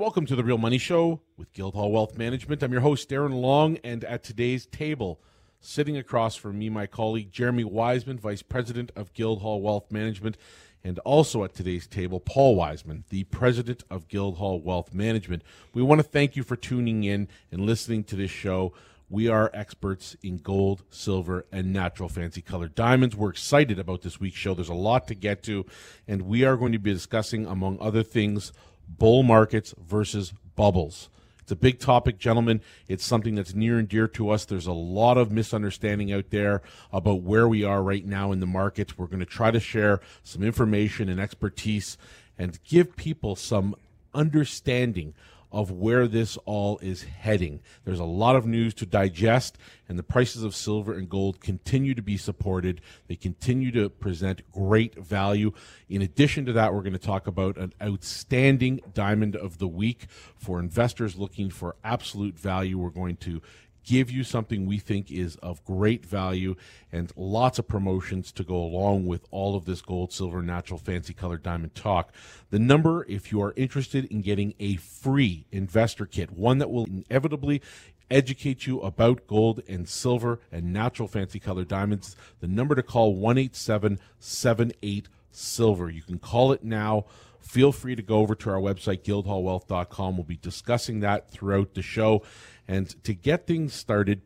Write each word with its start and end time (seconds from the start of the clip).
Welcome 0.00 0.24
to 0.26 0.34
the 0.34 0.42
Real 0.42 0.56
Money 0.56 0.78
Show 0.78 1.20
with 1.36 1.52
Guildhall 1.52 1.92
Wealth 1.92 2.16
Management. 2.16 2.62
I'm 2.62 2.72
your 2.72 2.80
host, 2.80 3.10
Darren 3.10 3.38
Long, 3.38 3.76
and 3.84 4.02
at 4.04 4.24
today's 4.24 4.64
table, 4.64 5.20
sitting 5.60 5.98
across 5.98 6.36
from 6.36 6.58
me, 6.58 6.70
my 6.70 6.86
colleague 6.86 7.30
Jeremy 7.30 7.64
Wiseman, 7.64 8.18
Vice 8.18 8.40
President 8.40 8.92
of 8.96 9.12
Guildhall 9.12 9.60
Wealth 9.60 9.92
Management, 9.92 10.38
and 10.82 10.98
also 11.00 11.44
at 11.44 11.52
today's 11.52 11.86
table, 11.86 12.18
Paul 12.18 12.56
Wiseman, 12.56 13.04
the 13.10 13.24
President 13.24 13.84
of 13.90 14.08
Guildhall 14.08 14.62
Wealth 14.62 14.94
Management. 14.94 15.42
We 15.74 15.82
want 15.82 15.98
to 15.98 16.08
thank 16.08 16.34
you 16.34 16.44
for 16.44 16.56
tuning 16.56 17.04
in 17.04 17.28
and 17.52 17.66
listening 17.66 18.04
to 18.04 18.16
this 18.16 18.30
show. 18.30 18.72
We 19.10 19.28
are 19.28 19.50
experts 19.52 20.16
in 20.22 20.38
gold, 20.38 20.82
silver, 20.88 21.44
and 21.52 21.74
natural 21.74 22.08
fancy 22.08 22.40
colored 22.40 22.74
diamonds. 22.74 23.16
We're 23.16 23.30
excited 23.30 23.78
about 23.78 24.00
this 24.00 24.18
week's 24.18 24.38
show. 24.38 24.54
There's 24.54 24.70
a 24.70 24.74
lot 24.74 25.08
to 25.08 25.14
get 25.14 25.42
to, 25.42 25.66
and 26.08 26.22
we 26.22 26.44
are 26.44 26.56
going 26.56 26.72
to 26.72 26.78
be 26.78 26.94
discussing, 26.94 27.44
among 27.44 27.78
other 27.80 28.02
things, 28.02 28.52
bull 28.98 29.22
markets 29.22 29.74
versus 29.78 30.32
bubbles. 30.56 31.08
It's 31.40 31.52
a 31.52 31.56
big 31.56 31.80
topic, 31.80 32.18
gentlemen. 32.18 32.60
It's 32.86 33.04
something 33.04 33.34
that's 33.34 33.54
near 33.54 33.78
and 33.78 33.88
dear 33.88 34.06
to 34.08 34.30
us. 34.30 34.44
There's 34.44 34.68
a 34.68 34.72
lot 34.72 35.18
of 35.18 35.32
misunderstanding 35.32 36.12
out 36.12 36.30
there 36.30 36.62
about 36.92 37.22
where 37.22 37.48
we 37.48 37.64
are 37.64 37.82
right 37.82 38.04
now 38.04 38.30
in 38.30 38.38
the 38.38 38.46
markets. 38.46 38.96
We're 38.96 39.06
going 39.06 39.18
to 39.18 39.26
try 39.26 39.50
to 39.50 39.58
share 39.58 40.00
some 40.22 40.44
information 40.44 41.08
and 41.08 41.20
expertise 41.20 41.98
and 42.38 42.62
give 42.62 42.94
people 42.94 43.34
some 43.34 43.74
understanding 44.14 45.14
of 45.52 45.70
where 45.70 46.06
this 46.06 46.36
all 46.44 46.78
is 46.78 47.02
heading. 47.02 47.60
There's 47.84 47.98
a 47.98 48.04
lot 48.04 48.36
of 48.36 48.46
news 48.46 48.74
to 48.74 48.86
digest, 48.86 49.58
and 49.88 49.98
the 49.98 50.02
prices 50.02 50.42
of 50.42 50.54
silver 50.54 50.92
and 50.92 51.08
gold 51.08 51.40
continue 51.40 51.94
to 51.94 52.02
be 52.02 52.16
supported. 52.16 52.80
They 53.08 53.16
continue 53.16 53.72
to 53.72 53.88
present 53.88 54.42
great 54.52 54.96
value. 54.96 55.52
In 55.88 56.02
addition 56.02 56.46
to 56.46 56.52
that, 56.52 56.72
we're 56.72 56.82
going 56.82 56.92
to 56.92 56.98
talk 56.98 57.26
about 57.26 57.56
an 57.56 57.72
outstanding 57.82 58.80
diamond 58.94 59.34
of 59.34 59.58
the 59.58 59.68
week 59.68 60.06
for 60.36 60.60
investors 60.60 61.16
looking 61.16 61.50
for 61.50 61.76
absolute 61.82 62.38
value. 62.38 62.78
We're 62.78 62.90
going 62.90 63.16
to 63.18 63.42
give 63.84 64.10
you 64.10 64.24
something 64.24 64.66
we 64.66 64.78
think 64.78 65.10
is 65.10 65.36
of 65.36 65.64
great 65.64 66.04
value 66.04 66.54
and 66.92 67.12
lots 67.16 67.58
of 67.58 67.66
promotions 67.68 68.32
to 68.32 68.44
go 68.44 68.56
along 68.56 69.06
with 69.06 69.26
all 69.30 69.56
of 69.56 69.64
this 69.64 69.80
gold, 69.82 70.12
silver, 70.12 70.42
natural, 70.42 70.78
fancy 70.78 71.14
color, 71.14 71.36
diamond 71.38 71.74
talk. 71.74 72.12
The 72.50 72.58
number, 72.58 73.04
if 73.08 73.32
you 73.32 73.42
are 73.42 73.54
interested 73.56 74.04
in 74.06 74.22
getting 74.22 74.54
a 74.58 74.76
free 74.76 75.46
investor 75.50 76.06
kit, 76.06 76.30
one 76.32 76.58
that 76.58 76.70
will 76.70 76.86
inevitably 76.86 77.62
educate 78.10 78.66
you 78.66 78.80
about 78.80 79.26
gold 79.26 79.62
and 79.68 79.88
silver 79.88 80.40
and 80.50 80.72
natural 80.72 81.06
fancy 81.06 81.38
color 81.38 81.64
diamonds, 81.64 82.16
the 82.40 82.48
number 82.48 82.74
to 82.74 82.82
call 82.82 83.14
18778 83.14 85.08
silver. 85.30 85.88
You 85.88 86.02
can 86.02 86.18
call 86.18 86.52
it 86.52 86.64
now 86.64 87.06
feel 87.40 87.72
free 87.72 87.96
to 87.96 88.02
go 88.02 88.18
over 88.18 88.34
to 88.36 88.50
our 88.50 88.60
website, 88.60 89.02
guildhallwealth.com. 89.02 90.16
We'll 90.16 90.24
be 90.24 90.36
discussing 90.36 91.00
that 91.00 91.30
throughout 91.30 91.74
the 91.74 91.82
show. 91.82 92.22
And 92.70 93.02
to 93.02 93.14
get 93.14 93.48
things 93.48 93.74
started, 93.74 94.22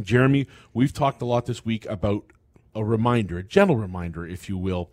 Jeremy, 0.00 0.46
we've 0.72 0.92
talked 0.92 1.20
a 1.20 1.24
lot 1.24 1.46
this 1.46 1.64
week 1.64 1.86
about 1.86 2.32
a 2.72 2.84
reminder, 2.84 3.38
a 3.38 3.42
gentle 3.42 3.74
reminder, 3.74 4.24
if 4.24 4.48
you 4.48 4.56
will, 4.56 4.92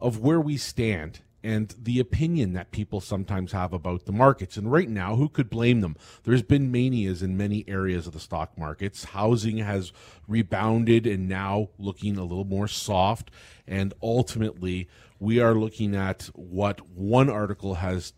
of 0.00 0.20
where 0.20 0.40
we 0.40 0.56
stand 0.56 1.22
and 1.42 1.74
the 1.76 1.98
opinion 1.98 2.52
that 2.52 2.70
people 2.70 3.00
sometimes 3.00 3.50
have 3.50 3.72
about 3.72 4.04
the 4.04 4.12
markets. 4.12 4.56
And 4.56 4.70
right 4.70 4.88
now, 4.88 5.16
who 5.16 5.28
could 5.28 5.50
blame 5.50 5.80
them? 5.80 5.96
There's 6.22 6.44
been 6.44 6.70
manias 6.70 7.20
in 7.20 7.36
many 7.36 7.64
areas 7.66 8.06
of 8.06 8.12
the 8.12 8.20
stock 8.20 8.56
markets. 8.56 9.06
Housing 9.06 9.58
has 9.58 9.92
rebounded 10.28 11.08
and 11.08 11.28
now 11.28 11.70
looking 11.78 12.16
a 12.16 12.22
little 12.22 12.44
more 12.44 12.68
soft. 12.68 13.32
And 13.66 13.92
ultimately, 14.00 14.88
we 15.18 15.40
are 15.40 15.56
looking 15.56 15.96
at 15.96 16.30
what 16.34 16.88
one 16.90 17.28
article 17.28 17.74
has 17.74 18.12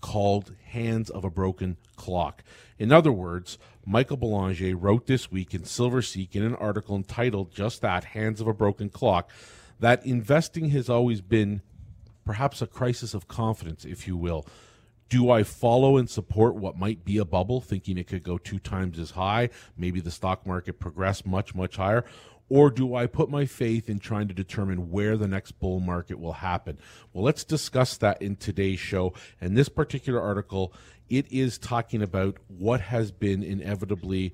called 0.00 0.54
Hands 0.64 1.08
of 1.10 1.24
a 1.24 1.30
Broken 1.30 1.76
Clock. 1.96 2.42
In 2.78 2.92
other 2.92 3.12
words, 3.12 3.58
Michael 3.84 4.18
Ballanger 4.18 4.76
wrote 4.78 5.06
this 5.06 5.30
week 5.30 5.54
in 5.54 5.62
Silverseek 5.62 6.36
in 6.36 6.42
an 6.42 6.54
article 6.54 6.94
entitled 6.94 7.52
just 7.52 7.80
that, 7.80 8.04
Hands 8.04 8.40
of 8.40 8.46
a 8.46 8.54
Broken 8.54 8.88
Clock, 8.88 9.30
that 9.80 10.04
investing 10.04 10.70
has 10.70 10.88
always 10.88 11.20
been 11.20 11.62
perhaps 12.24 12.60
a 12.60 12.66
crisis 12.66 13.14
of 13.14 13.28
confidence, 13.28 13.84
if 13.84 14.06
you 14.06 14.16
will. 14.16 14.46
Do 15.08 15.30
I 15.30 15.42
follow 15.42 15.96
and 15.96 16.10
support 16.10 16.56
what 16.56 16.76
might 16.76 17.02
be 17.02 17.16
a 17.16 17.24
bubble, 17.24 17.62
thinking 17.62 17.96
it 17.96 18.06
could 18.06 18.22
go 18.22 18.36
two 18.36 18.58
times 18.58 18.98
as 18.98 19.12
high? 19.12 19.48
Maybe 19.76 20.00
the 20.00 20.10
stock 20.10 20.46
market 20.46 20.78
progress 20.78 21.24
much, 21.24 21.54
much 21.54 21.76
higher. 21.76 22.04
Or 22.50 22.70
do 22.70 22.94
I 22.94 23.06
put 23.06 23.28
my 23.30 23.44
faith 23.44 23.90
in 23.90 23.98
trying 23.98 24.28
to 24.28 24.34
determine 24.34 24.90
where 24.90 25.16
the 25.16 25.28
next 25.28 25.52
bull 25.52 25.80
market 25.80 26.18
will 26.18 26.34
happen? 26.34 26.78
Well, 27.12 27.24
let's 27.24 27.44
discuss 27.44 27.96
that 27.98 28.22
in 28.22 28.36
today's 28.36 28.80
show. 28.80 29.12
And 29.40 29.56
this 29.56 29.68
particular 29.68 30.20
article, 30.20 30.72
it 31.10 31.30
is 31.30 31.58
talking 31.58 32.02
about 32.02 32.38
what 32.48 32.80
has 32.80 33.10
been 33.10 33.42
inevitably 33.42 34.32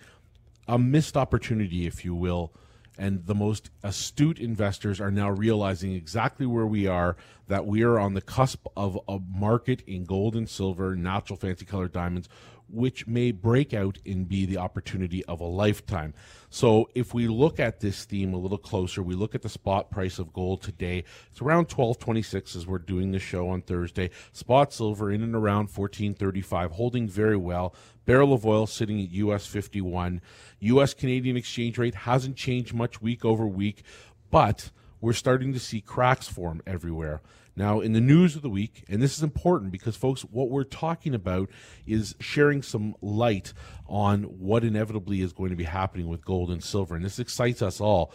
a 0.69 0.79
missed 0.79 1.17
opportunity, 1.17 1.87
if 1.87 2.05
you 2.05 2.15
will. 2.15 2.53
And 2.97 3.27
the 3.27 3.35
most 3.35 3.71
astute 3.83 4.39
investors 4.39 5.01
are 5.01 5.11
now 5.11 5.29
realizing 5.29 5.93
exactly 5.93 6.47
where 6.47 6.67
we 6.67 6.87
are, 6.87 7.17
that 7.49 7.67
we 7.67 7.83
are 7.83 7.99
on 7.99 8.15
the 8.15 8.21
cusp 8.21 8.67
of 8.77 8.99
a 9.09 9.19
market 9.19 9.83
in 9.87 10.05
gold 10.05 10.37
and 10.37 10.49
silver, 10.49 10.95
natural 10.95 11.37
fancy 11.37 11.65
colored 11.65 11.93
diamonds, 11.93 12.29
which 12.69 13.07
may 13.07 13.31
break 13.31 13.73
out 13.75 13.99
and 14.07 14.29
be 14.29 14.47
the 14.47 14.57
opportunity 14.57 15.25
of 15.27 15.41
a 15.41 15.45
lifetime. 15.45 16.15
So, 16.51 16.89
if 16.95 17.15
we 17.15 17.29
look 17.29 17.59
at 17.59 17.81
this 17.81 18.05
theme 18.05 18.33
a 18.33 18.39
little 18.39 18.59
closer, 18.59 19.03
we 19.03 19.15
look 19.15 19.35
at 19.35 19.43
the 19.43 19.49
spot 19.49 19.91
price 19.91 20.19
of 20.19 20.33
gold 20.33 20.63
today. 20.63 21.05
It's 21.31 21.41
around 21.41 21.71
1226 21.71 22.57
as 22.57 22.67
we're 22.67 22.79
doing 22.79 23.13
the 23.13 23.19
show 23.19 23.49
on 23.49 23.63
Thursday. 23.63 24.11
Spot 24.33 24.73
silver 24.73 25.11
in 25.11 25.23
and 25.23 25.35
around 25.35 25.71
1435, 25.71 26.73
holding 26.73 27.09
very 27.09 27.37
well. 27.37 27.75
Barrel 28.05 28.33
of 28.33 28.45
oil 28.47 28.67
sitting 28.67 29.01
at 29.01 29.11
US 29.11 29.47
51. 29.47 30.21
US 30.61 30.95
Canadian 30.95 31.37
exchange 31.37 31.79
rate 31.79 31.95
hasn't 31.95 32.37
changed 32.37 32.75
much 32.75 33.01
week 33.01 33.25
over 33.25 33.47
week, 33.47 33.83
but 34.31 34.71
we're 35.01 35.13
starting 35.13 35.53
to 35.53 35.61
see 35.61 35.81
cracks 35.81 36.29
form 36.29 36.63
everywhere. 36.67 37.21
Now, 37.57 37.81
in 37.81 37.93
the 37.93 38.01
news 38.01 38.35
of 38.35 38.43
the 38.43 38.51
week, 38.51 38.85
and 38.89 39.01
this 39.01 39.17
is 39.17 39.23
important 39.23 39.71
because, 39.71 39.95
folks, 39.97 40.23
what 40.23 40.51
we're 40.51 40.65
talking 40.65 41.15
about 41.15 41.51
is 41.87 42.17
sharing 42.19 42.63
some 42.63 42.97
light 43.01 43.53
on 43.87 44.25
what 44.25 44.65
inevitably 44.65 45.21
is 45.21 45.33
going 45.33 45.51
to 45.51 45.57
be 45.57 45.65
happening 45.65 46.09
with 46.09 46.25
gold 46.25 46.51
and 46.51 46.63
silver. 46.65 46.97
And 46.97 47.05
this 47.05 47.21
excites 47.21 47.63
us 47.63 47.81
all. 47.81 48.13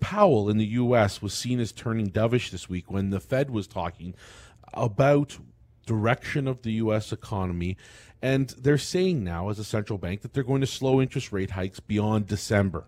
Powell 0.00 0.48
in 0.48 0.56
the 0.56 0.66
U.S. 0.66 1.20
was 1.20 1.34
seen 1.34 1.60
as 1.60 1.72
turning 1.72 2.10
dovish 2.10 2.50
this 2.50 2.68
week 2.68 2.90
when 2.90 3.10
the 3.10 3.20
Fed 3.20 3.50
was 3.50 3.66
talking 3.66 4.14
about 4.72 5.38
direction 5.84 6.46
of 6.46 6.62
the 6.62 6.72
U.S. 6.72 7.12
economy. 7.12 7.76
And 8.22 8.48
they're 8.50 8.78
saying 8.78 9.22
now, 9.22 9.48
as 9.48 9.58
a 9.58 9.64
central 9.64 9.98
bank, 9.98 10.22
that 10.22 10.32
they're 10.32 10.42
going 10.42 10.60
to 10.60 10.66
slow 10.66 11.00
interest 11.00 11.30
rate 11.30 11.50
hikes 11.50 11.80
beyond 11.80 12.26
December. 12.26 12.86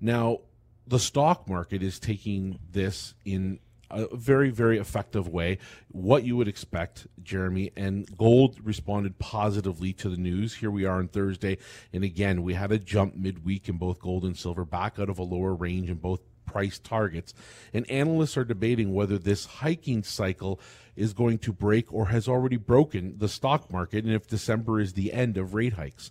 Now, 0.00 0.40
the 0.86 0.98
stock 0.98 1.48
market 1.48 1.82
is 1.82 1.98
taking 1.98 2.58
this 2.70 3.14
in 3.24 3.58
a 3.90 4.14
very, 4.16 4.50
very 4.50 4.78
effective 4.78 5.28
way. 5.28 5.58
What 5.88 6.24
you 6.24 6.36
would 6.36 6.48
expect, 6.48 7.06
Jeremy. 7.22 7.72
And 7.76 8.16
gold 8.16 8.58
responded 8.62 9.18
positively 9.18 9.92
to 9.94 10.08
the 10.08 10.16
news. 10.16 10.54
Here 10.54 10.70
we 10.70 10.84
are 10.84 10.98
on 10.98 11.08
Thursday. 11.08 11.58
And 11.92 12.04
again, 12.04 12.42
we 12.42 12.54
had 12.54 12.72
a 12.72 12.78
jump 12.78 13.16
midweek 13.16 13.68
in 13.68 13.78
both 13.78 14.00
gold 14.00 14.24
and 14.24 14.36
silver, 14.36 14.64
back 14.64 14.98
out 14.98 15.08
of 15.08 15.18
a 15.18 15.22
lower 15.24 15.54
range 15.54 15.90
in 15.90 15.96
both 15.96 16.20
price 16.46 16.78
targets. 16.78 17.34
And 17.72 17.88
analysts 17.90 18.36
are 18.36 18.44
debating 18.44 18.94
whether 18.94 19.18
this 19.18 19.44
hiking 19.46 20.02
cycle 20.02 20.60
is 20.96 21.12
going 21.12 21.38
to 21.38 21.52
break 21.52 21.92
or 21.92 22.06
has 22.06 22.26
already 22.26 22.56
broken 22.56 23.18
the 23.18 23.28
stock 23.28 23.70
market 23.72 24.04
and 24.04 24.12
if 24.12 24.26
December 24.26 24.80
is 24.80 24.94
the 24.94 25.12
end 25.12 25.36
of 25.36 25.54
rate 25.54 25.74
hikes. 25.74 26.10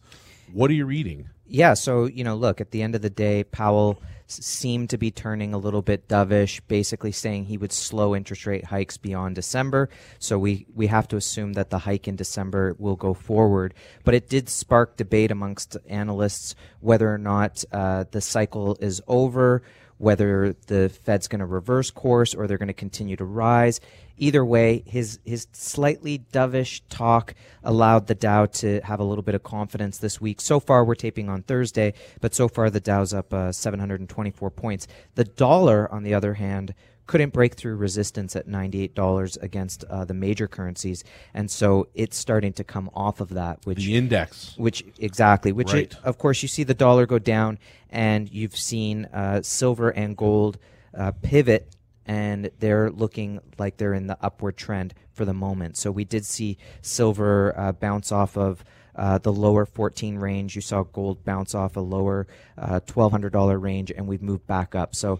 What 0.53 0.71
are 0.71 0.75
you 0.75 0.85
reading? 0.85 1.29
Yeah, 1.45 1.73
so, 1.73 2.05
you 2.05 2.23
know, 2.23 2.35
look, 2.35 2.61
at 2.61 2.71
the 2.71 2.81
end 2.81 2.95
of 2.95 3.01
the 3.01 3.09
day, 3.09 3.43
Powell 3.43 4.01
seemed 4.27 4.89
to 4.89 4.97
be 4.97 5.09
turning 5.11 5.53
a 5.53 5.57
little 5.57 5.81
bit 5.81 6.07
dovish, 6.07 6.61
basically 6.67 7.11
saying 7.11 7.45
he 7.45 7.57
would 7.57 7.71
slow 7.71 8.15
interest 8.15 8.45
rate 8.45 8.65
hikes 8.65 8.97
beyond 8.97 9.35
December. 9.35 9.89
So 10.19 10.37
we, 10.37 10.67
we 10.75 10.87
have 10.87 11.07
to 11.09 11.17
assume 11.17 11.53
that 11.53 11.69
the 11.69 11.79
hike 11.79 12.07
in 12.07 12.15
December 12.15 12.75
will 12.77 12.95
go 12.95 13.13
forward. 13.13 13.73
But 14.03 14.13
it 14.13 14.29
did 14.29 14.49
spark 14.49 14.97
debate 14.97 15.31
amongst 15.31 15.77
analysts 15.87 16.55
whether 16.79 17.11
or 17.11 17.17
not 17.17 17.63
uh, 17.71 18.05
the 18.11 18.21
cycle 18.21 18.77
is 18.79 19.01
over, 19.07 19.63
whether 19.97 20.55
the 20.67 20.89
Fed's 20.89 21.27
going 21.27 21.39
to 21.39 21.45
reverse 21.45 21.91
course 21.91 22.33
or 22.33 22.47
they're 22.47 22.57
going 22.57 22.67
to 22.67 22.73
continue 22.73 23.15
to 23.15 23.25
rise. 23.25 23.79
Either 24.17 24.43
way, 24.43 24.83
his 24.85 25.19
his 25.25 25.47
slightly 25.51 26.19
dovish 26.31 26.81
talk 26.89 27.35
allowed 27.63 28.07
the 28.07 28.15
Dow 28.15 28.47
to 28.47 28.81
have 28.81 28.99
a 28.99 29.03
little 29.03 29.21
bit 29.21 29.35
of 29.35 29.43
confidence 29.43 29.99
this 29.99 30.19
week. 30.19 30.41
So 30.41 30.59
far, 30.59 30.83
we're 30.83 30.95
taping 30.95 31.29
on 31.29 31.43
Thursday, 31.43 31.93
but 32.19 32.33
so 32.33 32.47
far 32.47 32.69
the 32.69 32.79
Dow's 32.79 33.13
up 33.13 33.33
uh, 33.33 33.51
724 33.51 34.49
points. 34.51 34.87
The 35.15 35.23
dollar, 35.23 35.91
on 35.91 36.03
the 36.03 36.13
other 36.13 36.35
hand, 36.35 36.73
couldn't 37.07 37.33
break 37.33 37.55
through 37.55 37.75
resistance 37.75 38.35
at 38.35 38.47
$98 38.47 39.41
against 39.41 39.83
uh, 39.85 40.05
the 40.05 40.13
major 40.13 40.47
currencies 40.47 41.03
and 41.33 41.49
so 41.49 41.87
it's 41.93 42.17
starting 42.17 42.53
to 42.53 42.63
come 42.63 42.89
off 42.93 43.19
of 43.19 43.29
that 43.29 43.65
which 43.65 43.79
the 43.79 43.95
index 43.95 44.53
which 44.57 44.83
exactly 44.99 45.51
which 45.51 45.73
right. 45.73 45.93
it, 45.93 45.97
of 46.03 46.17
course 46.17 46.41
you 46.41 46.47
see 46.47 46.63
the 46.63 46.73
dollar 46.73 47.05
go 47.05 47.17
down 47.17 47.57
and 47.89 48.29
you've 48.31 48.55
seen 48.55 49.05
uh, 49.05 49.41
silver 49.41 49.89
and 49.89 50.15
gold 50.15 50.59
uh, 50.95 51.11
pivot 51.21 51.73
and 52.07 52.49
they're 52.59 52.89
looking 52.89 53.39
like 53.57 53.77
they're 53.77 53.93
in 53.93 54.07
the 54.07 54.17
upward 54.21 54.55
trend 54.55 54.93
for 55.11 55.25
the 55.25 55.33
moment. 55.33 55.77
So 55.77 55.91
we 55.91 56.05
did 56.05 56.25
see 56.25 56.57
silver 56.81 57.53
uh, 57.57 57.73
bounce 57.73 58.11
off 58.11 58.37
of 58.37 58.63
uh, 58.95 59.17
the 59.19 59.31
lower 59.31 59.65
14 59.65 60.17
range. 60.17 60.55
You 60.55 60.61
saw 60.61 60.83
gold 60.83 61.23
bounce 61.25 61.53
off 61.53 61.75
a 61.75 61.81
lower 61.81 62.27
uh, 62.57 62.79
$1,200 62.79 63.61
range, 63.61 63.91
and 63.91 64.07
we've 64.07 64.23
moved 64.23 64.47
back 64.47 64.73
up. 64.73 64.95
So 64.95 65.19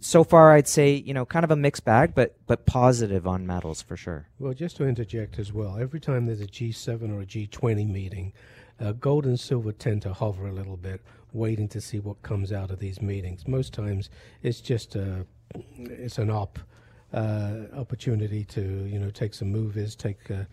so 0.00 0.24
far, 0.24 0.52
I'd 0.52 0.68
say 0.68 0.94
you 0.94 1.14
know 1.14 1.24
kind 1.24 1.44
of 1.44 1.50
a 1.50 1.56
mixed 1.56 1.84
bag, 1.84 2.14
but 2.14 2.36
but 2.46 2.66
positive 2.66 3.26
on 3.26 3.46
metals 3.46 3.82
for 3.82 3.96
sure. 3.96 4.28
Well, 4.38 4.54
just 4.54 4.76
to 4.76 4.86
interject 4.86 5.38
as 5.38 5.52
well, 5.52 5.78
every 5.78 6.00
time 6.00 6.26
there's 6.26 6.40
a 6.40 6.46
G7 6.46 7.10
or 7.10 7.22
a 7.22 7.26
G20 7.26 7.88
meeting, 7.88 8.32
uh, 8.80 8.92
gold 8.92 9.26
and 9.26 9.38
silver 9.38 9.72
tend 9.72 10.02
to 10.02 10.12
hover 10.12 10.46
a 10.46 10.52
little 10.52 10.76
bit, 10.76 11.00
waiting 11.32 11.68
to 11.68 11.80
see 11.80 11.98
what 11.98 12.20
comes 12.22 12.52
out 12.52 12.70
of 12.70 12.78
these 12.78 13.00
meetings. 13.00 13.46
Most 13.48 13.72
times, 13.72 14.10
it's 14.42 14.60
just 14.60 14.96
a 14.96 15.26
it's 15.76 16.18
an 16.18 16.30
op 16.30 16.58
uh, 17.12 17.62
opportunity 17.74 18.44
to 18.44 18.60
you 18.86 18.98
know 18.98 19.10
take 19.10 19.34
some 19.34 19.50
movies, 19.50 19.94
take. 19.94 20.30
Uh, 20.30 20.44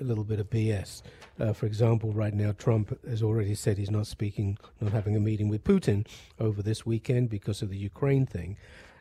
a 0.00 0.04
little 0.04 0.24
bit 0.24 0.40
of 0.40 0.50
BS. 0.50 1.02
Uh, 1.38 1.52
for 1.52 1.66
example, 1.66 2.12
right 2.12 2.34
now, 2.34 2.52
Trump 2.52 2.98
has 3.06 3.22
already 3.22 3.54
said 3.54 3.78
he's 3.78 3.90
not 3.90 4.06
speaking, 4.06 4.58
not 4.80 4.92
having 4.92 5.16
a 5.16 5.20
meeting 5.20 5.48
with 5.48 5.64
Putin 5.64 6.06
over 6.38 6.62
this 6.62 6.84
weekend 6.84 7.30
because 7.30 7.62
of 7.62 7.70
the 7.70 7.76
Ukraine 7.76 8.26
thing. 8.26 8.56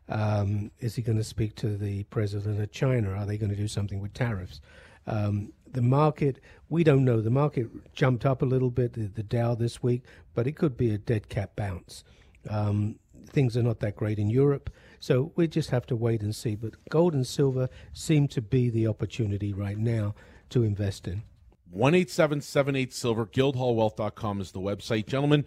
Um, 0.09 0.71
is 0.79 0.95
he 0.95 1.01
going 1.01 1.17
to 1.17 1.23
speak 1.23 1.55
to 1.55 1.75
the 1.77 2.03
president 2.05 2.61
of 2.61 2.71
China? 2.71 3.11
Are 3.11 3.25
they 3.25 3.37
going 3.37 3.49
to 3.49 3.55
do 3.55 3.67
something 3.67 3.99
with 3.99 4.13
tariffs? 4.13 4.61
Um, 5.05 5.53
the 5.71 5.81
market, 5.81 6.39
we 6.69 6.83
don't 6.83 7.03
know. 7.03 7.21
The 7.21 7.29
market 7.29 7.93
jumped 7.93 8.25
up 8.25 8.41
a 8.41 8.45
little 8.45 8.69
bit, 8.69 8.93
the, 8.93 9.07
the 9.07 9.23
Dow 9.23 9.55
this 9.55 9.83
week, 9.83 10.03
but 10.33 10.47
it 10.47 10.53
could 10.53 10.77
be 10.77 10.91
a 10.91 10.97
dead 10.97 11.29
cat 11.29 11.55
bounce. 11.55 12.03
Um, 12.49 12.99
things 13.27 13.57
are 13.57 13.63
not 13.63 13.79
that 13.81 13.95
great 13.95 14.19
in 14.19 14.29
Europe, 14.29 14.69
so 14.99 15.31
we 15.35 15.47
just 15.47 15.69
have 15.71 15.85
to 15.87 15.95
wait 15.95 16.21
and 16.21 16.35
see. 16.35 16.55
But 16.55 16.75
gold 16.89 17.13
and 17.13 17.27
silver 17.27 17.69
seem 17.93 18.27
to 18.29 18.41
be 18.41 18.69
the 18.69 18.87
opportunity 18.87 19.53
right 19.53 19.77
now 19.77 20.15
to 20.49 20.63
invest 20.63 21.07
in. 21.07 21.23
18778 21.71 22.93
Silver, 22.93 23.25
guildhallwealth.com 23.25 24.41
is 24.41 24.51
the 24.51 24.59
website. 24.59 25.05
Gentlemen, 25.07 25.45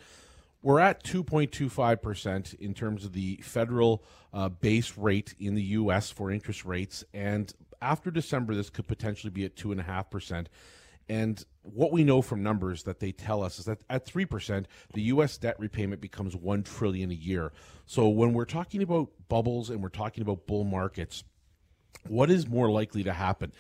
we're 0.62 0.81
at 0.81 1.02
2.25% 1.02 2.55
in 2.55 2.75
terms 2.75 3.05
of 3.05 3.12
the 3.12 3.37
federal 3.37 4.05
uh, 4.32 4.49
base 4.49 4.97
rate 4.99 5.35
in 5.38 5.55
the 5.55 5.62
U.S. 5.62 6.11
for 6.11 6.31
interest 6.31 6.64
rates. 6.64 7.02
And 7.14 7.52
after 7.81 8.11
December, 8.11 8.55
this 8.55 8.69
could 8.69 8.87
potentially 8.87 9.31
be 9.31 9.44
at 9.44 9.56
2.5%. 9.56 10.47
And 11.08 11.44
what 11.62 11.91
we 11.91 12.05
know 12.05 12.23
from 12.23 12.43
numbers 12.43 12.85
that 12.85 13.00
they 13.00 13.11
tell 13.11 13.43
us 13.43 13.58
is 13.58 13.64
that 13.64 13.79
at 13.88 14.06
3%, 14.06 14.67
the 14.94 15.02
U.S. 15.02 15.38
debt 15.38 15.58
repayment 15.58 16.00
becomes 16.00 16.37
1 16.37 16.62
trillion 16.62 17.11
a 17.11 17.14
year. 17.14 17.52
So 17.87 18.08
when 18.08 18.32
we're 18.32 18.44
talking 18.44 18.82
about 18.82 19.08
bubbles 19.29 19.70
and 19.70 19.82
we're 19.82 19.88
talking 19.88 20.23
about 20.23 20.47
bull 20.47 20.64
markets, 20.64 21.25
what 22.06 22.31
is 22.31 22.47
more 22.47 22.70
likely 22.70 23.02
to 23.02 23.12
happen? 23.12 23.52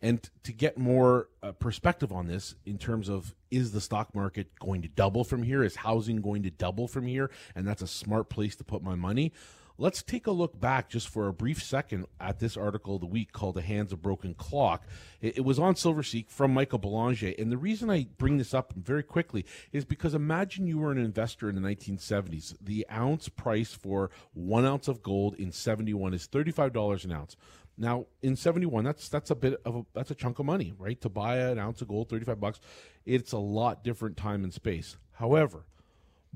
And 0.00 0.28
to 0.44 0.52
get 0.52 0.78
more 0.78 1.28
uh, 1.42 1.52
perspective 1.52 2.12
on 2.12 2.28
this, 2.28 2.54
in 2.64 2.78
terms 2.78 3.08
of 3.08 3.34
is 3.50 3.72
the 3.72 3.80
stock 3.80 4.14
market 4.14 4.56
going 4.60 4.82
to 4.82 4.88
double 4.88 5.24
from 5.24 5.42
here? 5.42 5.64
Is 5.64 5.76
housing 5.76 6.20
going 6.20 6.42
to 6.44 6.50
double 6.50 6.86
from 6.86 7.06
here? 7.06 7.30
And 7.54 7.66
that's 7.66 7.82
a 7.82 7.88
smart 7.88 8.28
place 8.28 8.54
to 8.56 8.64
put 8.64 8.82
my 8.82 8.94
money. 8.94 9.32
Let's 9.80 10.02
take 10.02 10.26
a 10.26 10.32
look 10.32 10.58
back 10.58 10.88
just 10.88 11.08
for 11.08 11.28
a 11.28 11.32
brief 11.32 11.62
second 11.62 12.06
at 12.18 12.40
this 12.40 12.56
article 12.56 12.96
of 12.96 13.00
the 13.00 13.06
week 13.06 13.30
called 13.30 13.54
The 13.54 13.62
Hands 13.62 13.92
of 13.92 14.02
Broken 14.02 14.34
Clock. 14.34 14.84
It, 15.20 15.38
it 15.38 15.44
was 15.44 15.60
on 15.60 15.74
Silverseek 15.74 16.30
from 16.30 16.52
Michael 16.52 16.80
Ballanger. 16.80 17.40
And 17.40 17.52
the 17.52 17.56
reason 17.56 17.88
I 17.88 18.08
bring 18.18 18.38
this 18.38 18.52
up 18.52 18.72
very 18.76 19.04
quickly 19.04 19.46
is 19.70 19.84
because 19.84 20.14
imagine 20.14 20.66
you 20.66 20.78
were 20.78 20.90
an 20.90 20.98
investor 20.98 21.48
in 21.48 21.54
the 21.54 21.60
1970s. 21.60 22.56
The 22.60 22.86
ounce 22.90 23.28
price 23.28 23.72
for 23.72 24.10
one 24.34 24.64
ounce 24.64 24.88
of 24.88 25.00
gold 25.00 25.36
in 25.36 25.52
71 25.52 26.12
is 26.12 26.26
$35 26.26 27.04
an 27.04 27.12
ounce. 27.12 27.36
Now 27.80 28.06
in 28.22 28.34
seventy 28.34 28.66
one, 28.66 28.84
that's 28.84 29.08
that's 29.08 29.30
a 29.30 29.36
bit 29.36 29.60
of 29.64 29.76
a 29.76 29.82
that's 29.94 30.10
a 30.10 30.14
chunk 30.14 30.40
of 30.40 30.46
money, 30.46 30.74
right? 30.76 31.00
To 31.00 31.08
buy 31.08 31.38
an 31.38 31.58
ounce 31.58 31.80
of 31.80 31.88
gold, 31.88 32.08
thirty 32.08 32.24
five 32.24 32.40
bucks. 32.40 32.60
It's 33.06 33.32
a 33.32 33.38
lot 33.38 33.84
different 33.84 34.16
time 34.16 34.42
and 34.42 34.52
space. 34.52 34.96
However, 35.12 35.64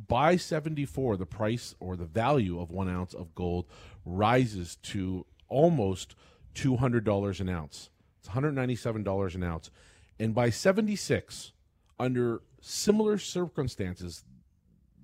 by 0.09 0.37
seventy 0.37 0.85
four, 0.85 1.17
the 1.17 1.27
price 1.27 1.75
or 1.81 1.97
the 1.97 2.05
value 2.05 2.61
of 2.61 2.71
one 2.71 2.89
ounce 2.89 3.13
of 3.13 3.35
gold 3.35 3.67
rises 4.05 4.77
to 4.77 5.27
almost 5.49 6.15
two 6.55 6.77
hundred 6.77 7.05
dollars 7.05 7.41
an 7.41 7.49
ounce. 7.49 7.91
It's 8.21 8.29
one 8.29 8.35
hundred 8.35 8.53
ninety 8.53 8.77
seven 8.77 9.03
dollars 9.03 9.35
an 9.35 9.43
ounce, 9.43 9.71
and 10.21 10.35
by 10.35 10.49
seventy 10.51 10.97
six, 10.97 11.53
under 11.99 12.41
similar 12.61 13.19
circumstances, 13.19 14.25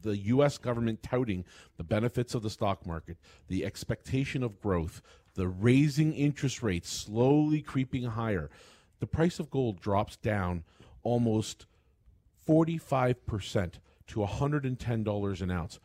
the 0.02 0.17
U.S. 0.17 0.56
government 0.56 1.02
touting 1.02 1.44
the 1.76 1.85
benefits 1.85 2.35
of 2.35 2.43
the 2.43 2.50
stock 2.50 2.87
market, 2.87 3.17
the 3.49 3.64
expectation 3.64 4.44
of 4.44 4.61
growth, 4.61 5.02
the 5.38 5.46
raising 5.46 6.12
interest 6.14 6.64
rates 6.64 6.90
slowly 6.90 7.62
creeping 7.62 8.02
higher, 8.02 8.50
the 8.99 9.06
price 9.06 9.38
of 9.38 9.50
gold 9.50 9.81
drops 9.81 10.17
down 10.17 10.64
almost 11.05 11.67
45% 12.46 13.75
to 14.08 14.19
$110 14.19 15.40
an 15.40 15.50
ounce. 15.52 15.79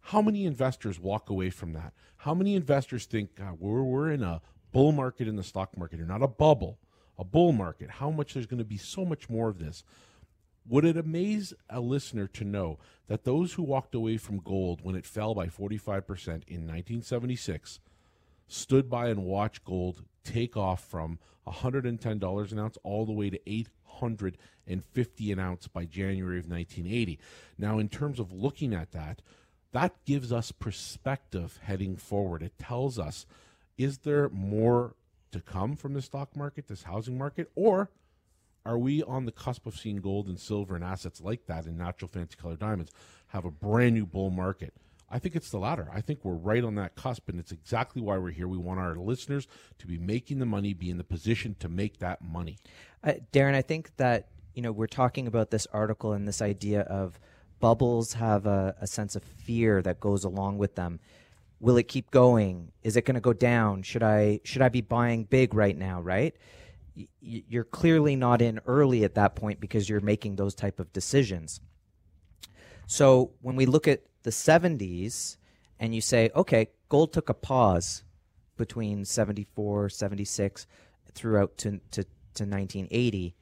How 0.00 0.20
many 0.20 0.44
investors 0.44 1.00
walk 1.00 1.30
away 1.30 1.48
from 1.48 1.72
that? 1.72 1.94
How 2.18 2.34
many 2.34 2.54
investors 2.54 3.06
think 3.06 3.40
we're, 3.58 3.82
we're 3.82 4.10
in 4.10 4.22
a 4.22 4.42
bull 4.70 4.92
market 4.92 5.26
in 5.26 5.36
the 5.36 5.42
stock 5.42 5.78
market 5.78 5.98
or 5.98 6.04
not 6.04 6.22
a 6.22 6.28
bubble, 6.28 6.78
a 7.18 7.24
bull 7.24 7.52
market? 7.52 7.88
How 7.88 8.10
much 8.10 8.34
there's 8.34 8.46
going 8.46 8.58
to 8.58 8.66
be 8.66 8.76
so 8.76 9.06
much 9.06 9.30
more 9.30 9.48
of 9.48 9.58
this? 9.58 9.82
Would 10.68 10.84
it 10.84 10.98
amaze 10.98 11.54
a 11.70 11.80
listener 11.80 12.26
to 12.26 12.44
know 12.44 12.78
that 13.08 13.24
those 13.24 13.54
who 13.54 13.62
walked 13.62 13.94
away 13.94 14.18
from 14.18 14.40
gold 14.40 14.80
when 14.82 14.94
it 14.94 15.06
fell 15.06 15.34
by 15.34 15.46
45% 15.46 16.26
in 16.26 16.66
1976 16.66 17.80
stood 18.50 18.90
by 18.90 19.08
and 19.08 19.24
watched 19.24 19.64
gold 19.64 20.02
take 20.24 20.56
off 20.56 20.84
from 20.84 21.18
$110 21.46 22.52
an 22.52 22.58
ounce 22.58 22.78
all 22.82 23.06
the 23.06 23.12
way 23.12 23.30
to 23.30 23.40
850 23.48 25.32
an 25.32 25.38
ounce 25.38 25.68
by 25.68 25.84
January 25.84 26.38
of 26.38 26.48
1980. 26.48 27.18
Now, 27.56 27.78
in 27.78 27.88
terms 27.88 28.18
of 28.18 28.32
looking 28.32 28.74
at 28.74 28.92
that, 28.92 29.22
that 29.72 30.04
gives 30.04 30.32
us 30.32 30.50
perspective 30.52 31.60
heading 31.62 31.96
forward. 31.96 32.42
It 32.42 32.58
tells 32.58 32.98
us 32.98 33.24
is 33.78 33.98
there 33.98 34.28
more 34.28 34.96
to 35.32 35.40
come 35.40 35.76
from 35.76 35.94
the 35.94 36.02
stock 36.02 36.36
market, 36.36 36.66
this 36.66 36.82
housing 36.82 37.16
market, 37.16 37.50
or 37.54 37.88
are 38.66 38.78
we 38.78 39.02
on 39.02 39.24
the 39.24 39.32
cusp 39.32 39.64
of 39.66 39.78
seeing 39.78 39.98
gold 39.98 40.26
and 40.26 40.38
silver 40.38 40.74
and 40.74 40.84
assets 40.84 41.20
like 41.20 41.46
that 41.46 41.66
in 41.66 41.78
natural 41.78 42.08
fancy 42.08 42.36
color 42.36 42.56
diamonds 42.56 42.90
have 43.28 43.44
a 43.44 43.50
brand 43.50 43.94
new 43.94 44.04
bull 44.04 44.30
market? 44.30 44.74
I 45.10 45.18
think 45.18 45.34
it's 45.34 45.50
the 45.50 45.58
latter. 45.58 45.88
I 45.92 46.00
think 46.00 46.24
we're 46.24 46.34
right 46.34 46.62
on 46.62 46.76
that 46.76 46.94
cusp, 46.94 47.28
and 47.28 47.40
it's 47.40 47.52
exactly 47.52 48.00
why 48.00 48.18
we're 48.18 48.30
here. 48.30 48.46
We 48.46 48.58
want 48.58 48.80
our 48.80 48.94
listeners 48.96 49.48
to 49.78 49.86
be 49.86 49.98
making 49.98 50.38
the 50.38 50.46
money, 50.46 50.72
be 50.72 50.90
in 50.90 50.98
the 50.98 51.04
position 51.04 51.56
to 51.60 51.68
make 51.68 51.98
that 51.98 52.22
money. 52.22 52.58
Uh, 53.02 53.14
Darren, 53.32 53.54
I 53.54 53.62
think 53.62 53.96
that 53.96 54.28
you 54.54 54.62
know 54.62 54.72
we're 54.72 54.86
talking 54.86 55.26
about 55.26 55.50
this 55.50 55.66
article 55.72 56.12
and 56.12 56.28
this 56.28 56.40
idea 56.40 56.82
of 56.82 57.18
bubbles 57.58 58.14
have 58.14 58.46
a, 58.46 58.74
a 58.80 58.86
sense 58.86 59.16
of 59.16 59.22
fear 59.22 59.82
that 59.82 60.00
goes 60.00 60.24
along 60.24 60.58
with 60.58 60.76
them. 60.76 61.00
Will 61.58 61.76
it 61.76 61.88
keep 61.88 62.10
going? 62.10 62.72
Is 62.82 62.96
it 62.96 63.04
going 63.04 63.16
to 63.16 63.20
go 63.20 63.32
down? 63.32 63.82
Should 63.82 64.02
I 64.02 64.40
should 64.44 64.62
I 64.62 64.68
be 64.68 64.80
buying 64.80 65.24
big 65.24 65.54
right 65.54 65.76
now? 65.76 66.00
Right? 66.00 66.34
you're 67.20 67.64
clearly 67.64 68.16
not 68.16 68.42
in 68.42 68.60
early 68.66 69.04
at 69.04 69.14
that 69.14 69.34
point 69.34 69.60
because 69.60 69.88
you're 69.88 70.00
making 70.00 70.36
those 70.36 70.54
type 70.54 70.80
of 70.80 70.92
decisions. 70.92 71.60
So 72.90 73.30
when 73.40 73.54
we 73.54 73.66
look 73.66 73.86
at 73.86 74.02
the 74.24 74.30
70s 74.30 75.36
and 75.78 75.94
you 75.94 76.00
say, 76.00 76.28
okay, 76.34 76.70
gold 76.88 77.12
took 77.12 77.28
a 77.28 77.34
pause 77.34 78.02
between 78.56 79.04
74, 79.04 79.90
76 79.90 80.66
throughout 81.14 81.56
to, 81.58 81.78
to, 81.92 82.02
to 82.02 82.42
1980. 82.42 83.36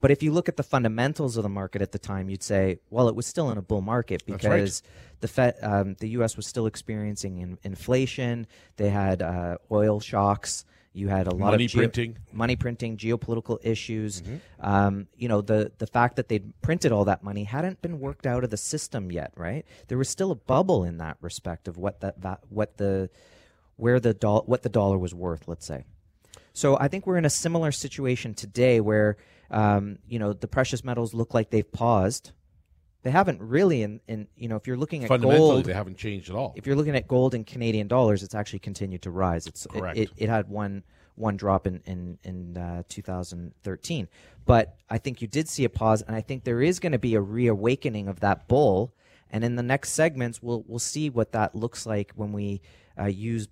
But 0.00 0.10
if 0.10 0.24
you 0.24 0.32
look 0.32 0.48
at 0.48 0.56
the 0.56 0.64
fundamentals 0.64 1.36
of 1.36 1.44
the 1.44 1.48
market 1.48 1.82
at 1.82 1.92
the 1.92 2.00
time, 2.00 2.28
you'd 2.28 2.42
say, 2.42 2.80
well, 2.90 3.06
it 3.06 3.14
was 3.14 3.28
still 3.28 3.52
in 3.52 3.58
a 3.58 3.62
bull 3.62 3.80
market 3.80 4.26
because 4.26 4.82
right. 4.82 4.82
the 5.20 5.28
Fed, 5.28 5.54
um, 5.62 5.94
the 6.00 6.08
U.S. 6.08 6.36
was 6.36 6.48
still 6.48 6.66
experiencing 6.66 7.38
in, 7.38 7.58
inflation. 7.62 8.44
They 8.76 8.90
had 8.90 9.22
uh, 9.22 9.58
oil 9.70 10.00
shocks. 10.00 10.64
You 10.92 11.08
had 11.08 11.28
a 11.28 11.34
lot 11.34 11.52
money 11.52 11.66
of 11.66 11.70
geo- 11.70 11.80
printing, 11.80 12.18
money 12.32 12.56
printing, 12.56 12.96
geopolitical 12.96 13.58
issues. 13.62 14.22
Mm-hmm. 14.22 14.36
Um, 14.60 15.06
you 15.16 15.28
know, 15.28 15.40
the 15.40 15.70
the 15.78 15.86
fact 15.86 16.16
that 16.16 16.28
they'd 16.28 16.52
printed 16.62 16.90
all 16.90 17.04
that 17.04 17.22
money 17.22 17.44
hadn't 17.44 17.80
been 17.80 18.00
worked 18.00 18.26
out 18.26 18.42
of 18.42 18.50
the 18.50 18.56
system 18.56 19.12
yet, 19.12 19.32
right? 19.36 19.64
There 19.88 19.98
was 19.98 20.08
still 20.08 20.32
a 20.32 20.34
bubble 20.34 20.84
in 20.84 20.98
that 20.98 21.16
respect 21.20 21.68
of 21.68 21.76
what 21.76 22.00
that, 22.00 22.20
that 22.22 22.40
what 22.48 22.76
the 22.78 23.08
where 23.76 24.00
the 24.00 24.12
dollar 24.14 24.42
what 24.46 24.62
the 24.62 24.68
dollar 24.68 24.98
was 24.98 25.14
worth. 25.14 25.46
Let's 25.46 25.64
say. 25.64 25.84
So 26.52 26.76
I 26.78 26.88
think 26.88 27.06
we're 27.06 27.18
in 27.18 27.24
a 27.24 27.30
similar 27.30 27.70
situation 27.70 28.34
today, 28.34 28.80
where 28.80 29.16
um, 29.50 29.98
you 30.08 30.18
know 30.18 30.32
the 30.32 30.48
precious 30.48 30.82
metals 30.82 31.14
look 31.14 31.34
like 31.34 31.50
they've 31.50 31.70
paused 31.70 32.32
they 33.02 33.10
haven't 33.10 33.40
really 33.40 33.82
in, 33.82 34.00
in 34.08 34.28
you 34.36 34.48
know 34.48 34.56
if 34.56 34.66
you're 34.66 34.76
looking 34.76 35.04
at 35.04 35.20
gold 35.20 35.64
they 35.64 35.72
haven't 35.72 35.96
changed 35.96 36.30
at 36.30 36.36
all 36.36 36.52
if 36.56 36.66
you're 36.66 36.76
looking 36.76 36.96
at 36.96 37.08
gold 37.08 37.34
in 37.34 37.44
canadian 37.44 37.88
dollars 37.88 38.22
it's 38.22 38.34
actually 38.34 38.58
continued 38.58 39.02
to 39.02 39.10
rise 39.10 39.46
it's 39.46 39.66
Correct. 39.66 39.98
It, 39.98 40.10
it, 40.16 40.24
it 40.24 40.28
had 40.28 40.48
one 40.48 40.82
one 41.14 41.36
drop 41.36 41.66
in 41.66 41.80
in, 41.86 42.18
in 42.24 42.56
uh, 42.56 42.82
2013 42.88 44.08
but 44.44 44.76
i 44.88 44.98
think 44.98 45.20
you 45.22 45.28
did 45.28 45.48
see 45.48 45.64
a 45.64 45.70
pause 45.70 46.02
and 46.02 46.14
i 46.14 46.20
think 46.20 46.44
there 46.44 46.62
is 46.62 46.78
going 46.80 46.92
to 46.92 46.98
be 46.98 47.14
a 47.14 47.20
reawakening 47.20 48.08
of 48.08 48.20
that 48.20 48.48
bull 48.48 48.94
and 49.30 49.44
in 49.44 49.56
the 49.56 49.62
next 49.62 49.92
segments 49.92 50.42
we'll 50.42 50.64
we'll 50.66 50.78
see 50.78 51.10
what 51.10 51.32
that 51.32 51.54
looks 51.54 51.86
like 51.86 52.12
when 52.14 52.32
we 52.32 52.60
uh, 52.98 53.06
use 53.06 53.48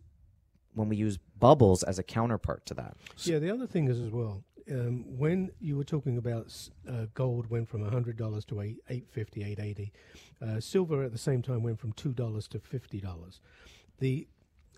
when 0.74 0.88
we 0.88 0.96
use 0.96 1.18
bubbles 1.38 1.82
as 1.82 1.98
a 1.98 2.02
counterpart 2.02 2.64
to 2.66 2.74
that. 2.74 2.96
Yeah, 3.18 3.38
the 3.38 3.50
other 3.50 3.66
thing 3.66 3.88
is 3.88 4.00
as 4.00 4.10
well. 4.10 4.44
Um, 4.70 5.04
when 5.18 5.50
you 5.60 5.76
were 5.76 5.84
talking 5.84 6.18
about 6.18 6.54
uh, 6.88 7.06
gold 7.14 7.48
went 7.48 7.68
from 7.68 7.82
hundred 7.88 8.16
dollars 8.16 8.44
to 8.46 8.60
eight 8.60 8.76
eight 8.90 9.06
fifty 9.10 9.42
eight 9.42 9.58
eighty, 9.58 9.92
uh, 10.42 10.60
silver 10.60 11.02
at 11.02 11.12
the 11.12 11.18
same 11.18 11.42
time 11.42 11.62
went 11.62 11.78
from 11.80 11.92
two 11.92 12.12
dollars 12.12 12.46
to 12.48 12.58
fifty 12.58 13.00
dollars. 13.00 13.40
The 13.98 14.26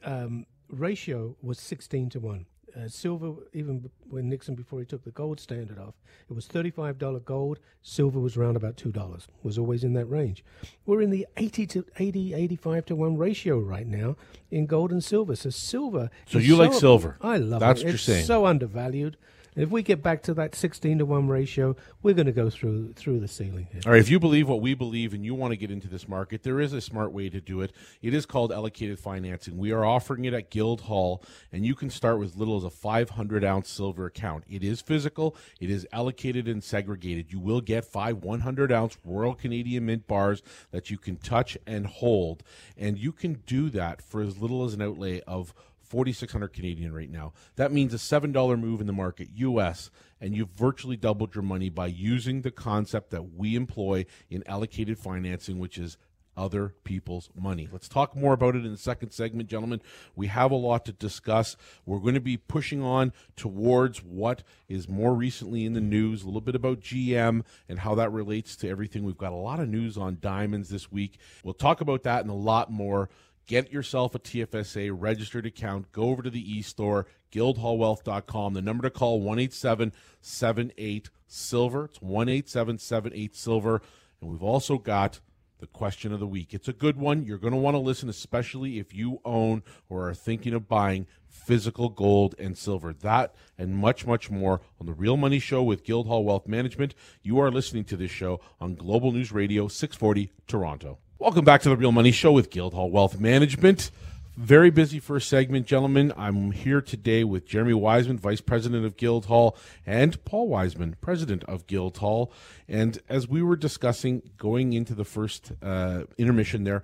um, 0.04 0.46
ratio 0.68 1.36
was 1.42 1.58
sixteen 1.58 2.08
to 2.10 2.20
one. 2.20 2.46
Uh, 2.76 2.86
silver, 2.86 3.32
even 3.52 3.80
b- 3.80 3.90
when 4.08 4.28
Nixon 4.28 4.54
before 4.54 4.78
he 4.78 4.84
took 4.86 5.02
the 5.02 5.10
gold 5.10 5.40
standard 5.40 5.76
off, 5.76 5.94
it 6.28 6.34
was 6.34 6.46
thirty-five 6.46 6.98
dollar 6.98 7.18
gold. 7.18 7.58
Silver 7.82 8.20
was 8.20 8.36
around 8.36 8.54
about 8.54 8.76
two 8.76 8.92
dollars. 8.92 9.26
Was 9.42 9.58
always 9.58 9.82
in 9.82 9.92
that 9.94 10.06
range. 10.06 10.44
We're 10.86 11.02
in 11.02 11.10
the 11.10 11.26
eighty 11.36 11.66
to 11.66 11.84
80, 11.98 12.32
85 12.32 12.86
to 12.86 12.94
one 12.94 13.16
ratio 13.16 13.58
right 13.58 13.88
now 13.88 14.14
in 14.52 14.66
gold 14.66 14.92
and 14.92 15.02
silver. 15.02 15.34
So 15.34 15.50
silver. 15.50 16.10
So 16.28 16.38
you 16.38 16.54
like 16.54 16.72
silver? 16.72 17.16
I 17.20 17.38
love 17.38 17.58
That's 17.58 17.80
it. 17.80 17.84
what 17.86 17.88
you're 17.88 17.94
it's 17.96 18.04
saying. 18.04 18.24
so 18.26 18.46
undervalued. 18.46 19.16
If 19.56 19.70
we 19.70 19.82
get 19.82 20.02
back 20.02 20.22
to 20.24 20.34
that 20.34 20.54
sixteen 20.54 20.98
to 20.98 21.06
one 21.06 21.28
ratio, 21.28 21.74
we're 22.02 22.14
going 22.14 22.26
to 22.26 22.32
go 22.32 22.50
through 22.50 22.92
through 22.92 23.20
the 23.20 23.28
ceiling 23.28 23.66
here. 23.72 23.80
All 23.84 23.92
right, 23.92 24.00
if 24.00 24.08
you 24.08 24.20
believe 24.20 24.48
what 24.48 24.60
we 24.60 24.74
believe 24.74 25.12
and 25.12 25.24
you 25.24 25.34
want 25.34 25.52
to 25.52 25.56
get 25.56 25.70
into 25.70 25.88
this 25.88 26.08
market, 26.08 26.42
there 26.42 26.60
is 26.60 26.72
a 26.72 26.80
smart 26.80 27.12
way 27.12 27.28
to 27.28 27.40
do 27.40 27.60
it. 27.60 27.72
It 28.00 28.14
is 28.14 28.26
called 28.26 28.52
allocated 28.52 29.00
financing. 29.00 29.58
We 29.58 29.72
are 29.72 29.84
offering 29.84 30.24
it 30.24 30.34
at 30.34 30.50
Guildhall, 30.50 31.24
and 31.52 31.66
you 31.66 31.74
can 31.74 31.90
start 31.90 32.18
with 32.18 32.36
little 32.36 32.56
as 32.56 32.64
a 32.64 32.70
500 32.70 33.44
ounce 33.44 33.68
silver 33.68 34.06
account. 34.06 34.44
It 34.48 34.62
is 34.62 34.80
physical, 34.80 35.36
it 35.60 35.70
is 35.70 35.86
allocated 35.92 36.46
and 36.46 36.62
segregated. 36.62 37.32
You 37.32 37.40
will 37.40 37.60
get 37.60 37.84
five 37.84 38.18
100 38.18 38.70
ounce 38.70 38.98
Royal 39.04 39.34
Canadian 39.34 39.86
Mint 39.86 40.06
bars 40.06 40.42
that 40.70 40.90
you 40.90 40.98
can 40.98 41.16
touch 41.16 41.58
and 41.66 41.86
hold, 41.86 42.44
and 42.76 42.98
you 42.98 43.12
can 43.12 43.42
do 43.46 43.68
that 43.70 44.00
for 44.00 44.20
as 44.20 44.38
little 44.38 44.64
as 44.64 44.74
an 44.74 44.82
outlay 44.82 45.20
of 45.26 45.52
4600 45.90 46.48
Canadian 46.52 46.94
right 46.94 47.10
now. 47.10 47.32
That 47.56 47.72
means 47.72 47.92
a 47.92 47.96
$7 47.96 48.58
move 48.58 48.80
in 48.80 48.86
the 48.86 48.92
market 48.92 49.28
US 49.34 49.90
and 50.20 50.36
you've 50.36 50.50
virtually 50.50 50.96
doubled 50.96 51.34
your 51.34 51.42
money 51.42 51.68
by 51.68 51.88
using 51.88 52.42
the 52.42 52.52
concept 52.52 53.10
that 53.10 53.34
we 53.34 53.56
employ 53.56 54.06
in 54.30 54.44
allocated 54.46 54.98
financing 54.98 55.58
which 55.58 55.76
is 55.78 55.98
other 56.36 56.74
people's 56.84 57.28
money. 57.38 57.68
Let's 57.70 57.88
talk 57.88 58.16
more 58.16 58.32
about 58.32 58.56
it 58.56 58.64
in 58.64 58.70
the 58.70 58.78
second 58.78 59.10
segment, 59.10 59.48
gentlemen. 59.48 59.82
We 60.16 60.28
have 60.28 60.50
a 60.50 60.56
lot 60.56 60.84
to 60.86 60.92
discuss. 60.92 61.56
We're 61.84 61.98
going 61.98 62.14
to 62.14 62.20
be 62.20 62.36
pushing 62.36 62.82
on 62.82 63.12
towards 63.36 64.02
what 64.02 64.42
is 64.68 64.88
more 64.88 65.14
recently 65.14 65.64
in 65.64 65.74
the 65.74 65.80
news, 65.80 66.22
a 66.22 66.26
little 66.26 66.40
bit 66.40 66.54
about 66.54 66.80
GM 66.80 67.44
and 67.68 67.78
how 67.80 67.94
that 67.96 68.12
relates 68.12 68.56
to 68.56 68.68
everything. 68.68 69.04
We've 69.04 69.18
got 69.18 69.32
a 69.32 69.36
lot 69.36 69.60
of 69.60 69.68
news 69.68 69.98
on 69.98 70.18
diamonds 70.20 70.68
this 70.70 70.90
week. 70.90 71.18
We'll 71.44 71.54
talk 71.54 71.80
about 71.80 72.04
that 72.04 72.22
and 72.22 72.30
a 72.30 72.34
lot 72.34 72.70
more. 72.70 73.10
Get 73.50 73.72
yourself 73.72 74.14
a 74.14 74.20
TFSA 74.20 74.92
registered 74.96 75.44
account. 75.44 75.90
Go 75.90 76.04
over 76.04 76.22
to 76.22 76.30
the 76.30 76.56
e-store, 76.56 77.08
guildhallwealth.com. 77.32 78.54
The 78.54 78.62
number 78.62 78.84
to 78.84 78.90
call, 78.90 79.18
18778 79.18 81.10
silver. 81.26 81.86
It's 81.86 81.98
18778 81.98 83.34
silver. 83.34 83.82
And 84.20 84.30
we've 84.30 84.40
also 84.44 84.78
got 84.78 85.18
the 85.58 85.66
question 85.66 86.12
of 86.12 86.20
the 86.20 86.28
week. 86.28 86.54
It's 86.54 86.68
a 86.68 86.72
good 86.72 86.96
one. 86.96 87.24
You're 87.24 87.38
going 87.38 87.52
to 87.52 87.58
want 87.58 87.74
to 87.74 87.80
listen, 87.80 88.08
especially 88.08 88.78
if 88.78 88.94
you 88.94 89.20
own 89.24 89.64
or 89.88 90.08
are 90.08 90.14
thinking 90.14 90.54
of 90.54 90.68
buying 90.68 91.08
physical 91.26 91.88
gold 91.88 92.36
and 92.38 92.56
silver. 92.56 92.92
That 92.92 93.34
and 93.58 93.74
much, 93.74 94.06
much 94.06 94.30
more 94.30 94.60
on 94.80 94.86
the 94.86 94.92
Real 94.92 95.16
Money 95.16 95.40
Show 95.40 95.64
with 95.64 95.82
Guildhall 95.82 96.22
Wealth 96.22 96.46
Management. 96.46 96.94
You 97.20 97.40
are 97.40 97.50
listening 97.50 97.82
to 97.86 97.96
this 97.96 98.12
show 98.12 98.40
on 98.60 98.76
Global 98.76 99.10
News 99.10 99.32
Radio 99.32 99.66
640 99.66 100.30
Toronto. 100.46 100.98
Welcome 101.20 101.44
back 101.44 101.60
to 101.60 101.68
the 101.68 101.76
Real 101.76 101.92
Money 101.92 102.12
Show 102.12 102.32
with 102.32 102.48
Guildhall 102.48 102.90
Wealth 102.90 103.20
Management. 103.20 103.90
Very 104.38 104.70
busy 104.70 104.98
first 104.98 105.28
segment, 105.28 105.66
gentlemen. 105.66 106.14
I'm 106.16 106.50
here 106.50 106.80
today 106.80 107.24
with 107.24 107.44
Jeremy 107.44 107.74
Wiseman, 107.74 108.18
Vice 108.18 108.40
President 108.40 108.86
of 108.86 108.96
Guildhall, 108.96 109.54
and 109.84 110.24
Paul 110.24 110.48
Wiseman, 110.48 110.96
President 111.02 111.44
of 111.44 111.66
Guildhall. 111.66 112.32
And 112.66 113.02
as 113.06 113.28
we 113.28 113.42
were 113.42 113.54
discussing 113.54 114.22
going 114.38 114.72
into 114.72 114.94
the 114.94 115.04
first 115.04 115.52
uh, 115.62 116.04
intermission 116.16 116.64
there, 116.64 116.82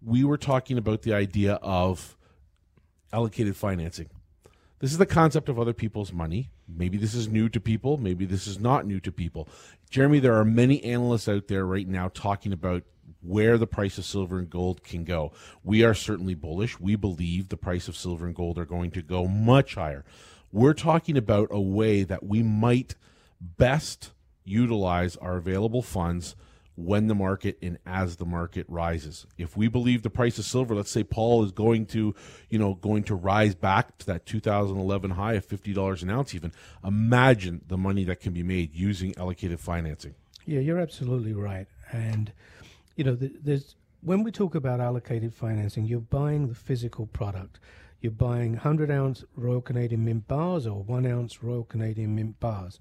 we 0.00 0.22
were 0.22 0.38
talking 0.38 0.78
about 0.78 1.02
the 1.02 1.12
idea 1.12 1.54
of 1.54 2.16
allocated 3.12 3.56
financing. 3.56 4.10
This 4.78 4.92
is 4.92 4.98
the 4.98 5.06
concept 5.06 5.48
of 5.48 5.58
other 5.58 5.72
people's 5.72 6.12
money. 6.12 6.50
Maybe 6.68 6.98
this 6.98 7.14
is 7.14 7.26
new 7.26 7.48
to 7.48 7.58
people. 7.58 7.96
Maybe 7.96 8.26
this 8.26 8.46
is 8.46 8.60
not 8.60 8.86
new 8.86 9.00
to 9.00 9.10
people. 9.10 9.48
Jeremy, 9.90 10.20
there 10.20 10.36
are 10.36 10.44
many 10.44 10.84
analysts 10.84 11.28
out 11.28 11.48
there 11.48 11.66
right 11.66 11.88
now 11.88 12.12
talking 12.14 12.52
about 12.52 12.84
where 13.22 13.56
the 13.56 13.66
price 13.66 13.98
of 13.98 14.04
silver 14.04 14.38
and 14.38 14.50
gold 14.50 14.82
can 14.82 15.04
go. 15.04 15.32
We 15.62 15.84
are 15.84 15.94
certainly 15.94 16.34
bullish. 16.34 16.78
We 16.80 16.96
believe 16.96 17.48
the 17.48 17.56
price 17.56 17.88
of 17.88 17.96
silver 17.96 18.26
and 18.26 18.34
gold 18.34 18.58
are 18.58 18.64
going 18.64 18.90
to 18.92 19.02
go 19.02 19.26
much 19.26 19.76
higher. 19.76 20.04
We're 20.52 20.74
talking 20.74 21.16
about 21.16 21.48
a 21.50 21.60
way 21.60 22.02
that 22.02 22.24
we 22.24 22.42
might 22.42 22.94
best 23.40 24.10
utilize 24.44 25.16
our 25.16 25.36
available 25.36 25.82
funds 25.82 26.36
when 26.74 27.06
the 27.06 27.14
market 27.14 27.58
and 27.62 27.78
as 27.84 28.16
the 28.16 28.24
market 28.24 28.66
rises. 28.68 29.26
If 29.36 29.56
we 29.56 29.68
believe 29.68 30.02
the 30.02 30.10
price 30.10 30.38
of 30.38 30.44
silver, 30.44 30.74
let's 30.74 30.90
say 30.90 31.04
Paul 31.04 31.44
is 31.44 31.52
going 31.52 31.86
to, 31.86 32.14
you 32.48 32.58
know, 32.58 32.74
going 32.74 33.04
to 33.04 33.14
rise 33.14 33.54
back 33.54 33.98
to 33.98 34.06
that 34.06 34.26
2011 34.26 35.12
high 35.12 35.34
of 35.34 35.46
$50 35.46 36.02
an 36.02 36.10
ounce 36.10 36.34
even, 36.34 36.52
imagine 36.84 37.62
the 37.68 37.76
money 37.76 38.04
that 38.04 38.20
can 38.20 38.32
be 38.32 38.42
made 38.42 38.74
using 38.74 39.14
allocated 39.18 39.60
financing. 39.60 40.14
Yeah, 40.46 40.60
you're 40.60 40.78
absolutely 40.78 41.34
right. 41.34 41.66
And 41.92 42.32
you 42.96 43.04
know, 43.04 43.16
there's 43.18 43.76
when 44.02 44.22
we 44.24 44.32
talk 44.32 44.54
about 44.54 44.80
allocated 44.80 45.32
financing, 45.32 45.86
you're 45.86 46.00
buying 46.00 46.48
the 46.48 46.54
physical 46.54 47.06
product. 47.06 47.60
You're 48.00 48.10
buying 48.10 48.52
100 48.52 48.90
ounce 48.90 49.24
Royal 49.36 49.60
Canadian 49.60 50.04
Mint 50.04 50.26
bars 50.26 50.66
or 50.66 50.82
one 50.82 51.06
ounce 51.06 51.42
Royal 51.42 51.62
Canadian 51.62 52.16
Mint 52.16 52.40
bars. 52.40 52.80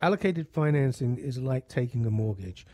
Allocated 0.00 0.48
financing 0.48 1.18
is 1.18 1.38
like 1.38 1.66
taking 1.68 2.06
a 2.06 2.10
mortgage. 2.10 2.64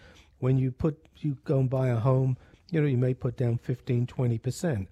When 0.40 0.58
you 0.58 0.70
put 0.70 0.98
you 1.16 1.38
go 1.44 1.58
and 1.60 1.70
buy 1.70 1.88
a 1.88 1.96
home, 1.96 2.36
you 2.70 2.80
know, 2.80 2.86
you 2.86 2.98
may 2.98 3.14
put 3.14 3.36
down 3.36 3.56
15, 3.56 4.06
20 4.06 4.38
percent. 4.38 4.88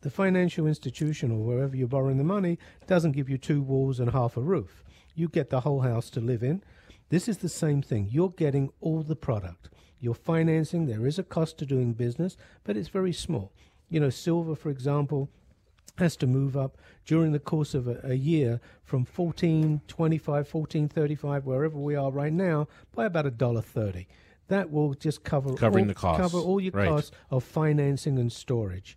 The 0.00 0.10
financial 0.10 0.66
institution 0.66 1.30
or 1.30 1.38
wherever 1.38 1.76
you're 1.76 1.88
borrowing 1.88 2.18
the 2.18 2.24
money 2.24 2.58
doesn't 2.86 3.12
give 3.12 3.28
you 3.30 3.38
two 3.38 3.62
walls 3.62 3.98
and 4.00 4.10
half 4.10 4.36
a 4.36 4.40
roof. 4.40 4.84
You 5.14 5.28
get 5.28 5.50
the 5.50 5.60
whole 5.60 5.80
house 5.80 6.10
to 6.10 6.20
live 6.20 6.42
in. 6.42 6.62
This 7.08 7.28
is 7.28 7.38
the 7.38 7.48
same 7.48 7.80
thing. 7.80 8.08
You're 8.10 8.30
getting 8.30 8.70
all 8.80 9.02
the 9.02 9.16
product. 9.16 9.68
You're 9.98 10.14
financing. 10.14 10.86
There 10.86 11.06
is 11.06 11.18
a 11.18 11.22
cost 11.22 11.58
to 11.58 11.66
doing 11.66 11.92
business, 11.92 12.36
but 12.64 12.76
it's 12.76 12.88
very 12.88 13.12
small. 13.12 13.52
You 13.88 14.00
know, 14.00 14.10
silver, 14.10 14.54
for 14.54 14.70
example, 14.70 15.30
has 15.98 16.16
to 16.16 16.26
move 16.26 16.56
up 16.56 16.76
during 17.06 17.32
the 17.32 17.38
course 17.38 17.72
of 17.74 17.88
a, 17.88 18.00
a 18.04 18.14
year 18.14 18.60
from 18.84 19.06
1425 19.06 20.52
1435 20.54 21.46
wherever 21.46 21.78
we 21.78 21.94
are 21.96 22.10
right 22.10 22.32
now 22.32 22.68
by 22.94 23.06
about 23.06 23.24
a 23.26 23.30
dollar 23.30 23.62
30 23.62 24.06
that 24.48 24.70
will 24.70 24.92
just 24.94 25.24
cover 25.24 25.54
Covering 25.54 25.86
all, 25.86 25.88
the 25.88 25.94
costs. 25.94 26.20
cover 26.20 26.38
all 26.38 26.60
your 26.60 26.72
Right. 26.72 26.88
costs 26.88 27.10
of 27.30 27.42
financing 27.44 28.18
and 28.18 28.30
storage 28.30 28.96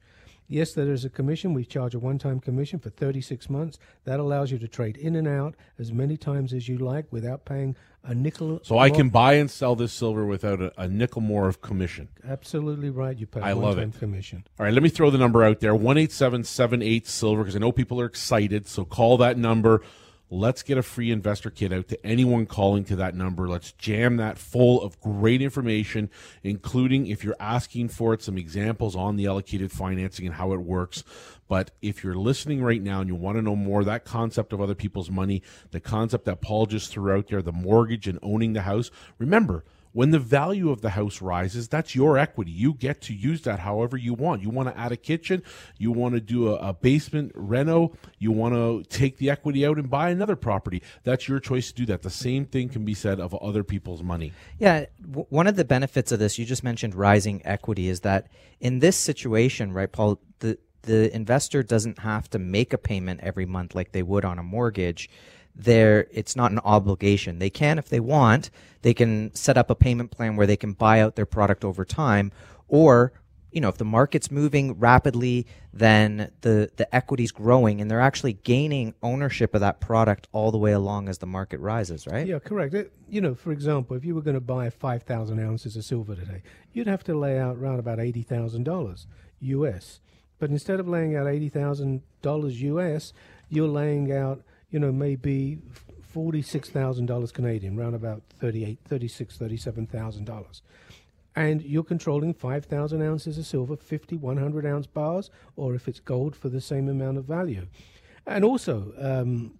yes 0.49 0.73
there 0.73 0.91
is 0.91 1.05
a 1.05 1.09
commission 1.09 1.53
we 1.53 1.63
charge 1.63 1.93
a 1.95 1.99
one-time 1.99 2.39
commission 2.41 2.79
for 2.79 2.89
36 2.89 3.49
months 3.49 3.79
that 4.03 4.19
allows 4.19 4.51
you 4.51 4.57
to 4.59 4.67
trade 4.67 4.97
in 4.97 5.15
and 5.15 5.27
out 5.27 5.55
as 5.77 5.93
many 5.93 6.17
times 6.17 6.51
as 6.51 6.67
you 6.67 6.77
like 6.77 7.05
without 7.11 7.45
paying 7.45 7.75
a 8.03 8.15
nickel 8.15 8.59
So 8.63 8.77
I 8.79 8.89
can 8.89 9.09
buy 9.09 9.33
and 9.33 9.51
sell 9.51 9.75
this 9.75 9.91
silver 9.93 10.25
without 10.25 10.61
a, 10.61 10.71
a 10.81 10.87
nickel 10.87 11.21
more 11.21 11.47
of 11.47 11.61
commission. 11.61 12.09
absolutely 12.27 12.89
right 12.89 13.17
you 13.17 13.27
pay 13.27 13.41
I 13.41 13.51
a 13.51 13.55
love 13.55 13.77
it. 13.77 13.93
commission 13.99 14.43
All 14.59 14.65
right, 14.65 14.73
let 14.73 14.83
me 14.83 14.89
throw 14.89 15.09
the 15.11 15.17
number 15.17 15.43
out 15.43 15.59
there 15.59 15.73
18778 15.73 17.07
silver 17.07 17.43
because 17.43 17.55
I 17.55 17.59
know 17.59 17.71
people 17.71 18.01
are 18.01 18.05
excited. 18.05 18.67
So 18.67 18.85
call 18.85 19.17
that 19.17 19.37
number. 19.37 19.81
Let's 20.31 20.61
get 20.61 20.77
a 20.77 20.83
free 20.83 21.09
investor 21.09 21.49
kit 21.49 21.73
out 21.73 21.87
to 21.87 22.05
anyone 22.05 22.45
calling 22.45 22.83
to 22.85 22.95
that 22.97 23.15
number. 23.15 23.47
Let's 23.47 23.71
jam 23.71 24.17
that 24.17 24.37
full 24.37 24.79
of 24.81 24.99
great 25.01 25.41
information, 25.41 26.11
including 26.43 27.07
if 27.07 27.23
you're 27.23 27.35
asking 27.39 27.89
for 27.89 28.13
it, 28.13 28.21
some 28.21 28.37
examples 28.37 28.95
on 28.95 29.15
the 29.15 29.25
allocated 29.25 29.71
financing 29.71 30.27
and 30.27 30.35
how 30.35 30.53
it 30.53 30.61
works. 30.61 31.03
But 31.47 31.71
if 31.81 32.03
you're 32.03 32.13
listening 32.13 32.63
right 32.63 32.81
now 32.81 32.99
and 32.99 33.07
you 33.07 33.15
want 33.15 33.37
to 33.37 33.41
know 33.41 33.55
more, 33.55 33.83
that 33.83 34.05
concept 34.05 34.53
of 34.53 34.61
other 34.61 34.75
people's 34.75 35.09
money, 35.09 35.41
the 35.71 35.79
concept 35.79 36.25
that 36.25 36.41
Paul 36.41 36.67
just 36.67 36.91
threw 36.91 37.11
out 37.11 37.27
there, 37.27 37.41
the 37.41 37.51
mortgage 37.51 38.07
and 38.07 38.19
owning 38.21 38.53
the 38.53 38.61
house, 38.61 38.91
remember, 39.17 39.65
when 39.91 40.11
the 40.11 40.19
value 40.19 40.69
of 40.69 40.81
the 40.81 40.91
house 40.91 41.21
rises, 41.21 41.67
that's 41.67 41.95
your 41.95 42.17
equity. 42.17 42.51
You 42.51 42.73
get 42.73 43.01
to 43.01 43.13
use 43.13 43.41
that 43.43 43.59
however 43.59 43.97
you 43.97 44.13
want. 44.13 44.41
You 44.41 44.49
want 44.49 44.69
to 44.69 44.77
add 44.77 44.91
a 44.91 44.97
kitchen, 44.97 45.43
you 45.77 45.91
want 45.91 46.15
to 46.15 46.21
do 46.21 46.49
a, 46.49 46.55
a 46.69 46.73
basement 46.73 47.31
reno, 47.35 47.93
you 48.17 48.31
want 48.31 48.53
to 48.53 48.83
take 48.89 49.17
the 49.17 49.29
equity 49.29 49.65
out 49.65 49.77
and 49.77 49.89
buy 49.89 50.09
another 50.09 50.35
property. 50.35 50.81
That's 51.03 51.27
your 51.27 51.39
choice 51.39 51.67
to 51.69 51.73
do 51.73 51.85
that. 51.87 52.03
The 52.03 52.09
same 52.09 52.45
thing 52.45 52.69
can 52.69 52.85
be 52.85 52.93
said 52.93 53.19
of 53.19 53.33
other 53.35 53.63
people's 53.63 54.03
money. 54.03 54.33
Yeah, 54.59 54.85
w- 55.01 55.25
one 55.29 55.47
of 55.47 55.55
the 55.55 55.65
benefits 55.65 56.11
of 56.11 56.19
this, 56.19 56.37
you 56.37 56.45
just 56.45 56.63
mentioned 56.63 56.95
rising 56.95 57.41
equity, 57.45 57.89
is 57.89 58.01
that 58.01 58.27
in 58.59 58.79
this 58.79 58.97
situation, 58.97 59.73
right, 59.73 59.91
Paul, 59.91 60.19
the 60.39 60.57
the 60.83 61.13
investor 61.13 61.61
doesn't 61.61 61.99
have 61.99 62.29
to 62.29 62.39
make 62.39 62.71
a 62.73 62.77
payment 62.77 63.19
every 63.21 63.45
month 63.45 63.75
like 63.75 63.91
they 63.91 64.01
would 64.01 64.23
on 64.23 64.39
a 64.39 64.43
mortgage. 64.43 65.09
There, 65.55 66.07
it's 66.11 66.35
not 66.35 66.51
an 66.51 66.59
obligation. 66.59 67.39
They 67.39 67.49
can, 67.49 67.77
if 67.77 67.89
they 67.89 67.99
want, 67.99 68.49
they 68.81 68.93
can 68.93 69.33
set 69.35 69.57
up 69.57 69.69
a 69.69 69.75
payment 69.75 70.11
plan 70.11 70.35
where 70.35 70.47
they 70.47 70.55
can 70.55 70.73
buy 70.73 71.01
out 71.01 71.15
their 71.15 71.25
product 71.25 71.65
over 71.65 71.83
time, 71.83 72.31
or 72.67 73.11
you 73.51 73.61
know, 73.61 73.69
if 73.69 73.77
the 73.77 73.85
market's 73.85 74.29
moving 74.29 74.79
rapidly, 74.79 75.47
then 75.73 76.31
the 76.41 76.69
the 76.75 76.93
equity's 76.95 77.31
growing, 77.31 77.81
and 77.81 77.89
they're 77.89 78.01
actually 78.01 78.33
gaining 78.33 78.93
ownership 79.01 79.55
of 79.55 79.61
that 79.61 79.79
product 79.79 80.27
all 80.31 80.51
the 80.51 80.57
way 80.57 80.71
along 80.71 81.09
as 81.09 81.17
the 81.17 81.25
market 81.25 81.59
rises, 81.59 82.05
right? 82.05 82.27
Yeah, 82.27 82.39
correct. 82.39 82.73
It, 82.73 82.93
you 83.09 83.21
know, 83.21 83.33
for 83.33 83.51
example, 83.51 83.97
if 83.97 84.05
you 84.05 84.13
were 84.13 84.21
going 84.21 84.35
to 84.35 84.41
buy 84.41 84.69
5,000 84.69 85.39
ounces 85.39 85.75
of 85.75 85.83
silver 85.83 86.15
today, 86.15 86.43
you'd 86.73 86.87
have 86.87 87.03
to 87.05 87.17
lay 87.17 87.39
out 87.39 87.57
around 87.57 87.79
about 87.79 87.97
$80,000 87.97 89.05
US. 89.41 89.99
But 90.37 90.51
instead 90.51 90.79
of 90.79 90.87
laying 90.87 91.15
out 91.15 91.25
$80,000 91.25 92.51
US, 92.51 93.13
you're 93.49 93.67
laying 93.67 94.11
out, 94.11 94.41
you 94.71 94.79
know, 94.79 94.91
maybe 94.91 95.59
$46,000 96.15 97.33
Canadian, 97.33 97.79
around 97.79 97.93
about 97.93 98.23
38, 98.39 98.79
36, 98.85 99.37
37,000 99.37 100.25
dollars 100.25 100.61
and 101.35 101.61
you're 101.61 101.83
controlling 101.83 102.33
5,000 102.33 103.01
ounces 103.01 103.37
of 103.37 103.45
silver, 103.45 103.77
50 103.77 104.17
100 104.17 104.65
ounce 104.65 104.87
bars, 104.87 105.29
or 105.55 105.73
if 105.75 105.87
it's 105.87 105.99
gold 105.99 106.35
for 106.35 106.49
the 106.49 106.59
same 106.59 106.89
amount 106.89 107.17
of 107.17 107.25
value. 107.25 107.67
And 108.25 108.43
also, 108.43 108.93
um, 108.97 109.57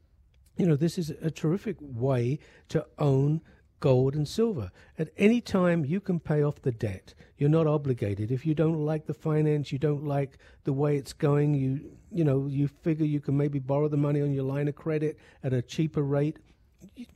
you 0.58 0.66
know, 0.66 0.76
this 0.76 0.98
is 0.98 1.10
a 1.22 1.32
terrific 1.32 1.78
way 1.80 2.40
to 2.70 2.86
own 2.98 3.42
gold 3.80 4.16
and 4.16 4.28
silver. 4.28 4.72
At 4.98 5.10
any 5.18 5.42
time, 5.42 5.86
you 5.86 6.00
can 6.00 6.20
pay 6.20 6.44
off 6.44 6.62
the 6.62 6.72
debt. 6.72 7.14
You're 7.38 7.50
not 7.50 7.68
obligated. 7.68 8.32
If 8.32 8.46
you 8.46 8.54
don't 8.54 8.86
like 8.86 9.06
the 9.06 9.14
finance, 9.14 9.72
you 9.72 9.80
don't 9.80 10.04
like 10.04 10.38
the 10.64 10.74
way 10.74 10.98
it's 10.98 11.14
going, 11.14 11.54
you 11.54 11.98
you 12.12 12.24
know, 12.24 12.48
you 12.48 12.68
figure 12.68 13.06
you 13.06 13.20
can 13.20 13.38
maybe 13.38 13.60
borrow 13.60 13.88
the 13.88 13.98
money 13.98 14.22
on 14.22 14.34
your 14.34 14.44
line 14.44 14.68
of 14.68 14.76
credit 14.76 15.18
at 15.44 15.54
a 15.54 15.62
cheaper 15.62 16.02
rate. 16.02 16.38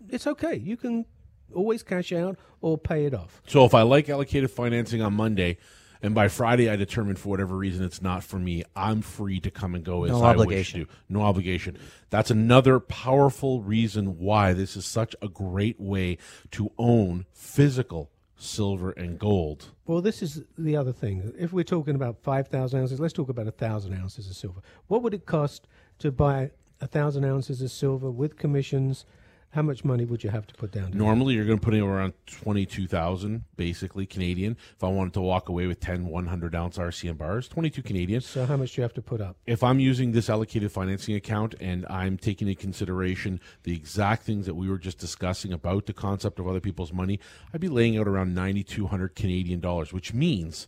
It's 0.10 0.28
okay. 0.28 0.56
You 0.56 0.78
can 0.78 1.06
always 1.54 1.84
cash 1.84 2.12
out 2.12 2.38
or 2.62 2.78
pay 2.78 3.06
it 3.06 3.14
off. 3.14 3.42
So 3.48 3.66
if 3.66 3.74
I 3.74 3.82
like 3.82 4.10
allocated 4.10 4.52
financing 4.52 5.02
on 5.02 5.14
Monday, 5.14 5.58
and 6.04 6.14
by 6.14 6.28
Friday 6.28 6.70
I 6.70 6.76
determine 6.76 7.16
for 7.16 7.30
whatever 7.30 7.56
reason 7.56 7.84
it's 7.84 8.02
not 8.02 8.24
for 8.24 8.38
me, 8.38 8.64
I'm 8.76 9.02
free 9.02 9.40
to 9.40 9.50
come 9.50 9.74
and 9.74 9.84
go 9.84 10.04
as 10.04 10.12
no 10.12 10.22
I 10.22 10.32
obligation. 10.32 10.82
wish 10.82 10.88
to. 10.90 10.94
No 11.10 11.22
obligation. 11.22 11.78
That's 12.10 12.30
another 12.30 12.80
powerful 12.80 13.62
reason 13.62 14.20
why 14.20 14.54
this 14.54 14.76
is 14.78 14.86
such 14.86 15.16
a 15.22 15.30
great 15.30 15.80
way 15.80 16.18
to 16.52 16.72
own 16.78 17.26
physical 17.32 18.12
silver 18.36 18.92
and 18.92 19.18
gold. 19.18 19.70
Well, 19.88 20.02
this 20.02 20.22
is 20.22 20.44
the 20.58 20.76
other 20.76 20.92
thing. 20.92 21.34
If 21.40 21.54
we're 21.54 21.64
talking 21.64 21.96
about 21.96 22.22
5,000 22.22 22.80
ounces, 22.80 23.00
let's 23.00 23.14
talk 23.14 23.30
about 23.30 23.48
a 23.48 23.56
1,000 23.56 23.94
ounces 23.94 24.30
of 24.30 24.36
silver. 24.36 24.60
What 24.88 25.02
would 25.02 25.14
it 25.14 25.26
cost 25.26 25.68
to 26.00 26.12
buy 26.12 26.52
a 26.82 26.86
1,000 26.86 27.24
ounces 27.24 27.62
of 27.62 27.72
silver 27.72 28.12
with 28.12 28.38
commissions– 28.38 29.06
how 29.54 29.62
much 29.62 29.86
money 29.86 30.04
would 30.04 30.24
you 30.24 30.32
have 30.32 30.48
to 30.48 30.56
put 30.56 30.72
down? 30.72 30.90
Normally, 30.94 31.36
you're 31.36 31.46
going 31.46 31.60
to 31.60 31.64
put 31.64 31.76
in 31.76 31.82
around 31.84 32.14
22,000, 32.26 33.44
basically, 33.56 34.08
Canadian. 34.08 34.58
If 34.76 34.84
I 34.84 34.88
wanted 34.88 35.14
to 35.14 35.22
walk 35.22 35.48
away 35.48 35.68
with 35.68 35.80
10 35.80 36.08
100 36.08 36.56
ounce 36.56 36.80
RCM 36.80 37.20
bars, 37.20 37.48
22 37.50 37.84
Canadian. 37.84 38.22
So, 38.22 38.48
how 38.48 38.58
much 38.58 38.74
do 38.74 38.82
you 38.82 38.84
have 38.84 38.96
to 38.96 39.02
put 39.04 39.22
up? 39.22 39.38
If 39.46 39.64
I'm 39.64 39.80
using 39.80 40.12
this 40.12 40.28
allocated 40.28 40.72
financing 40.72 41.14
account 41.14 41.54
and 41.62 41.86
I'm 41.88 42.18
taking 42.18 42.48
into 42.48 42.60
consideration 42.60 43.40
the 43.62 43.76
exact 43.76 44.24
things 44.24 44.48
that 44.48 44.56
we 44.56 44.68
were 44.68 44.80
just 44.80 44.98
discussing 44.98 45.54
about 45.54 45.86
the 45.86 45.94
concept 45.94 46.40
of 46.40 46.48
other 46.48 46.60
people's 46.60 46.92
money, 46.92 47.20
I'd 47.54 47.62
be 47.62 47.70
laying 47.70 47.96
out 47.96 48.08
around 48.08 48.34
9,200 48.34 49.16
Canadian 49.16 49.60
dollars, 49.60 49.94
which 49.94 50.16
means 50.16 50.68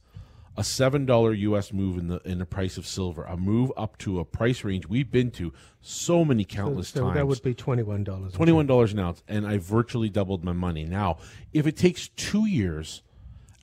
a 0.57 0.63
seven 0.63 1.05
dollar 1.05 1.33
U.S. 1.33 1.73
move 1.73 1.97
in 1.97 2.07
the 2.07 2.19
in 2.25 2.39
the 2.39 2.45
price 2.45 2.77
of 2.77 2.87
silver, 2.87 3.23
a 3.23 3.35
move 3.35 3.71
up 3.75 3.97
to 3.99 4.19
a 4.19 4.25
price 4.25 4.63
range 4.63 4.87
we've 4.87 5.11
been 5.11 5.31
to 5.31 5.53
so 5.81 6.23
many 6.23 6.45
countless 6.45 6.89
so, 6.89 6.99
so 6.99 7.05
times. 7.05 7.15
That 7.15 7.27
would 7.27 7.41
be 7.41 7.53
twenty 7.53 7.83
one 7.83 8.03
dollars. 8.03 8.33
Twenty 8.33 8.51
one 8.51 8.67
dollars 8.67 8.93
an 8.93 8.99
ounce, 8.99 9.23
and 9.27 9.45
I 9.45 9.57
virtually 9.57 10.09
doubled 10.09 10.43
my 10.43 10.53
money. 10.53 10.85
Now, 10.85 11.17
if 11.53 11.67
it 11.67 11.75
takes 11.75 12.07
two 12.09 12.47
years, 12.47 13.01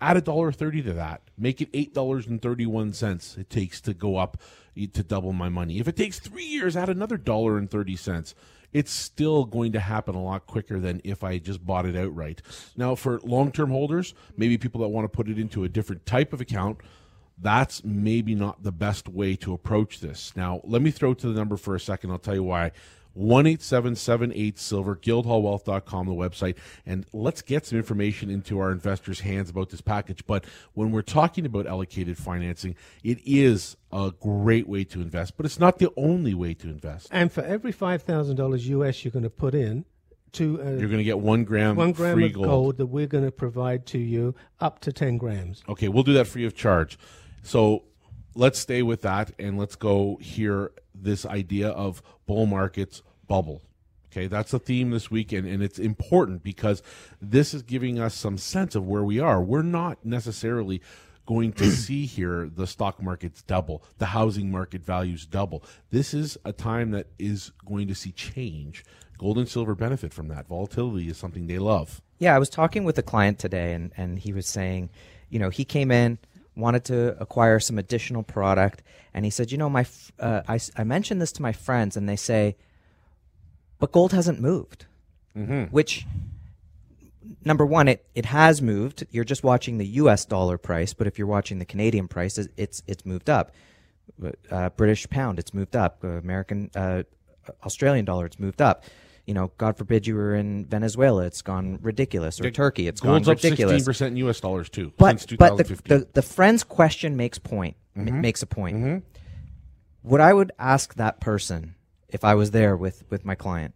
add 0.01 0.17
a 0.17 0.21
dollar 0.21 0.53
thirty 0.53 0.83
to 0.83 0.93
that, 0.95 1.23
make 1.39 1.61
it 1.61 1.71
eight 1.73 1.95
dollars 1.95 2.27
and 2.27 2.41
thirty 2.41 2.67
one 2.67 2.93
cents. 2.93 3.37
It 3.37 3.49
takes 3.49 3.81
to 3.83 3.95
go 3.95 4.17
up 4.17 4.39
to 4.77 5.03
double 5.03 5.33
my 5.33 5.49
money. 5.49 5.79
If 5.79 5.89
it 5.89 5.97
takes 5.97 6.19
three 6.19 6.45
years, 6.45 6.77
add 6.77 6.89
another 6.89 7.17
dollar 7.17 7.59
and 7.59 7.71
thirty 7.71 7.97
cents 7.97 8.35
it's 8.73 8.91
still 8.91 9.45
going 9.45 9.73
to 9.73 9.81
happen 9.81 10.15
a 10.15 10.23
lot 10.23 10.47
quicker 10.47 10.81
than 10.81 11.01
if 11.05 11.23
I 11.23 11.39
just 11.39 11.65
bought 11.65 11.87
it 11.87 11.97
outright. 11.97 12.43
Now, 12.77 12.95
for 12.95 13.21
long 13.21 13.53
term 13.53 13.71
holders, 13.71 14.15
maybe 14.37 14.59
people 14.59 14.81
that 14.83 14.89
want 14.89 15.05
to 15.05 15.09
put 15.09 15.29
it 15.29 15.39
into 15.39 15.65
a 15.65 15.69
different 15.69 16.07
type 16.07 16.33
of 16.33 16.41
account, 16.41 16.79
that's 17.39 17.83
maybe 17.85 18.35
not 18.35 18.63
the 18.63 18.73
best 18.73 19.09
way 19.09 19.37
to 19.37 19.53
approach 19.53 20.01
this. 20.01 20.33
Now, 20.37 20.61
let 20.65 20.83
me 20.83 20.91
throw 20.91 21.15
to 21.15 21.27
the 21.27 21.35
number 21.35 21.57
for 21.57 21.75
a 21.75 21.81
second. 21.81 22.11
I'll 22.11 22.19
tell 22.19 22.35
you 22.35 22.45
why. 22.45 22.73
18778 23.15 24.59
silver 24.59 24.97
guildhallwealth.com 24.97 26.07
the 26.07 26.15
website. 26.15 26.57
And 26.87 27.07
let's 27.13 27.43
get 27.43 27.67
some 27.67 27.79
information 27.79 28.31
into 28.31 28.59
our 28.59 28.73
investors 28.73 29.21
hands 29.21 29.51
about 29.51 29.71
this 29.71 29.81
package. 29.81 30.27
But 30.27 30.45
when 30.75 30.91
we're 30.91 31.03
talking 31.03 31.47
about 31.47 31.67
allocated 31.67 32.19
financing 32.19 32.77
it 33.03 33.19
is 33.25 33.77
a 33.91 34.13
great 34.21 34.69
way 34.69 34.85
to 34.85 35.01
invest 35.01 35.37
but 35.37 35.47
it's 35.47 35.59
not 35.59 35.79
the 35.79 35.91
only 35.97 36.35
way 36.35 36.55
to 36.55 36.69
invest. 36.69 37.09
And 37.11 37.33
for 37.33 37.43
every 37.43 37.73
$5000 37.73 38.89
us 38.89 39.05
you're 39.05 39.13
going 39.13 39.23
to 39.23 39.31
put 39.31 39.55
in 39.55 39.85
to 40.33 40.61
uh, 40.63 40.71
you're 40.71 40.89
going 40.89 40.99
to 40.99 41.05
get 41.05 41.19
one 41.19 41.45
gram 41.45 41.77
one 41.77 41.93
gram 41.93 42.15
free 42.15 42.27
of 42.27 42.33
gold. 42.33 42.47
gold 42.47 42.77
that 42.79 42.87
we're 42.87 43.07
going 43.07 43.25
to 43.25 43.31
provide 43.31 43.85
to 43.87 43.99
you 43.99 44.35
up 44.61 44.81
to 44.81 44.93
10 44.93 45.19
grams. 45.19 45.63
Okay 45.69 45.89
we'll 45.89 46.03
do 46.05 46.15
that 46.15 46.27
free 46.27 46.47
of 46.47 46.55
charge. 46.55 46.99
So 47.43 47.85
let's 48.35 48.59
stay 48.59 48.83
with 48.83 49.03
that 49.03 49.33
and 49.39 49.59
let's 49.59 49.77
go 49.77 50.19
hear 50.23 50.73
this 50.95 51.27
idea 51.27 51.69
of 51.69 52.03
bull 52.27 52.47
markets 52.47 53.03
bubble. 53.27 53.63
Okay, 54.11 54.27
that's 54.27 54.51
the 54.51 54.59
theme 54.59 54.91
this 54.91 55.11
weekend, 55.11 55.47
and 55.47 55.63
it's 55.63 55.79
important 55.79 56.43
because 56.43 56.83
this 57.21 57.55
is 57.55 57.63
giving 57.63 57.99
us 57.99 58.15
some 58.15 58.37
sense 58.37 58.75
of 58.75 58.87
where 58.87 59.03
we 59.03 59.19
are. 59.19 59.43
We're 59.43 59.63
not 59.63 60.05
necessarily 60.05 60.83
going 61.25 61.53
to 61.55 61.71
see 61.71 62.05
here 62.05 62.51
the 62.55 62.67
stock 62.67 63.03
markets 63.03 63.43
double, 63.43 63.83
the 63.97 64.07
housing 64.07 64.51
market 64.51 64.85
values 64.85 65.25
double. 65.25 65.65
This 65.91 66.13
is 66.13 66.37
a 66.45 66.53
time 66.53 66.91
that 66.91 67.07
is 67.19 67.53
going 67.65 67.89
to 67.89 67.95
see 67.95 68.13
change. 68.13 68.85
Gold 69.17 69.39
and 69.39 69.49
silver 69.49 69.75
benefit 69.75 70.13
from 70.13 70.29
that. 70.29 70.47
Volatility 70.47 71.09
is 71.09 71.17
something 71.17 71.47
they 71.47 71.59
love. 71.59 72.03
Yeah, 72.19 72.37
I 72.37 72.39
was 72.39 72.51
talking 72.51 72.85
with 72.85 72.99
a 72.99 73.03
client 73.03 73.39
today, 73.39 73.73
and, 73.73 73.93
and 73.97 74.19
he 74.19 74.33
was 74.33 74.47
saying, 74.47 74.91
you 75.31 75.39
know, 75.39 75.49
he 75.49 75.65
came 75.65 75.91
in, 75.91 76.19
wanted 76.57 76.85
to 76.85 77.21
acquire 77.21 77.59
some 77.61 77.79
additional 77.79 78.23
product, 78.23 78.83
and 79.15 79.25
he 79.25 79.31
said, 79.31 79.51
you 79.53 79.59
know, 79.59 79.71
my 79.71 79.87
uh, 80.19 80.43
I, 80.49 80.59
I 80.77 80.85
mentioned 80.85 81.21
this 81.21 81.33
to 81.33 81.43
my 81.43 81.53
friends, 81.53 81.97
and 81.97 82.09
they 82.09 82.17
say, 82.17 82.57
but 83.79 83.93
gold 83.93 84.13
hasn't 84.13 84.41
moved, 84.41 84.87
mm-hmm. 85.37 85.65
which 85.65 86.07
number 87.45 87.65
one, 87.65 87.89
it, 87.89 88.05
it 88.15 88.27
has 88.27 88.63
moved. 88.63 89.07
You're 89.11 89.25
just 89.25 89.43
watching 89.43 89.79
the 89.79 89.87
U.S. 89.87 90.25
dollar 90.25 90.59
price, 90.59 90.93
but 90.93 91.07
if 91.07 91.19
you're 91.19 91.27
watching 91.27 91.59
the 91.59 91.65
Canadian 91.65 92.09
price, 92.09 92.39
it's 92.57 92.83
it's 92.87 93.07
moved 93.07 93.31
up. 93.31 93.53
Uh, 94.51 94.69
British 94.71 95.09
pound, 95.09 95.39
it's 95.39 95.55
moved 95.55 95.75
up. 95.75 96.05
American, 96.05 96.71
uh, 96.75 97.03
Australian 97.65 98.05
dollar, 98.05 98.27
it's 98.27 98.39
moved 98.39 98.61
up. 98.61 98.85
You 99.27 99.35
know, 99.35 99.53
God 99.57 99.77
forbid 99.77 100.07
you 100.07 100.17
were 100.17 100.35
in 100.35 100.67
Venezuela, 100.67 101.25
it's 101.25 101.43
gone 101.43 101.79
ridiculous, 101.81 102.41
or 102.41 102.51
Turkey, 102.51 102.89
it's 102.89 103.01
Gold's 103.01 103.27
gone 103.27 103.37
ridiculous. 103.37 103.75
Sixteen 103.75 103.85
percent 103.85 104.17
U.S. 104.17 104.41
dollars 104.41 104.69
too 104.69 104.93
but, 104.97 105.11
since 105.11 105.27
2015. 105.27 105.77
But 105.77 105.89
the, 105.89 106.05
the, 106.07 106.13
the 106.15 106.23
friend's 106.23 106.65
question 106.65 107.17
makes 107.17 107.39
point 107.39 107.77
mm-hmm. 107.97 108.21
makes 108.21 108.43
a 108.43 108.47
point. 108.47 108.77
Mm-hmm. 108.77 108.99
What 110.03 110.21
I 110.21 110.33
would 110.33 110.53
ask 110.59 110.95
that 110.95 111.21
person 111.21 111.75
if 112.09 112.25
I 112.25 112.35
was 112.35 112.51
there 112.51 112.77
with, 112.77 113.05
with 113.11 113.25
my 113.25 113.35
client, 113.35 113.75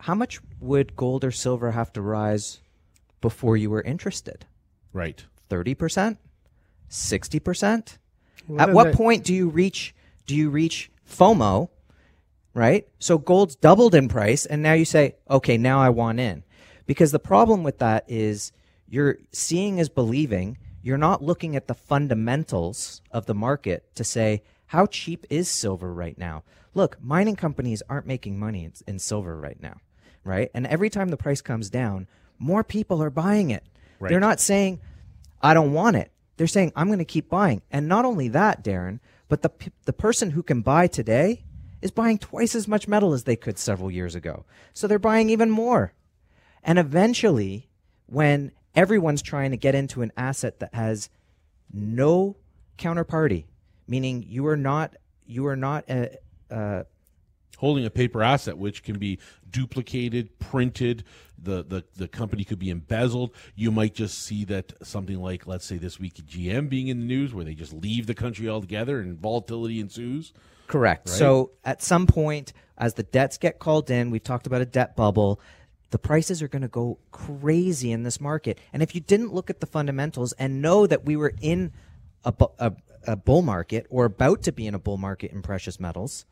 how 0.00 0.14
much 0.14 0.40
would 0.60 0.96
gold 0.96 1.24
or 1.24 1.30
silver 1.30 1.72
have 1.72 1.92
to 1.94 2.02
rise 2.02 2.60
before 3.20 3.56
you 3.56 3.70
were 3.70 3.82
interested? 3.82 4.46
Right. 4.92 5.24
30%? 5.48 6.18
60%? 6.90 7.98
At 8.58 8.72
what 8.72 8.94
point 8.94 9.24
do 9.24 9.34
you 9.34 9.48
reach 9.48 9.94
do 10.26 10.36
you 10.36 10.50
reach 10.50 10.90
FOMO, 11.08 11.70
right? 12.54 12.86
So 12.98 13.18
gold's 13.18 13.56
doubled 13.56 13.94
in 13.94 14.08
price 14.08 14.46
and 14.46 14.62
now 14.62 14.72
you 14.72 14.84
say, 14.84 15.16
"Okay, 15.28 15.56
now 15.56 15.80
I 15.80 15.90
want 15.90 16.20
in." 16.20 16.44
Because 16.86 17.12
the 17.12 17.18
problem 17.18 17.62
with 17.62 17.78
that 17.78 18.04
is 18.08 18.52
you're 18.88 19.18
seeing 19.32 19.78
is 19.78 19.88
believing. 19.88 20.58
You're 20.82 20.98
not 20.98 21.22
looking 21.22 21.54
at 21.54 21.68
the 21.68 21.74
fundamentals 21.74 23.02
of 23.12 23.26
the 23.26 23.34
market 23.34 23.94
to 23.94 24.02
say, 24.02 24.42
how 24.70 24.86
cheap 24.86 25.26
is 25.30 25.48
silver 25.48 25.92
right 25.92 26.16
now? 26.16 26.44
Look, 26.74 26.96
mining 27.02 27.34
companies 27.34 27.82
aren't 27.88 28.06
making 28.06 28.38
money 28.38 28.70
in, 28.86 29.00
silver 29.00 29.36
right 29.36 29.60
now, 29.60 29.78
right? 30.22 30.48
And 30.54 30.64
every 30.64 30.88
time 30.88 31.08
the 31.08 31.16
price 31.16 31.40
comes 31.40 31.70
down, 31.70 32.06
more 32.38 32.62
people 32.62 33.02
are 33.02 33.10
buying 33.10 33.50
it. 33.50 33.64
Right. 33.98 34.10
They're 34.10 34.20
not 34.20 34.38
saying, 34.38 34.78
I 35.42 35.54
don't 35.54 35.72
want 35.72 35.96
it. 35.96 36.12
They're 36.36 36.46
saying, 36.46 36.72
I'm 36.76 36.86
going 36.86 37.00
to 37.00 37.04
keep 37.04 37.28
buying. 37.28 37.62
And 37.72 37.88
not 37.88 38.04
only 38.04 38.28
that, 38.28 38.62
Darren, 38.62 39.00
but 39.28 39.42
the, 39.42 39.50
the 39.86 39.92
person 39.92 40.30
who 40.30 40.42
can 40.44 40.62
buy 40.62 40.86
today 40.86 41.42
is 41.82 41.90
buying 41.90 42.18
twice 42.18 42.54
as 42.54 42.68
much 42.68 42.88
metal 42.88 43.12
as 43.12 43.24
they 43.24 43.36
could 43.36 43.58
several 43.58 43.90
years 43.90 44.14
ago. 44.14 44.44
So 44.74 44.86
they're 44.86 44.98
buying 44.98 45.30
even 45.30 45.50
more. 45.50 45.92
And 46.62 46.78
eventually, 46.78 47.68
when 48.06 48.52
everyone's 48.74 49.22
trying 49.22 49.50
to 49.50 49.56
get 49.56 49.74
into 49.74 50.02
an 50.02 50.12
asset 50.16 50.60
that 50.60 50.74
has 50.74 51.08
no 51.72 52.36
counterparty, 52.78 53.44
meaning 53.86 54.24
you 54.26 54.46
are 54.46 54.56
not 54.56 54.96
you 55.26 55.46
are 55.46 55.56
not 55.56 55.84
a, 55.88 56.16
holding 57.60 57.84
a 57.84 57.90
paper 57.90 58.22
asset 58.22 58.56
which 58.56 58.82
can 58.82 58.98
be 58.98 59.18
duplicated, 59.48 60.38
printed. 60.38 61.04
The, 61.42 61.62
the 61.62 61.84
the 61.96 62.08
company 62.08 62.44
could 62.44 62.58
be 62.58 62.70
embezzled. 62.70 63.34
You 63.54 63.70
might 63.70 63.94
just 63.94 64.18
see 64.18 64.44
that 64.46 64.72
something 64.82 65.20
like, 65.20 65.46
let's 65.46 65.64
say, 65.64 65.76
this 65.76 66.00
week 66.00 66.14
GM 66.14 66.68
being 66.68 66.88
in 66.88 67.00
the 67.00 67.06
news, 67.06 67.32
where 67.32 67.44
they 67.44 67.54
just 67.54 67.72
leave 67.72 68.06
the 68.06 68.14
country 68.14 68.48
altogether 68.48 69.00
and 69.00 69.18
volatility 69.18 69.80
ensues. 69.80 70.32
Correct. 70.66 71.08
Right? 71.08 71.18
So 71.18 71.52
at 71.64 71.82
some 71.82 72.06
point, 72.06 72.52
as 72.78 72.94
the 72.94 73.02
debts 73.02 73.38
get 73.38 73.58
called 73.58 73.90
in, 73.90 74.10
we've 74.10 74.24
talked 74.24 74.46
about 74.46 74.62
a 74.62 74.66
debt 74.66 74.96
bubble. 74.96 75.40
The 75.90 75.98
prices 75.98 76.42
are 76.42 76.48
going 76.48 76.62
to 76.62 76.68
go 76.68 76.98
crazy 77.10 77.90
in 77.90 78.04
this 78.04 78.20
market. 78.20 78.58
And 78.72 78.82
if 78.82 78.94
you 78.94 79.00
didn't 79.00 79.34
look 79.34 79.50
at 79.50 79.60
the 79.60 79.66
fundamentals 79.66 80.32
and 80.34 80.62
know 80.62 80.86
that 80.86 81.04
we 81.04 81.16
were 81.16 81.34
in 81.40 81.72
a, 82.24 82.32
bu- 82.32 82.54
a, 82.58 82.72
a 83.06 83.16
bull 83.16 83.42
market 83.42 83.86
or 83.90 84.04
about 84.04 84.42
to 84.42 84.52
be 84.52 84.66
in 84.66 84.74
a 84.74 84.78
bull 84.78 84.98
market 84.98 85.32
in 85.32 85.42
precious 85.42 85.80
metals, 85.80 86.26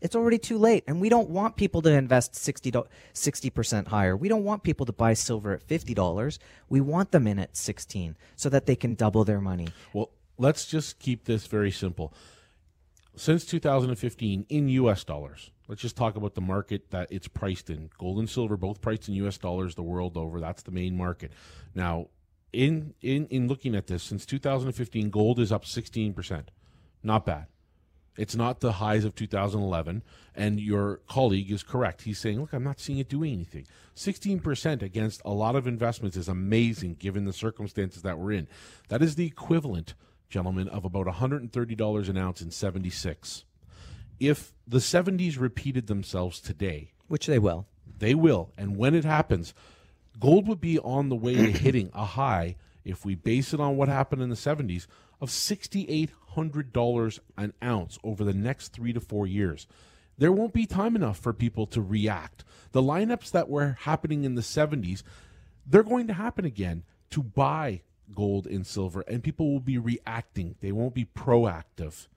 it's 0.00 0.16
already 0.16 0.38
too 0.38 0.58
late. 0.58 0.84
And 0.86 1.00
we 1.00 1.08
don't 1.08 1.30
want 1.30 1.56
people 1.56 1.82
to 1.82 1.90
invest 1.90 2.34
60, 2.34 2.72
60% 2.72 3.86
higher. 3.88 4.16
We 4.16 4.28
don't 4.28 4.44
want 4.44 4.62
people 4.62 4.86
to 4.86 4.92
buy 4.92 5.14
silver 5.14 5.52
at 5.52 5.66
$50. 5.66 6.38
We 6.68 6.80
want 6.80 7.12
them 7.12 7.26
in 7.26 7.38
at 7.38 7.56
16 7.56 8.16
so 8.36 8.48
that 8.48 8.66
they 8.66 8.76
can 8.76 8.94
double 8.94 9.24
their 9.24 9.40
money. 9.40 9.68
Well, 9.92 10.10
let's 10.36 10.66
just 10.66 10.98
keep 10.98 11.24
this 11.24 11.46
very 11.46 11.70
simple. 11.70 12.12
Since 13.16 13.46
2015, 13.46 14.46
in 14.48 14.68
U.S. 14.68 15.02
dollars, 15.02 15.50
let's 15.66 15.82
just 15.82 15.96
talk 15.96 16.14
about 16.14 16.36
the 16.36 16.40
market 16.40 16.90
that 16.90 17.08
it's 17.10 17.26
priced 17.26 17.68
in. 17.68 17.90
Gold 17.98 18.20
and 18.20 18.30
silver 18.30 18.56
both 18.56 18.80
priced 18.80 19.08
in 19.08 19.14
U.S. 19.14 19.38
dollars 19.38 19.74
the 19.74 19.82
world 19.82 20.16
over. 20.16 20.38
That's 20.38 20.62
the 20.62 20.70
main 20.70 20.96
market. 20.96 21.32
Now, 21.74 22.06
in 22.52 22.94
in 23.02 23.26
in 23.26 23.48
looking 23.48 23.74
at 23.74 23.88
this, 23.88 24.04
since 24.04 24.24
2015, 24.24 25.10
gold 25.10 25.40
is 25.40 25.50
up 25.50 25.66
16 25.66 26.14
percent. 26.14 26.52
Not 27.02 27.26
bad. 27.26 27.46
It's 28.18 28.36
not 28.36 28.60
the 28.60 28.72
highs 28.72 29.04
of 29.04 29.14
2011. 29.14 30.02
And 30.34 30.60
your 30.60 31.00
colleague 31.08 31.50
is 31.50 31.62
correct. 31.62 32.02
He's 32.02 32.18
saying, 32.18 32.40
look, 32.40 32.52
I'm 32.52 32.64
not 32.64 32.80
seeing 32.80 32.98
it 32.98 33.08
doing 33.08 33.32
anything. 33.32 33.66
16% 33.96 34.82
against 34.82 35.22
a 35.24 35.32
lot 35.32 35.56
of 35.56 35.66
investments 35.66 36.16
is 36.16 36.28
amazing 36.28 36.96
given 36.98 37.24
the 37.24 37.32
circumstances 37.32 38.02
that 38.02 38.18
we're 38.18 38.32
in. 38.32 38.48
That 38.88 39.02
is 39.02 39.14
the 39.14 39.26
equivalent, 39.26 39.94
gentlemen, 40.28 40.68
of 40.68 40.84
about 40.84 41.06
$130 41.06 42.08
an 42.08 42.18
ounce 42.18 42.42
in 42.42 42.50
76. 42.50 43.44
If 44.20 44.52
the 44.66 44.78
70s 44.78 45.38
repeated 45.40 45.86
themselves 45.86 46.40
today, 46.40 46.92
Which 47.06 47.26
they 47.26 47.38
will. 47.38 47.66
they 47.98 48.14
will. 48.14 48.50
And 48.58 48.76
when 48.76 48.94
it 48.94 49.04
happens, 49.04 49.54
gold 50.18 50.46
would 50.48 50.60
be 50.60 50.78
on 50.80 51.08
the 51.08 51.16
way 51.16 51.34
to 51.34 51.50
hitting 51.52 51.90
a 51.94 52.04
high, 52.04 52.56
if 52.84 53.04
we 53.04 53.14
base 53.14 53.52
it 53.54 53.60
on 53.60 53.76
what 53.76 53.88
happened 53.88 54.22
in 54.22 54.28
the 54.28 54.36
70s, 54.36 54.86
of 55.20 55.30
$6,800 55.30 57.18
an 57.36 57.52
ounce 57.62 57.98
over 58.04 58.24
the 58.24 58.34
next 58.34 58.68
three 58.68 58.92
to 58.92 59.00
four 59.00 59.26
years. 59.26 59.66
There 60.16 60.32
won't 60.32 60.52
be 60.52 60.66
time 60.66 60.96
enough 60.96 61.18
for 61.18 61.32
people 61.32 61.66
to 61.68 61.80
react. 61.80 62.44
The 62.72 62.82
lineups 62.82 63.30
that 63.30 63.48
were 63.48 63.76
happening 63.80 64.24
in 64.24 64.34
the 64.34 64.42
70s, 64.42 65.02
they're 65.66 65.82
going 65.82 66.06
to 66.08 66.14
happen 66.14 66.44
again 66.44 66.82
to 67.10 67.22
buy 67.22 67.82
gold 68.14 68.46
and 68.46 68.66
silver, 68.66 69.02
and 69.02 69.22
people 69.22 69.52
will 69.52 69.60
be 69.60 69.78
reacting. 69.78 70.56
They 70.60 70.72
won't 70.72 70.94
be 70.94 71.04
proactive. 71.04 72.08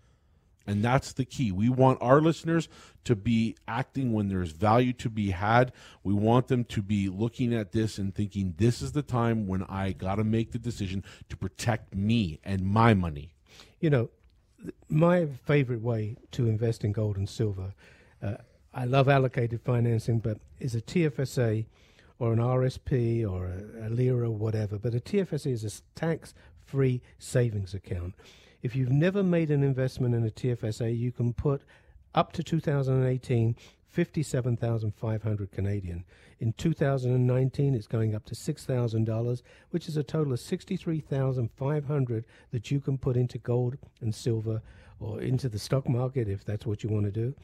And 0.68 0.84
that's 0.84 1.14
the 1.14 1.26
key. 1.26 1.52
We 1.52 1.70
want 1.70 2.00
our 2.02 2.22
listeners 2.22 2.70
to 3.04 3.16
be 3.16 3.56
acting 3.68 4.14
when 4.14 4.28
there's 4.28 4.52
value 4.52 4.94
to 4.94 5.10
be 5.10 5.32
had. 5.32 5.72
We 6.04 6.14
want 6.14 6.48
them 6.48 6.64
to 6.66 6.82
be 6.82 7.10
looking 7.10 7.54
at 7.54 7.72
this 7.72 7.98
and 7.98 8.14
thinking, 8.14 8.54
this 8.58 8.82
is 8.82 8.92
the 8.92 9.02
time 9.02 9.48
when 9.48 9.64
I 9.64 9.92
got 9.92 10.16
to 10.16 10.24
make 10.24 10.52
the 10.52 10.60
decision 10.60 11.04
to 11.30 11.38
protect 11.38 11.96
me 11.96 12.40
and 12.44 12.64
my 12.64 12.94
money. 12.94 13.34
You 13.80 13.90
know, 13.90 14.10
my 14.88 15.26
favorite 15.46 15.82
way 15.82 16.18
to 16.32 16.48
invest 16.48 16.84
in 16.84 16.92
gold 16.92 17.18
and 17.18 17.28
silver, 17.28 17.74
uh, 18.22 18.36
I 18.74 18.86
love 18.86 19.10
allocated 19.10 19.62
financing, 19.62 20.20
but 20.20 20.38
is 20.60 20.76
a 20.76 20.82
TFSA 20.82 21.66
or 22.20 22.34
an 22.34 22.40
RSP 22.40 23.30
or 23.30 23.48
a, 23.48 23.88
a 23.88 23.90
LIRA 23.90 24.30
whatever. 24.30 24.78
But 24.78 24.94
a 24.94 25.00
TFSA 25.00 25.52
is 25.52 25.64
a 25.64 26.00
tax 26.00 26.34
free 26.64 27.02
savings 27.18 27.74
account. 27.74 28.14
If 28.62 28.76
you've 28.76 28.92
never 28.92 29.24
made 29.24 29.52
an 29.52 29.64
investment 29.64 30.16
in 30.16 30.26
a 30.26 30.30
TFSA, 30.30 30.98
you 30.98 31.12
can 31.12 31.34
put 31.34 31.62
up 32.14 32.34
to 32.34 32.44
2018 32.44 33.56
57,500 33.92 35.52
Canadian. 35.52 36.06
In 36.40 36.54
2019 36.54 37.76
it's 37.76 37.88
going 37.88 38.16
up 38.16 38.26
to 38.26 38.36
$6,000, 38.36 39.42
which 39.72 39.90
is 39.90 39.98
a 39.98 40.04
total 40.04 40.32
of 40.34 40.40
63,500 40.40 42.26
that 42.52 42.72
you 42.72 42.80
can 42.80 42.98
put 42.98 43.18
into 43.18 43.38
gold 43.38 43.78
and 44.00 44.16
silver 44.16 44.62
or 45.02 45.22
into 45.22 45.50
the 45.50 45.60
stock 45.60 45.90
market 45.90 46.30
if 46.30 46.46
that's 46.46 46.66
what 46.66 46.84
you 46.84 46.90
want 46.90 47.06
to 47.06 47.12
do. 47.12 47.36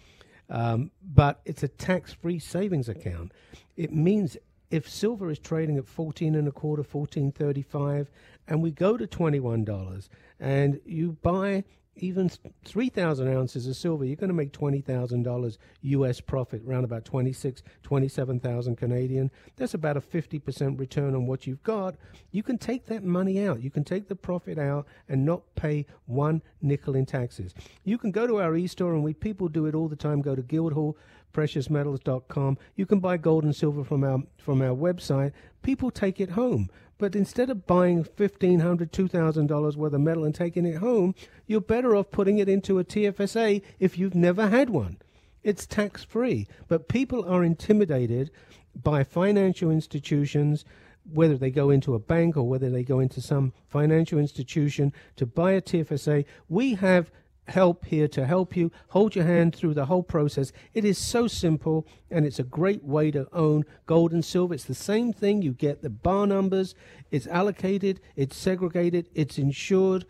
Um, 0.50 0.92
but 1.04 1.42
it's 1.44 1.64
a 1.64 1.68
tax-free 1.68 2.40
savings 2.40 2.88
account. 2.88 3.34
It 3.76 3.94
means 3.94 4.38
if 4.70 4.90
silver 4.90 5.30
is 5.30 5.40
trading 5.40 5.78
at 5.78 5.88
14 5.88 6.36
and 6.36 6.48
a 6.48 6.52
quarter, 6.52 6.84
14.35 6.84 8.08
and 8.48 8.62
we 8.62 8.72
go 8.72 8.98
to 8.98 9.08
$21 9.08 10.10
and 10.40 10.80
you 10.86 11.18
buy 11.22 11.64
even 11.98 12.30
3,000 12.66 13.28
ounces 13.28 13.68
of 13.68 13.76
silver, 13.76 14.06
you're 14.06 14.16
going 14.16 14.30
to 14.30 14.34
make 14.34 14.52
$20,000 14.52 15.58
US 15.82 16.22
profit, 16.22 16.62
around 16.68 16.84
about 16.84 17.06
26, 17.06 17.64
27,000 17.84 18.76
Canadian. 18.76 19.32
That's 19.56 19.74
about 19.74 19.98
a 19.98 20.02
50% 20.02 20.80
return 20.80 21.16
on 21.16 21.26
what 21.26 21.48
you've 21.48 21.64
got. 21.64 21.96
You 22.32 22.44
can 22.44 22.58
take 22.58 22.86
that 22.88 23.04
money 23.04 23.46
out. 23.46 23.62
You 23.62 23.72
can 23.72 23.84
take 23.84 24.08
the 24.08 24.16
profit 24.16 24.58
out 24.58 24.88
and 25.10 25.26
not 25.26 25.44
pay 25.56 25.86
one 26.06 26.42
nickel 26.62 26.96
in 26.96 27.06
taxes. 27.06 27.54
You 27.84 27.98
can 27.98 28.12
go 28.12 28.28
to 28.28 28.38
our 28.38 28.56
e-store, 28.56 28.94
and 28.94 29.04
we 29.04 29.14
people 29.14 29.48
do 29.48 29.66
it 29.66 29.76
all 29.76 29.88
the 29.88 29.96
time. 29.96 30.22
Go 30.22 30.36
to 30.36 30.42
Guildhall 30.42 30.98
preciousmetals.com. 31.34 32.58
You 32.76 32.86
can 32.86 33.00
buy 33.00 33.18
gold 33.18 33.44
and 33.44 33.56
silver 33.56 33.84
from 33.84 34.04
our 34.04 34.24
from 34.38 34.62
our 34.62 34.76
website. 34.76 35.34
People 35.62 35.92
take 35.92 36.20
it 36.20 36.32
home. 36.32 36.70
But 36.98 37.16
instead 37.16 37.50
of 37.50 37.68
buying 37.68 38.04
$1,500, 38.04 38.90
$2,000 38.90 39.76
worth 39.76 39.94
of 39.94 40.02
metal 40.02 40.26
and 40.26 40.34
taking 40.34 40.66
it 40.66 40.78
home, 40.78 41.14
you're 41.46 41.62
better 41.62 41.96
off 41.96 42.12
putting 42.12 42.40
it 42.40 42.50
into 42.50 42.80
a 42.80 42.84
TFSA 42.84 43.62
if 43.80 43.98
you've 43.98 44.16
never 44.16 44.50
had 44.50 44.70
one. 44.70 44.98
It's 45.44 45.66
tax 45.66 46.04
free. 46.04 46.48
But 46.68 46.88
people 46.88 47.24
are 47.28 47.44
intimidated 47.44 48.32
by 48.76 49.04
financial 49.04 49.70
institutions, 49.70 50.66
whether 51.12 51.38
they 51.38 51.52
go 51.52 51.70
into 51.70 51.94
a 51.94 52.00
bank 52.00 52.36
or 52.36 52.44
whether 52.44 52.70
they 52.70 52.84
go 52.84 53.00
into 53.00 53.22
some 53.22 53.54
financial 53.68 54.20
institution 54.20 54.92
to 55.16 55.26
buy 55.26 55.52
a 55.52 55.62
TFSA. 55.62 56.26
We 56.50 56.76
have 56.76 57.12
help 57.48 57.86
here 57.86 58.08
to 58.10 58.26
help 58.26 58.56
you 58.56 58.72
hold 58.90 59.16
your 59.16 59.26
hand 59.26 59.56
through 59.56 59.74
the 59.74 59.86
whole 59.86 60.04
process. 60.04 60.52
It 60.74 60.86
is 60.86 60.98
so 60.98 61.28
simple 61.28 61.88
and 62.12 62.26
it's 62.26 62.40
a 62.40 62.44
great 62.44 62.84
way 62.84 63.12
to 63.12 63.28
own 63.34 63.64
gold 63.86 64.12
and 64.12 64.24
silver. 64.24 64.54
It's 64.54 64.66
the 64.66 64.76
same 64.76 65.14
thing. 65.14 65.42
You 65.42 65.54
get 65.54 65.82
the 65.82 65.90
bar 65.90 66.28
numbers, 66.28 66.76
it's 67.12 67.28
allocated, 67.28 68.02
it's 68.16 68.36
segregated, 68.36 69.10
it's 69.14 69.38
insured. 69.38 70.06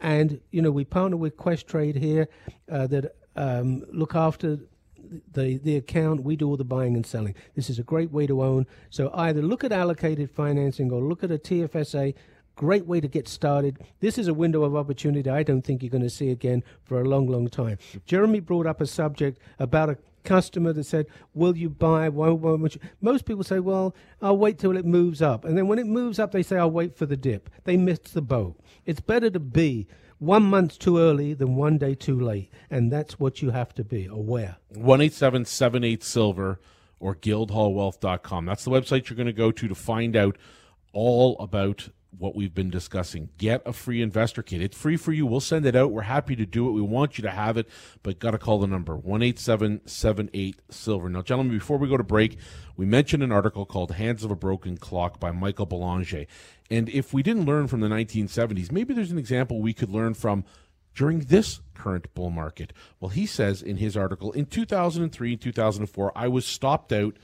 And, 0.00 0.40
you 0.50 0.60
know, 0.60 0.70
we 0.70 0.84
partner 0.84 1.16
with 1.16 1.36
Questrade 1.36 1.96
here 1.96 2.28
uh, 2.70 2.86
that 2.88 3.16
um, 3.36 3.84
look 3.90 4.14
after 4.14 4.58
the 5.32 5.58
the 5.58 5.76
account. 5.76 6.22
We 6.22 6.36
do 6.36 6.48
all 6.48 6.56
the 6.56 6.64
buying 6.64 6.96
and 6.96 7.06
selling. 7.06 7.34
This 7.54 7.70
is 7.70 7.78
a 7.78 7.82
great 7.82 8.10
way 8.10 8.26
to 8.26 8.42
own. 8.42 8.66
So 8.90 9.10
either 9.14 9.42
look 9.42 9.64
at 9.64 9.72
allocated 9.72 10.30
financing 10.30 10.90
or 10.90 11.02
look 11.02 11.22
at 11.22 11.30
a 11.30 11.38
TFSA. 11.38 12.14
Great 12.56 12.86
way 12.86 13.00
to 13.00 13.08
get 13.08 13.26
started. 13.26 13.78
This 14.00 14.16
is 14.16 14.28
a 14.28 14.34
window 14.34 14.62
of 14.62 14.76
opportunity 14.76 15.28
I 15.28 15.42
don't 15.42 15.62
think 15.62 15.82
you're 15.82 15.90
going 15.90 16.02
to 16.02 16.10
see 16.10 16.30
again 16.30 16.62
for 16.84 17.00
a 17.00 17.04
long, 17.04 17.26
long 17.26 17.48
time. 17.48 17.78
Jeremy 18.06 18.40
brought 18.40 18.66
up 18.66 18.80
a 18.80 18.86
subject 18.86 19.40
about 19.58 19.90
a 19.90 19.98
customer 20.22 20.72
that 20.72 20.84
said, 20.84 21.06
"Will 21.34 21.56
you 21.56 21.68
buy?" 21.68 22.08
Why, 22.08 22.30
won't 22.30 22.74
you? 22.74 22.80
Most 23.00 23.24
people 23.24 23.44
say, 23.44 23.58
"Well, 23.58 23.94
I'll 24.22 24.38
wait 24.38 24.58
till 24.58 24.76
it 24.76 24.86
moves 24.86 25.20
up," 25.20 25.44
and 25.44 25.58
then 25.58 25.68
when 25.68 25.78
it 25.78 25.86
moves 25.86 26.18
up, 26.18 26.32
they 26.32 26.42
say, 26.42 26.56
"I'll 26.56 26.70
wait 26.70 26.96
for 26.96 27.06
the 27.06 27.16
dip." 27.16 27.50
They 27.64 27.76
missed 27.76 28.14
the 28.14 28.22
boat. 28.22 28.58
It's 28.86 29.00
better 29.00 29.30
to 29.30 29.40
be 29.40 29.86
one 30.18 30.44
month 30.44 30.78
too 30.78 30.98
early 30.98 31.34
than 31.34 31.56
one 31.56 31.76
day 31.76 31.94
too 31.94 32.18
late, 32.18 32.50
and 32.70 32.90
that's 32.90 33.18
what 33.18 33.42
you 33.42 33.50
have 33.50 33.74
to 33.74 33.84
be 33.84 34.06
aware. 34.06 34.56
18778 34.70 36.02
Silver 36.02 36.60
or 37.00 37.14
guildhallwealth.com. 37.14 38.46
That's 38.46 38.64
the 38.64 38.70
website 38.70 39.08
you're 39.08 39.16
going 39.16 39.26
to 39.26 39.32
go 39.32 39.50
to 39.50 39.68
to 39.68 39.74
find 39.74 40.16
out 40.16 40.38
all 40.92 41.36
about 41.38 41.88
what 42.18 42.34
we've 42.34 42.54
been 42.54 42.70
discussing. 42.70 43.30
Get 43.38 43.62
a 43.66 43.72
free 43.72 44.02
investor 44.02 44.42
kit. 44.42 44.62
It's 44.62 44.76
free 44.76 44.96
for 44.96 45.12
you. 45.12 45.26
We'll 45.26 45.40
send 45.40 45.66
it 45.66 45.76
out. 45.76 45.92
We're 45.92 46.02
happy 46.02 46.36
to 46.36 46.46
do 46.46 46.68
it. 46.68 46.72
We 46.72 46.82
want 46.82 47.18
you 47.18 47.22
to 47.22 47.30
have 47.30 47.56
it, 47.56 47.68
but 48.02 48.18
got 48.18 48.32
to 48.32 48.38
call 48.38 48.58
the 48.58 48.66
number 48.66 48.94
18778 48.94 50.60
Silver. 50.70 51.08
Now, 51.08 51.22
gentlemen, 51.22 51.56
before 51.56 51.78
we 51.78 51.88
go 51.88 51.96
to 51.96 52.04
break, 52.04 52.38
we 52.76 52.86
mentioned 52.86 53.22
an 53.22 53.32
article 53.32 53.66
called 53.66 53.92
Hands 53.92 54.22
of 54.24 54.30
a 54.30 54.36
Broken 54.36 54.76
Clock 54.76 55.20
by 55.20 55.30
Michael 55.32 55.66
Ballanger. 55.66 56.26
And 56.70 56.88
if 56.88 57.12
we 57.12 57.22
didn't 57.22 57.46
learn 57.46 57.68
from 57.68 57.80
the 57.80 57.88
1970s, 57.88 58.72
maybe 58.72 58.94
there's 58.94 59.12
an 59.12 59.18
example 59.18 59.60
we 59.60 59.74
could 59.74 59.90
learn 59.90 60.14
from 60.14 60.44
during 60.94 61.20
this 61.20 61.60
current 61.74 62.12
bull 62.14 62.30
market. 62.30 62.72
Well, 63.00 63.10
he 63.10 63.26
says 63.26 63.62
in 63.62 63.76
his 63.78 63.96
article 63.96 64.32
in 64.32 64.46
2003 64.46 65.32
and 65.32 65.40
2004, 65.40 66.12
I 66.14 66.28
was 66.28 66.46
stopped 66.46 66.92
out 66.92 67.16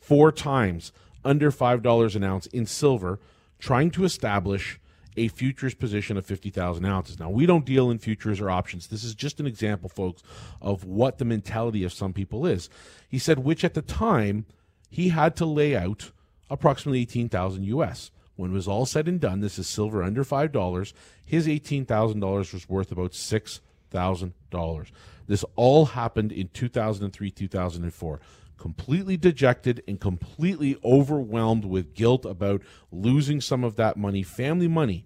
four 0.00 0.32
times 0.32 0.92
under 1.24 1.50
$5 1.50 2.16
an 2.16 2.24
ounce 2.24 2.46
in 2.46 2.66
silver 2.66 3.18
trying 3.58 3.90
to 3.92 4.04
establish 4.04 4.80
a 5.16 5.28
futures 5.28 5.74
position 5.74 6.16
of 6.16 6.24
50,000 6.24 6.84
ounces. 6.84 7.18
Now, 7.18 7.28
we 7.28 7.44
don't 7.44 7.64
deal 7.64 7.90
in 7.90 7.98
futures 7.98 8.40
or 8.40 8.50
options. 8.50 8.86
This 8.86 9.02
is 9.02 9.14
just 9.14 9.40
an 9.40 9.46
example, 9.46 9.88
folks, 9.88 10.22
of 10.62 10.84
what 10.84 11.18
the 11.18 11.24
mentality 11.24 11.82
of 11.82 11.92
some 11.92 12.12
people 12.12 12.46
is. 12.46 12.70
He 13.08 13.18
said, 13.18 13.40
which 13.40 13.64
at 13.64 13.74
the 13.74 13.82
time 13.82 14.46
he 14.88 15.08
had 15.08 15.34
to 15.36 15.44
lay 15.44 15.76
out 15.76 16.12
approximately 16.48 17.00
18,000 17.00 17.64
US. 17.64 18.10
When 18.36 18.52
it 18.52 18.54
was 18.54 18.68
all 18.68 18.86
said 18.86 19.08
and 19.08 19.20
done, 19.20 19.40
this 19.40 19.58
is 19.58 19.66
silver 19.66 20.04
under 20.04 20.24
$5. 20.24 20.92
His 21.24 21.48
$18,000 21.48 22.52
was 22.52 22.68
worth 22.68 22.92
about 22.92 23.10
$6,000. 23.10 24.90
This 25.26 25.44
all 25.56 25.86
happened 25.86 26.30
in 26.30 26.48
2003, 26.54 27.30
2004 27.32 28.20
completely 28.58 29.16
dejected 29.16 29.82
and 29.88 30.00
completely 30.00 30.76
overwhelmed 30.84 31.64
with 31.64 31.94
guilt 31.94 32.24
about 32.24 32.62
losing 32.92 33.40
some 33.40 33.64
of 33.64 33.76
that 33.76 33.96
money, 33.96 34.22
family 34.22 34.68
money, 34.68 35.04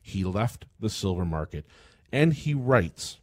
he 0.00 0.24
left 0.24 0.64
the 0.80 0.88
silver 0.90 1.24
market. 1.24 1.64
And 2.12 2.32
he 2.32 2.54
writes 2.54 3.18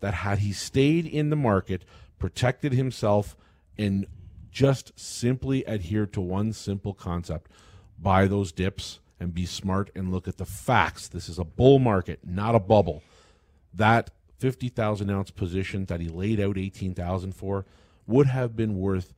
that 0.00 0.14
had 0.14 0.38
he 0.38 0.52
stayed 0.52 1.06
in 1.06 1.30
the 1.30 1.36
market, 1.36 1.84
protected 2.18 2.72
himself, 2.72 3.36
and 3.78 4.06
just 4.50 4.98
simply 4.98 5.66
adhered 5.68 6.12
to 6.12 6.20
one 6.20 6.52
simple 6.52 6.94
concept 6.94 7.50
buy 7.98 8.26
those 8.26 8.50
dips 8.50 8.98
and 9.20 9.34
be 9.34 9.44
smart 9.44 9.90
and 9.94 10.10
look 10.10 10.26
at 10.26 10.38
the 10.38 10.46
facts. 10.46 11.06
This 11.06 11.28
is 11.28 11.38
a 11.38 11.44
bull 11.44 11.78
market, 11.78 12.20
not 12.24 12.54
a 12.54 12.60
bubble. 12.60 13.02
That 13.74 14.10
50,000 14.38 15.10
ounce 15.10 15.30
position 15.30 15.84
that 15.84 16.00
he 16.00 16.08
laid 16.08 16.40
out 16.40 16.56
18,000 16.56 17.34
for 17.34 17.66
would 18.06 18.26
have 18.26 18.54
been 18.56 18.78
worth 18.78 19.14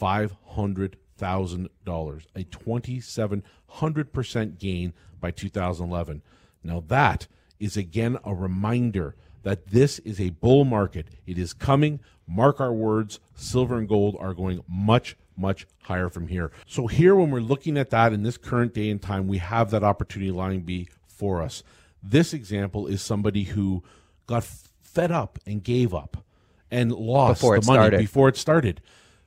$500,000, 0.00 2.26
a 2.34 2.44
2,700% 2.44 4.58
gain 4.58 4.92
by 5.20 5.30
2011. 5.30 6.22
Now, 6.62 6.82
that 6.88 7.26
is 7.58 7.76
again 7.76 8.16
a 8.24 8.34
reminder 8.34 9.14
that 9.42 9.66
this 9.68 9.98
is 10.00 10.20
a 10.20 10.30
bull 10.30 10.64
market. 10.64 11.06
It 11.26 11.38
is 11.38 11.52
coming. 11.52 12.00
Mark 12.26 12.60
our 12.60 12.72
words, 12.72 13.20
silver 13.36 13.78
and 13.78 13.88
gold 13.88 14.16
are 14.18 14.34
going 14.34 14.64
much, 14.68 15.16
much 15.36 15.64
higher 15.82 16.08
from 16.08 16.26
here. 16.26 16.50
So, 16.66 16.88
here, 16.88 17.14
when 17.14 17.30
we're 17.30 17.38
looking 17.40 17.78
at 17.78 17.90
that 17.90 18.12
in 18.12 18.24
this 18.24 18.36
current 18.36 18.74
day 18.74 18.90
and 18.90 19.00
time, 19.00 19.28
we 19.28 19.38
have 19.38 19.70
that 19.70 19.84
opportunity 19.84 20.32
lying 20.32 20.62
before 20.62 21.42
us. 21.42 21.62
This 22.02 22.34
example 22.34 22.88
is 22.88 23.00
somebody 23.00 23.44
who 23.44 23.84
got 24.26 24.42
fed 24.42 25.12
up 25.12 25.38
and 25.46 25.62
gave 25.62 25.94
up 25.94 26.25
and 26.70 26.92
lost 26.92 27.40
Before 27.40 27.58
the 27.58 27.66
money 27.66 27.78
started. 27.78 27.98
before 27.98 28.28
it 28.28 28.36
started. 28.36 28.80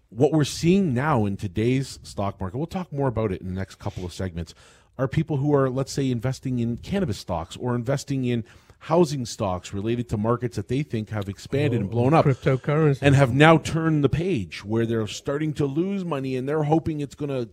What 0.09 0.31
we're 0.31 0.43
seeing 0.43 0.93
now 0.93 1.25
in 1.25 1.37
today's 1.37 1.99
stock 2.03 2.39
market, 2.39 2.57
we'll 2.57 2.67
talk 2.67 2.91
more 2.91 3.07
about 3.07 3.31
it 3.31 3.41
in 3.41 3.47
the 3.47 3.53
next 3.53 3.75
couple 3.75 4.05
of 4.05 4.11
segments, 4.11 4.53
are 4.97 5.07
people 5.07 5.37
who 5.37 5.53
are, 5.53 5.69
let's 5.69 5.91
say, 5.91 6.09
investing 6.11 6.59
in 6.59 6.77
cannabis 6.77 7.17
stocks 7.17 7.55
or 7.55 7.75
investing 7.75 8.25
in 8.25 8.43
housing 8.79 9.25
stocks 9.25 9.73
related 9.73 10.09
to 10.09 10.17
markets 10.17 10.55
that 10.55 10.67
they 10.67 10.83
think 10.83 11.09
have 11.09 11.29
expanded 11.29 11.81
and 11.81 11.89
oh, 11.89 11.91
blown 11.91 12.13
up 12.13 12.25
Cryptocurrency. 12.25 12.99
and 13.01 13.15
have 13.15 13.33
now 13.33 13.57
turned 13.57 14.03
the 14.03 14.09
page 14.09 14.63
where 14.63 14.85
they're 14.85 15.07
starting 15.07 15.53
to 15.53 15.65
lose 15.65 16.05
money 16.05 16.35
and 16.35 16.47
they're 16.47 16.63
hoping 16.63 17.01
it's 17.01 17.15
going 17.15 17.29
to 17.29 17.49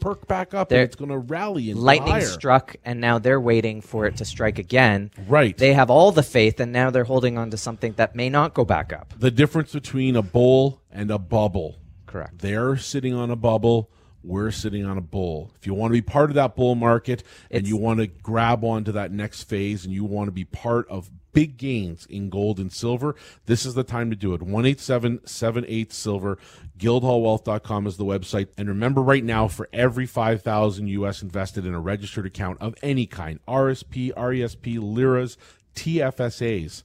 perk 0.00 0.26
back 0.28 0.54
up 0.54 0.68
They're- 0.68 0.80
and 0.80 0.86
it's 0.86 0.96
going 0.96 1.10
to 1.10 1.18
rally 1.18 1.70
and 1.70 1.80
Lightning 1.80 2.12
higher. 2.12 2.20
struck, 2.24 2.76
and 2.84 3.00
now 3.00 3.18
they're 3.18 3.40
waiting 3.40 3.80
for 3.80 4.06
it 4.06 4.16
to 4.18 4.24
strike 4.24 4.58
again. 4.58 5.10
Right. 5.26 5.56
They 5.56 5.72
have 5.74 5.90
all 5.90 6.12
the 6.12 6.22
faith, 6.22 6.60
and 6.60 6.72
now 6.72 6.90
they're 6.90 7.04
holding 7.04 7.36
on 7.38 7.50
to 7.50 7.56
something 7.56 7.94
that 7.96 8.14
may 8.14 8.28
not 8.28 8.54
go 8.54 8.64
back 8.64 8.92
up. 8.92 9.14
the 9.18 9.30
difference 9.30 9.72
between 9.72 10.14
a 10.16 10.22
bull 10.22 10.80
and 10.90 11.10
a 11.10 11.18
bubble. 11.18 11.76
Correct. 12.06 12.38
They're 12.38 12.76
sitting 12.76 13.14
on 13.14 13.30
a 13.30 13.36
bubble. 13.36 13.90
We're 14.22 14.50
sitting 14.50 14.84
on 14.84 14.98
a 14.98 15.02
bull. 15.02 15.52
If 15.60 15.66
you 15.66 15.74
want 15.74 15.90
to 15.92 15.92
be 15.92 16.02
part 16.02 16.30
of 16.30 16.34
that 16.34 16.56
bull 16.56 16.74
market 16.74 17.22
and 17.50 17.58
It's- 17.60 17.68
you 17.68 17.76
want 17.76 18.00
to 18.00 18.06
grab 18.08 18.64
onto 18.64 18.90
that 18.92 19.12
next 19.12 19.44
phase 19.44 19.84
and 19.84 19.92
you 19.94 20.04
want 20.04 20.26
to 20.28 20.32
be 20.32 20.44
part 20.44 20.88
of 20.88 21.10
big 21.36 21.58
gains 21.58 22.06
in 22.06 22.30
gold 22.30 22.58
and 22.58 22.72
silver, 22.72 23.14
this 23.44 23.66
is 23.66 23.74
the 23.74 23.84
time 23.84 24.08
to 24.08 24.16
do 24.16 24.32
it. 24.32 24.40
18778 24.40 25.92
silver. 25.92 26.38
Guildhallwealth.com 26.78 27.86
is 27.86 27.98
the 27.98 28.06
website. 28.06 28.48
And 28.56 28.70
remember 28.70 29.02
right 29.02 29.22
now, 29.22 29.46
for 29.46 29.68
every 29.70 30.06
5000 30.06 30.88
US 30.88 31.20
invested 31.20 31.66
in 31.66 31.74
a 31.74 31.78
registered 31.78 32.24
account 32.24 32.56
of 32.62 32.74
any 32.82 33.04
kind, 33.04 33.38
RSP, 33.46 34.14
RESP, 34.14 34.78
liras, 34.80 35.36
TFSAs, 35.74 36.84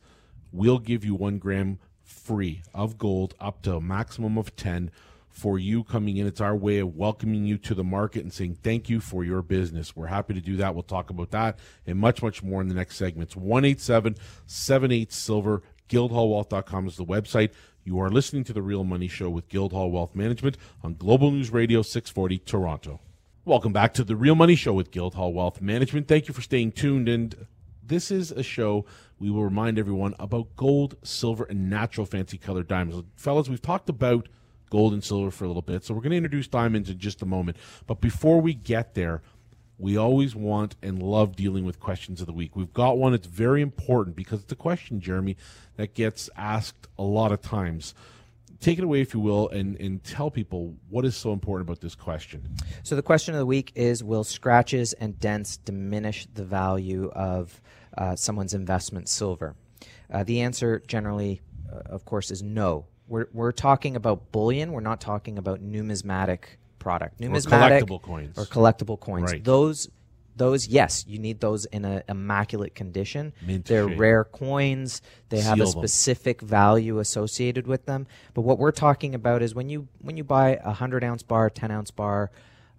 we'll 0.52 0.80
give 0.80 1.06
you 1.06 1.16
one 1.16 1.38
gram 1.38 1.80
free 2.04 2.62
of 2.74 2.98
gold 2.98 3.36
up 3.40 3.62
to 3.62 3.76
a 3.76 3.82
maximum 3.82 4.38
of 4.38 4.54
10 4.58 4.92
for 5.32 5.58
you 5.58 5.84
coming 5.84 6.18
in. 6.18 6.28
It's 6.28 6.42
our 6.42 6.56
way 6.56 6.80
of 6.80 6.96
welcoming 6.96 7.46
you 7.46 7.58
to 7.60 7.74
the 7.74 7.84
market 7.84 8.24
and 8.24 8.34
saying 8.34 8.60
thank 8.62 8.90
you 8.90 9.00
for 9.00 9.24
your 9.24 9.42
business. 9.42 9.96
We're 9.96 10.08
happy 10.08 10.34
to 10.34 10.42
do 10.42 10.58
that. 10.58 10.74
We'll 10.74 10.84
talk 10.84 11.10
about 11.10 11.32
that 11.32 11.58
and 11.88 11.98
much, 11.98 12.22
much 12.22 12.44
more 12.44 12.62
in 12.62 12.68
the 12.68 12.76
next 12.76 12.98
segments. 12.98 13.36
187 13.36 14.16
78 14.46 15.12
Silver. 15.12 15.64
Guildhallwealth.com 15.90 16.88
is 16.88 16.98
the 16.98 17.06
website. 17.06 17.52
You 17.84 18.00
are 18.00 18.10
listening 18.10 18.44
to 18.46 18.54
The 18.54 18.62
Real 18.62 18.84
Money 18.84 19.08
Show 19.08 19.30
with 19.30 19.50
Guildhall 19.50 19.92
Wealth 19.92 20.16
Management 20.16 20.56
on 20.84 20.94
Global 20.94 21.32
News 21.32 21.52
Radio 21.52 21.82
640 21.82 22.38
Toronto. 22.40 23.00
Welcome 23.44 23.74
back 23.74 23.94
to 23.96 24.04
The 24.04 24.16
Real 24.16 24.36
Money 24.36 24.56
Show 24.56 24.74
with 24.74 24.92
Guildhall 24.92 25.34
Wealth 25.34 25.62
Management. 25.62 26.08
Thank 26.08 26.28
you 26.28 26.34
for 26.34 26.42
staying 26.42 26.74
tuned. 26.74 27.10
And 27.10 27.48
this 27.84 28.12
is 28.12 28.32
a 28.32 28.44
show 28.44 28.86
we 29.20 29.30
will 29.30 29.44
remind 29.44 29.80
everyone 29.80 30.16
about 30.20 30.56
gold, 30.56 30.96
silver, 31.04 31.44
and 31.44 31.70
natural 31.70 32.06
fancy 32.06 32.38
colored 32.38 32.68
diamonds. 32.68 33.04
Fellas, 33.16 33.50
we've 33.50 33.62
talked 33.62 33.90
about 33.90 34.30
gold 34.72 34.94
and 34.94 35.04
silver 35.04 35.30
for 35.30 35.44
a 35.44 35.48
little 35.48 35.62
bit, 35.62 35.84
so 35.84 35.94
we're 35.94 36.02
going 36.02 36.12
to 36.12 36.18
introduce 36.18 36.48
diamonds 36.48 36.90
in 36.90 36.98
just 36.98 37.22
a 37.22 37.26
moment. 37.28 37.58
But 37.86 38.02
before 38.02 38.42
we 38.42 38.56
get 38.56 38.96
there, 38.96 39.22
we 39.78 39.98
always 39.98 40.36
want 40.36 40.76
and 40.82 41.02
love 41.02 41.36
dealing 41.36 41.66
with 41.66 41.80
questions 41.80 42.22
of 42.22 42.28
the 42.28 42.34
week. 42.34 42.56
We've 42.56 42.74
got 42.74 42.98
one 42.98 43.12
that's 43.12 43.28
very 43.28 43.62
important 43.62 44.16
because 44.16 44.42
it's 44.42 44.52
a 44.52 44.56
question, 44.56 45.02
Jeremy, 45.02 45.38
that 45.76 45.94
gets 45.94 46.30
asked 46.38 46.88
a 46.98 47.04
lot 47.04 47.32
of 47.32 47.42
times. 47.42 47.94
Take 48.60 48.78
it 48.78 48.84
away, 48.84 49.02
if 49.02 49.16
you 49.16 49.20
will, 49.20 49.50
and, 49.50 49.76
and 49.82 50.04
tell 50.04 50.30
people 50.30 50.76
what 50.90 51.04
is 51.04 51.16
so 51.16 51.34
important 51.34 51.68
about 51.68 51.82
this 51.82 51.96
question. 51.96 52.48
So 52.84 52.96
the 52.96 53.02
question 53.02 53.34
of 53.34 53.40
the 53.40 53.46
week 53.46 53.72
is: 53.74 54.04
Will 54.04 54.24
scratches 54.24 54.94
and 54.94 55.20
dents 55.20 55.58
diminish 55.58 56.28
the 56.32 56.46
value 56.46 57.10
of 57.16 57.60
uh, 57.98 58.16
someone's 58.16 58.54
investment 58.54 59.10
silver? 59.10 59.56
Uh, 60.14 60.24
the 60.24 60.42
answer, 60.42 60.84
generally, 60.86 61.42
uh, 61.74 61.80
of 61.88 62.06
course, 62.06 62.30
is 62.30 62.44
no. 62.44 62.86
We're 63.12 63.28
we're 63.34 63.52
talking 63.52 63.96
about 63.98 64.32
bullion. 64.32 64.72
We're 64.72 64.80
not 64.80 65.02
talking 65.02 65.38
about 65.38 65.60
numismatic 65.62 66.58
product. 66.80 67.20
Numismatic 67.20 67.84
or 67.84 67.86
collectible 67.86 68.02
coins. 68.02 68.38
or 68.38 68.46
collectible 68.46 69.00
coins. 69.00 69.32
Right. 69.34 69.44
Those. 69.44 69.90
Those 70.34 70.66
yes, 70.70 71.04
you 71.08 71.20
need 71.20 71.42
those 71.42 71.66
in 71.66 71.84
an 71.84 72.04
immaculate 72.08 72.74
condition. 72.74 73.34
Mint 73.46 73.66
They're 73.66 73.90
shape. 73.90 74.00
rare 74.00 74.24
coins. 74.24 75.02
They 75.28 75.42
have 75.42 75.60
a 75.60 75.66
Seal 75.66 75.74
them. 75.74 75.82
specific 75.82 76.42
value 76.42 77.00
associated 77.00 77.68
with 77.68 77.86
them. 77.86 78.08
But 78.34 78.44
what 78.44 78.58
we're 78.58 78.72
talking 78.72 79.14
about 79.14 79.42
is 79.42 79.54
when 79.54 79.68
you 79.70 79.90
when 80.00 80.16
you 80.16 80.24
buy 80.24 80.58
a 80.64 80.72
hundred 80.72 81.04
ounce 81.04 81.22
bar, 81.22 81.50
ten 81.50 81.70
ounce 81.70 81.92
bar, 81.92 82.32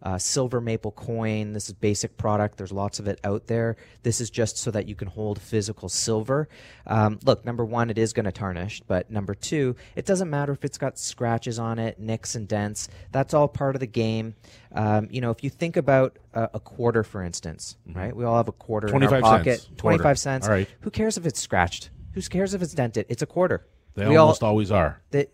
uh, 0.02 0.18
silver 0.18 0.60
maple 0.60 0.90
coin. 0.92 1.52
This 1.52 1.68
is 1.68 1.74
basic 1.74 2.16
product. 2.16 2.58
There's 2.58 2.72
lots 2.72 2.98
of 2.98 3.06
it 3.08 3.20
out 3.24 3.46
there. 3.46 3.76
This 4.02 4.20
is 4.20 4.30
just 4.30 4.56
so 4.58 4.70
that 4.72 4.88
you 4.88 4.94
can 4.94 5.08
hold 5.08 5.40
physical 5.40 5.88
silver. 5.88 6.48
Um, 6.86 7.18
look, 7.24 7.44
number 7.44 7.64
one, 7.64 7.88
it 7.90 7.98
is 7.98 8.12
going 8.12 8.24
to 8.24 8.32
tarnish, 8.32 8.80
but 8.86 9.10
number 9.10 9.34
two, 9.34 9.76
it 9.94 10.04
doesn't 10.06 10.28
matter 10.28 10.52
if 10.52 10.64
it's 10.64 10.78
got 10.78 10.98
scratches 10.98 11.58
on 11.58 11.78
it, 11.78 11.98
nicks 12.00 12.34
and 12.34 12.48
dents. 12.48 12.88
That's 13.12 13.32
all 13.34 13.48
part 13.48 13.76
of 13.76 13.80
the 13.80 13.86
game. 13.86 14.34
Um, 14.72 15.08
you 15.10 15.20
know, 15.20 15.30
if 15.30 15.44
you 15.44 15.50
think 15.50 15.76
about 15.76 16.18
a, 16.34 16.50
a 16.54 16.60
quarter, 16.60 17.02
for 17.04 17.22
instance, 17.22 17.76
right? 17.94 18.14
We 18.14 18.24
all 18.24 18.36
have 18.36 18.48
a 18.48 18.52
quarter 18.52 18.88
in 18.88 18.94
our 18.94 18.98
25 19.08 19.22
pocket. 19.22 19.44
cents. 19.44 19.64
Quarter. 19.64 19.76
Twenty-five 19.78 20.18
cents. 20.18 20.46
All 20.46 20.52
right. 20.52 20.68
Who 20.80 20.90
cares 20.90 21.16
if 21.16 21.26
it's 21.26 21.40
scratched? 21.40 21.90
Who 22.14 22.22
cares 22.22 22.54
if 22.54 22.62
it's 22.62 22.74
dented? 22.74 23.06
It's 23.08 23.22
a 23.22 23.26
quarter. 23.26 23.66
They 23.94 24.06
We 24.08 24.16
all- 24.16 24.22
almost 24.26 24.42
always 24.42 24.70
are. 24.70 25.00
that 25.10 25.30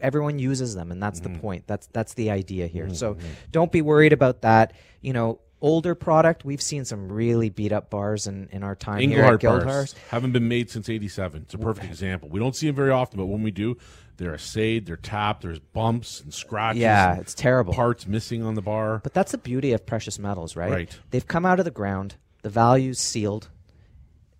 everyone 0.00 0.38
uses 0.38 0.74
them 0.74 0.90
and 0.92 1.02
that's 1.02 1.20
Mm-hmm. 1.20 1.32
the 1.34 1.38
point 1.40 1.66
that's 1.66 1.86
that's 1.88 2.14
the 2.14 2.30
idea 2.30 2.66
here 2.66 2.92
so 2.94 3.16
don't 3.50 3.72
be 3.72 3.82
worried 3.82 4.12
about 4.12 4.42
that 4.42 4.72
you 5.00 5.12
know 5.12 5.40
older 5.62 5.94
product 5.94 6.44
we've 6.44 6.60
seen 6.60 6.84
some 6.84 7.10
really 7.10 7.48
beat 7.48 7.72
up 7.72 7.88
bars 7.88 8.26
in, 8.26 8.48
in 8.52 8.62
our 8.62 8.74
time 8.76 9.00
here 9.00 9.24
at 9.24 9.40
bars 9.40 9.94
haven't 10.10 10.32
been 10.32 10.48
made 10.48 10.70
since 10.70 10.88
'87. 10.88 11.42
It's 11.42 11.54
a 11.54 11.58
perfect 11.58 11.86
example. 11.86 12.28
We 12.28 12.38
don't 12.38 12.54
see 12.54 12.66
them 12.66 12.76
very 12.76 12.90
often, 12.90 13.16
but 13.16 13.26
when 13.26 13.42
we 13.42 13.50
do, 13.50 13.78
they're 14.18 14.34
assayed, 14.34 14.84
they're 14.84 14.96
tapped. 14.98 15.42
There's 15.42 15.58
bumps 15.58 16.20
and 16.20 16.32
scratches. 16.32 16.80
yeah 16.82 17.16
it's 17.18 17.32
terrible 17.34 17.72
parts 17.72 18.06
missing 18.06 18.42
on 18.42 18.54
the 18.54 18.60
bar. 18.62 19.00
but 19.02 19.14
that's 19.14 19.32
the 19.32 19.38
beauty 19.38 19.72
of 19.72 19.86
precious 19.86 20.18
metals 20.18 20.56
right 20.56 20.70
Right. 20.70 20.98
they've 21.10 21.26
come 21.26 21.46
out 21.46 21.58
of 21.58 21.64
the 21.64 21.70
ground 21.70 22.16
the 22.42 22.50
value's 22.50 23.00
sealed 23.00 23.48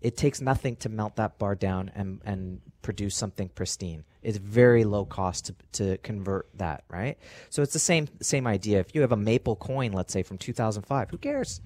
it 0.02 0.16
takes 0.18 0.40
nothing 0.42 0.76
to 0.76 0.88
melt 0.90 1.16
that 1.16 1.38
bar 1.38 1.54
down 1.54 1.90
and 1.94 2.20
and 2.26 2.60
produce 2.82 3.16
something 3.16 3.48
pristine 3.48 4.04
it's 4.26 4.38
very 4.38 4.84
low 4.84 5.04
cost 5.04 5.46
to, 5.46 5.54
to 5.72 5.98
convert 5.98 6.48
that 6.58 6.84
right 6.88 7.16
so 7.48 7.62
it's 7.62 7.72
the 7.72 7.78
same 7.78 8.08
same 8.20 8.46
idea 8.46 8.80
if 8.80 8.94
you 8.94 9.00
have 9.00 9.12
a 9.12 9.16
maple 9.16 9.56
coin 9.56 9.92
let's 9.92 10.12
say 10.12 10.22
from 10.22 10.36
2005 10.36 11.10
who 11.10 11.18
cares 11.18 11.60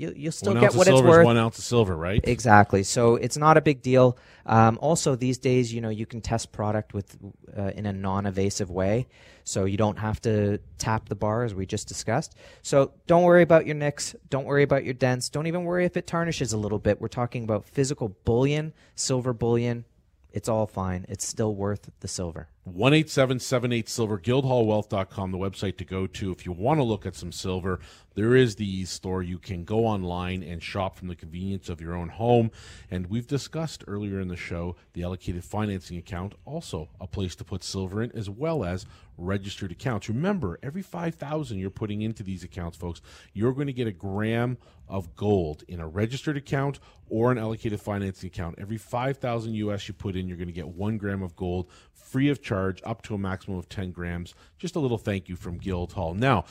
you, 0.00 0.14
you'll 0.16 0.32
still 0.32 0.54
one 0.54 0.62
get 0.62 0.74
what 0.74 0.88
it's 0.88 1.02
worth. 1.02 1.26
one 1.26 1.36
ounce 1.36 1.58
of 1.58 1.64
silver, 1.64 1.94
right? 1.94 2.20
Exactly. 2.24 2.82
So 2.82 3.16
it's 3.16 3.36
not 3.36 3.58
a 3.58 3.60
big 3.60 3.82
deal. 3.82 4.16
Um, 4.46 4.78
also, 4.80 5.14
these 5.14 5.36
days, 5.36 5.72
you 5.72 5.82
know, 5.82 5.90
you 5.90 6.06
can 6.06 6.22
test 6.22 6.52
product 6.52 6.94
with 6.94 7.18
uh, 7.56 7.72
in 7.74 7.84
a 7.84 7.92
non-evasive 7.92 8.70
way, 8.70 9.08
so 9.44 9.66
you 9.66 9.76
don't 9.76 9.98
have 9.98 10.20
to 10.22 10.58
tap 10.78 11.08
the 11.10 11.14
bar 11.14 11.44
as 11.44 11.54
we 11.54 11.66
just 11.66 11.86
discussed. 11.86 12.34
So 12.62 12.92
don't 13.06 13.24
worry 13.24 13.42
about 13.42 13.66
your 13.66 13.74
nicks. 13.74 14.16
Don't 14.30 14.46
worry 14.46 14.62
about 14.62 14.84
your 14.84 14.94
dents. 14.94 15.28
Don't 15.28 15.46
even 15.46 15.64
worry 15.64 15.84
if 15.84 15.98
it 15.98 16.06
tarnishes 16.06 16.54
a 16.54 16.56
little 16.56 16.78
bit. 16.78 16.98
We're 16.98 17.08
talking 17.08 17.44
about 17.44 17.66
physical 17.66 18.08
bullion, 18.24 18.72
silver 18.94 19.34
bullion. 19.34 19.84
It's 20.32 20.48
all 20.48 20.66
fine. 20.66 21.06
It's 21.08 21.26
still 21.26 21.54
worth 21.54 21.90
the 22.00 22.08
silver. 22.08 22.48
One 22.64 22.92
eight 22.92 23.08
seven 23.08 23.38
seven 23.38 23.72
eight 23.72 23.88
silver 23.88 24.18
guildhallwealth.com 24.18 25.32
the 25.32 25.38
website 25.38 25.78
to 25.78 25.84
go 25.84 26.06
to 26.06 26.30
if 26.30 26.44
you 26.44 26.52
want 26.52 26.78
to 26.78 26.84
look 26.84 27.06
at 27.06 27.16
some 27.16 27.32
silver. 27.32 27.80
There 28.14 28.36
is 28.36 28.56
the 28.56 28.84
store 28.84 29.22
you 29.22 29.38
can 29.38 29.64
go 29.64 29.86
online 29.86 30.42
and 30.42 30.62
shop 30.62 30.96
from 30.96 31.08
the 31.08 31.16
convenience 31.16 31.70
of 31.70 31.80
your 31.80 31.94
own 31.94 32.10
home. 32.10 32.50
And 32.90 33.06
we've 33.06 33.26
discussed 33.26 33.84
earlier 33.86 34.20
in 34.20 34.28
the 34.28 34.36
show 34.36 34.76
the 34.92 35.04
allocated 35.04 35.42
financing 35.42 35.96
account 35.96 36.34
also 36.44 36.90
a 37.00 37.06
place 37.06 37.34
to 37.36 37.44
put 37.44 37.64
silver 37.64 38.02
in 38.02 38.12
as 38.12 38.28
well 38.28 38.62
as 38.62 38.84
registered 39.16 39.72
accounts. 39.72 40.08
Remember 40.10 40.58
every 40.62 40.82
5000 40.82 41.58
you're 41.58 41.70
putting 41.70 42.02
into 42.02 42.22
these 42.22 42.44
accounts 42.44 42.76
folks 42.76 43.00
you're 43.32 43.52
going 43.52 43.68
to 43.68 43.72
get 43.72 43.86
a 43.86 43.92
gram 43.92 44.58
of 44.88 45.14
gold 45.16 45.62
in 45.68 45.80
a 45.80 45.88
registered 45.88 46.36
account 46.36 46.78
or 47.08 47.30
an 47.30 47.38
allocated 47.38 47.80
financing 47.80 48.26
account. 48.26 48.56
Every 48.58 48.76
5000 48.76 49.54
us 49.54 49.88
you 49.88 49.94
put 49.94 50.16
in 50.16 50.28
you're 50.28 50.36
going 50.36 50.48
to 50.48 50.52
get 50.52 50.68
one 50.68 50.98
gram 50.98 51.22
of 51.22 51.36
gold 51.36 51.68
free 51.92 52.28
of 52.28 52.42
charge 52.42 52.49
up 52.50 53.02
to 53.02 53.14
a 53.14 53.18
maximum 53.18 53.58
of 53.58 53.68
10 53.68 53.92
grams. 53.92 54.34
Just 54.58 54.76
a 54.76 54.80
little 54.80 54.98
thank 54.98 55.28
you 55.28 55.36
from 55.36 55.58
Guildhall. 55.58 56.14
Now, 56.14 56.44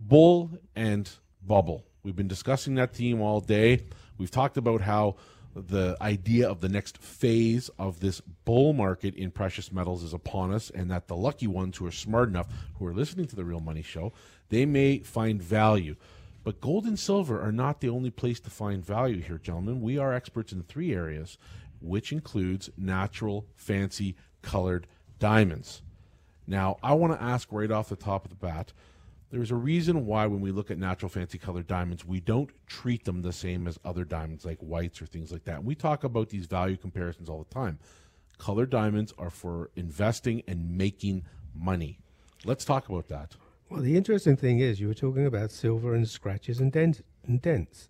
bull 0.00 0.50
and 0.74 1.10
bubble. 1.46 1.84
We've 2.02 2.16
been 2.16 2.28
discussing 2.28 2.74
that 2.76 2.94
theme 2.94 3.20
all 3.20 3.40
day. 3.40 3.84
We've 4.18 4.30
talked 4.30 4.56
about 4.56 4.80
how 4.82 5.16
the 5.54 5.96
idea 6.00 6.48
of 6.48 6.60
the 6.60 6.68
next 6.68 6.98
phase 6.98 7.68
of 7.78 8.00
this 8.00 8.20
bull 8.44 8.72
market 8.72 9.14
in 9.14 9.30
precious 9.30 9.70
metals 9.70 10.02
is 10.02 10.12
upon 10.12 10.52
us, 10.52 10.70
and 10.70 10.90
that 10.90 11.08
the 11.08 11.16
lucky 11.16 11.46
ones 11.46 11.76
who 11.76 11.86
are 11.86 11.92
smart 11.92 12.28
enough, 12.28 12.48
who 12.78 12.86
are 12.86 12.94
listening 12.94 13.26
to 13.26 13.36
the 13.36 13.44
Real 13.44 13.60
Money 13.60 13.82
Show, 13.82 14.12
they 14.48 14.64
may 14.64 15.00
find 15.00 15.42
value. 15.42 15.96
But 16.44 16.60
gold 16.60 16.86
and 16.86 16.98
silver 16.98 17.40
are 17.40 17.52
not 17.52 17.80
the 17.80 17.88
only 17.88 18.10
place 18.10 18.40
to 18.40 18.50
find 18.50 18.84
value 18.84 19.20
here, 19.20 19.38
gentlemen. 19.38 19.80
We 19.80 19.98
are 19.98 20.12
experts 20.12 20.52
in 20.52 20.62
three 20.62 20.92
areas, 20.92 21.38
which 21.80 22.12
includes 22.12 22.70
natural, 22.76 23.46
fancy, 23.54 24.16
colored 24.40 24.86
diamonds. 25.22 25.82
Now, 26.46 26.78
I 26.82 26.94
want 26.94 27.12
to 27.12 27.22
ask 27.22 27.48
right 27.52 27.70
off 27.70 27.88
the 27.88 27.96
top 27.96 28.24
of 28.24 28.30
the 28.30 28.36
bat 28.36 28.72
there's 29.30 29.50
a 29.50 29.56
reason 29.56 30.04
why 30.04 30.26
when 30.26 30.42
we 30.42 30.52
look 30.52 30.70
at 30.70 30.76
natural 30.76 31.08
fancy 31.08 31.38
colored 31.38 31.66
diamonds, 31.66 32.04
we 32.04 32.20
don't 32.20 32.50
treat 32.66 33.06
them 33.06 33.22
the 33.22 33.32
same 33.32 33.66
as 33.66 33.78
other 33.82 34.04
diamonds 34.04 34.44
like 34.44 34.58
whites 34.58 35.00
or 35.00 35.06
things 35.06 35.32
like 35.32 35.44
that. 35.44 35.56
And 35.56 35.64
we 35.64 35.74
talk 35.74 36.04
about 36.04 36.28
these 36.28 36.44
value 36.44 36.76
comparisons 36.76 37.30
all 37.30 37.38
the 37.38 37.54
time. 37.54 37.78
Colored 38.36 38.68
diamonds 38.68 39.14
are 39.16 39.30
for 39.30 39.70
investing 39.74 40.42
and 40.46 40.76
making 40.76 41.24
money. 41.54 41.98
Let's 42.44 42.66
talk 42.66 42.90
about 42.90 43.08
that. 43.08 43.36
Well, 43.70 43.80
the 43.80 43.96
interesting 43.96 44.36
thing 44.36 44.58
is 44.58 44.80
you 44.80 44.88
were 44.88 44.92
talking 44.92 45.24
about 45.24 45.50
silver 45.50 45.94
and 45.94 46.06
scratches 46.06 46.60
and, 46.60 46.70
dent- 46.70 47.02
and 47.26 47.40
dents. 47.40 47.88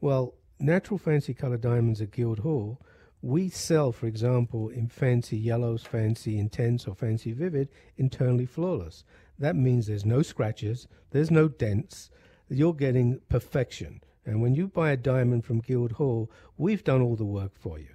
Well, 0.00 0.32
natural 0.58 0.96
fancy 0.96 1.34
colored 1.34 1.60
diamonds 1.60 2.00
at 2.00 2.12
Guildhall 2.12 2.80
we 3.22 3.48
sell, 3.48 3.92
for 3.92 4.06
example, 4.06 4.68
in 4.68 4.88
fancy 4.88 5.36
yellows, 5.36 5.82
fancy 5.82 6.38
intense, 6.38 6.86
or 6.86 6.94
fancy 6.94 7.32
vivid, 7.32 7.68
internally 7.96 8.46
flawless. 8.46 9.04
That 9.38 9.56
means 9.56 9.86
there's 9.86 10.04
no 10.04 10.22
scratches, 10.22 10.86
there's 11.10 11.30
no 11.30 11.48
dents, 11.48 12.10
you're 12.48 12.74
getting 12.74 13.20
perfection. 13.28 14.00
And 14.24 14.40
when 14.42 14.54
you 14.54 14.68
buy 14.68 14.92
a 14.92 14.96
diamond 14.96 15.44
from 15.44 15.60
Guildhall, 15.60 16.30
we've 16.56 16.84
done 16.84 17.02
all 17.02 17.16
the 17.16 17.24
work 17.24 17.52
for 17.54 17.78
you. 17.78 17.88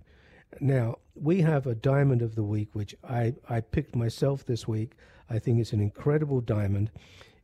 Now, 0.59 0.97
we 1.15 1.41
have 1.41 1.67
a 1.67 1.75
diamond 1.75 2.21
of 2.21 2.35
the 2.35 2.43
week, 2.43 2.69
which 2.73 2.95
I, 3.03 3.35
I 3.49 3.61
picked 3.61 3.95
myself 3.95 4.45
this 4.45 4.67
week. 4.67 4.93
I 5.29 5.39
think 5.39 5.59
it's 5.59 5.73
an 5.73 5.79
incredible 5.79 6.41
diamond. 6.41 6.91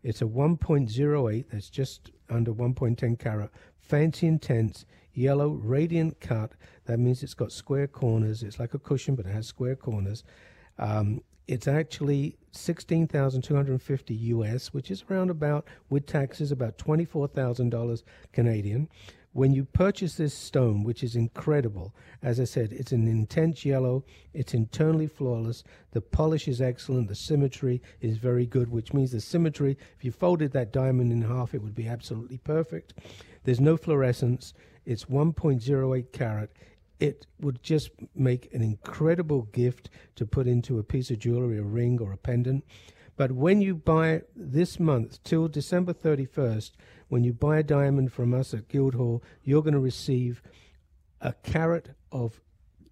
It's 0.04 0.22
a 0.22 0.26
1.08, 0.26 1.46
that's 1.52 1.70
just 1.70 2.12
under 2.30 2.54
1.10 2.54 3.20
carat, 3.20 3.52
fancy 3.80 4.28
intense, 4.28 4.86
yellow, 5.14 5.50
radiant 5.50 6.20
cut. 6.20 6.54
That 6.86 7.00
means 7.00 7.24
it's 7.24 7.34
got 7.34 7.52
square 7.52 7.88
corners. 7.88 8.44
It's 8.44 8.60
like 8.60 8.74
a 8.74 8.80
cushion, 8.80 9.16
but 9.16 9.26
it 9.26 9.34
has 9.34 9.48
square 9.48 9.76
corners. 9.76 10.24
Um, 10.78 11.22
it's 11.48 11.68
actually 11.68 12.38
16,250 12.52 14.14
US, 14.14 14.72
which 14.72 14.92
is 14.92 15.04
around 15.10 15.32
about, 15.32 15.66
with 15.90 16.06
taxes, 16.06 16.52
about 16.52 16.78
$24,000 16.78 18.04
Canadian. 18.32 18.88
When 19.34 19.54
you 19.54 19.66
purchase 19.66 20.16
this 20.16 20.34
stone, 20.34 20.84
which 20.84 21.04
is 21.04 21.16
incredible, 21.16 21.96
as 22.22 22.40
I 22.40 22.44
said, 22.44 22.72
it's 22.72 22.92
an 22.92 23.08
intense 23.08 23.66
yellow, 23.66 24.04
it's 24.34 24.54
internally 24.54 25.08
flawless, 25.08 25.64
the 25.92 26.02
polish 26.02 26.48
is 26.48 26.62
excellent, 26.62 27.08
the 27.08 27.16
symmetry 27.16 27.82
is 28.00 28.18
very 28.18 28.46
good, 28.46 28.70
which 28.70 28.94
means 28.94 29.12
the 29.12 29.22
symmetry, 29.22 29.78
if 29.98 30.04
you 30.06 30.12
folded 30.12 30.52
that 30.52 30.74
diamond 30.74 31.12
in 31.12 31.22
half, 31.24 31.56
it 31.56 31.64
would 31.64 31.76
be 31.76 31.88
absolutely 31.88 32.38
perfect. 32.38 32.94
There's 33.44 33.60
no 33.60 33.78
fluorescence, 33.78 34.54
it's 34.86 35.06
1.08 35.06 36.12
carat. 36.12 36.52
It 37.00 37.26
would 37.40 37.64
just 37.64 37.92
make 38.16 38.54
an 38.54 38.62
incredible 38.62 39.44
gift 39.54 39.90
to 40.16 40.26
put 40.26 40.48
into 40.48 40.80
a 40.80 40.84
piece 40.84 41.10
of 41.12 41.20
jewelry, 41.20 41.58
a 41.58 41.64
ring, 41.64 42.00
or 42.02 42.12
a 42.12 42.18
pendant. 42.18 42.66
But 43.16 43.32
when 43.32 43.62
you 43.62 43.76
buy 43.76 44.22
this 44.36 44.80
month 44.80 45.24
till 45.24 45.48
December 45.48 45.94
31st, 45.94 46.72
when 47.10 47.24
you 47.24 47.34
buy 47.34 47.60
a 47.60 47.64
diamond 47.64 48.14
from 48.14 48.34
us 48.34 48.54
at 48.54 48.68
Guildhall, 48.70 49.24
you're 49.44 49.62
going 49.62 49.74
to 49.74 49.80
receive 49.80 50.42
a 51.22 51.34
carat 51.34 51.90
of 52.12 52.42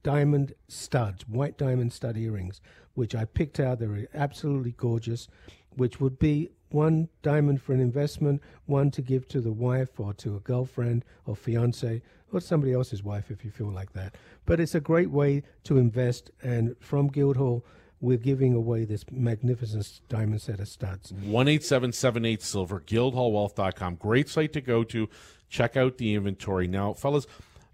diamond 0.04 0.54
studs, 0.67 1.28
white 1.28 1.58
diamond 1.58 1.93
stud 1.93 2.17
earrings, 2.17 2.62
which 2.93 3.15
I 3.15 3.26
picked 3.26 3.60
out. 3.60 3.80
They're 3.80 4.08
absolutely 4.13 4.71
gorgeous, 4.71 5.28
which 5.76 6.00
would 6.00 6.19
be 6.19 6.50
one 6.69 7.10
diamond 7.21 7.62
for 7.62 7.73
an 7.73 7.80
investment, 7.80 8.41
one 8.65 8.91
to 8.91 9.01
give 9.01 9.27
to 9.30 9.41
the 9.41 9.51
wife 9.51 9.99
or 9.99 10.13
to 10.15 10.36
a 10.36 10.39
girlfriend 10.39 11.06
or 11.25 11.36
fiance 11.36 12.01
or 12.32 12.41
somebody 12.41 12.73
else's 12.73 13.03
wife 13.03 13.32
if 13.32 13.45
you 13.45 13.51
feel 13.51 13.71
like 13.71 13.93
that. 13.93 14.15
But 14.45 14.60
it's 14.60 14.75
a 14.75 14.80
great 14.80 15.10
way 15.10 15.43
to 15.63 15.77
invest, 15.77 16.32
and 16.41 16.75
from 16.80 17.08
Guildhall, 17.08 17.65
we're 17.99 18.17
giving 18.17 18.53
away 18.53 18.86
this 18.86 19.06
magnificent 19.12 20.01
diamond 20.08 20.41
set 20.41 20.60
of 20.60 20.67
studs. 20.67 21.12
18778 21.12 22.41
Silver, 22.41 22.80
guildhallwealth.com. 22.82 23.95
Great 23.95 24.30
site 24.30 24.53
to 24.53 24.62
go 24.62 24.84
to. 24.84 25.10
Check 25.49 25.75
out 25.75 25.97
the 25.97 26.13
inventory. 26.13 26.67
Now, 26.67 26.93
fellas, 26.93 27.25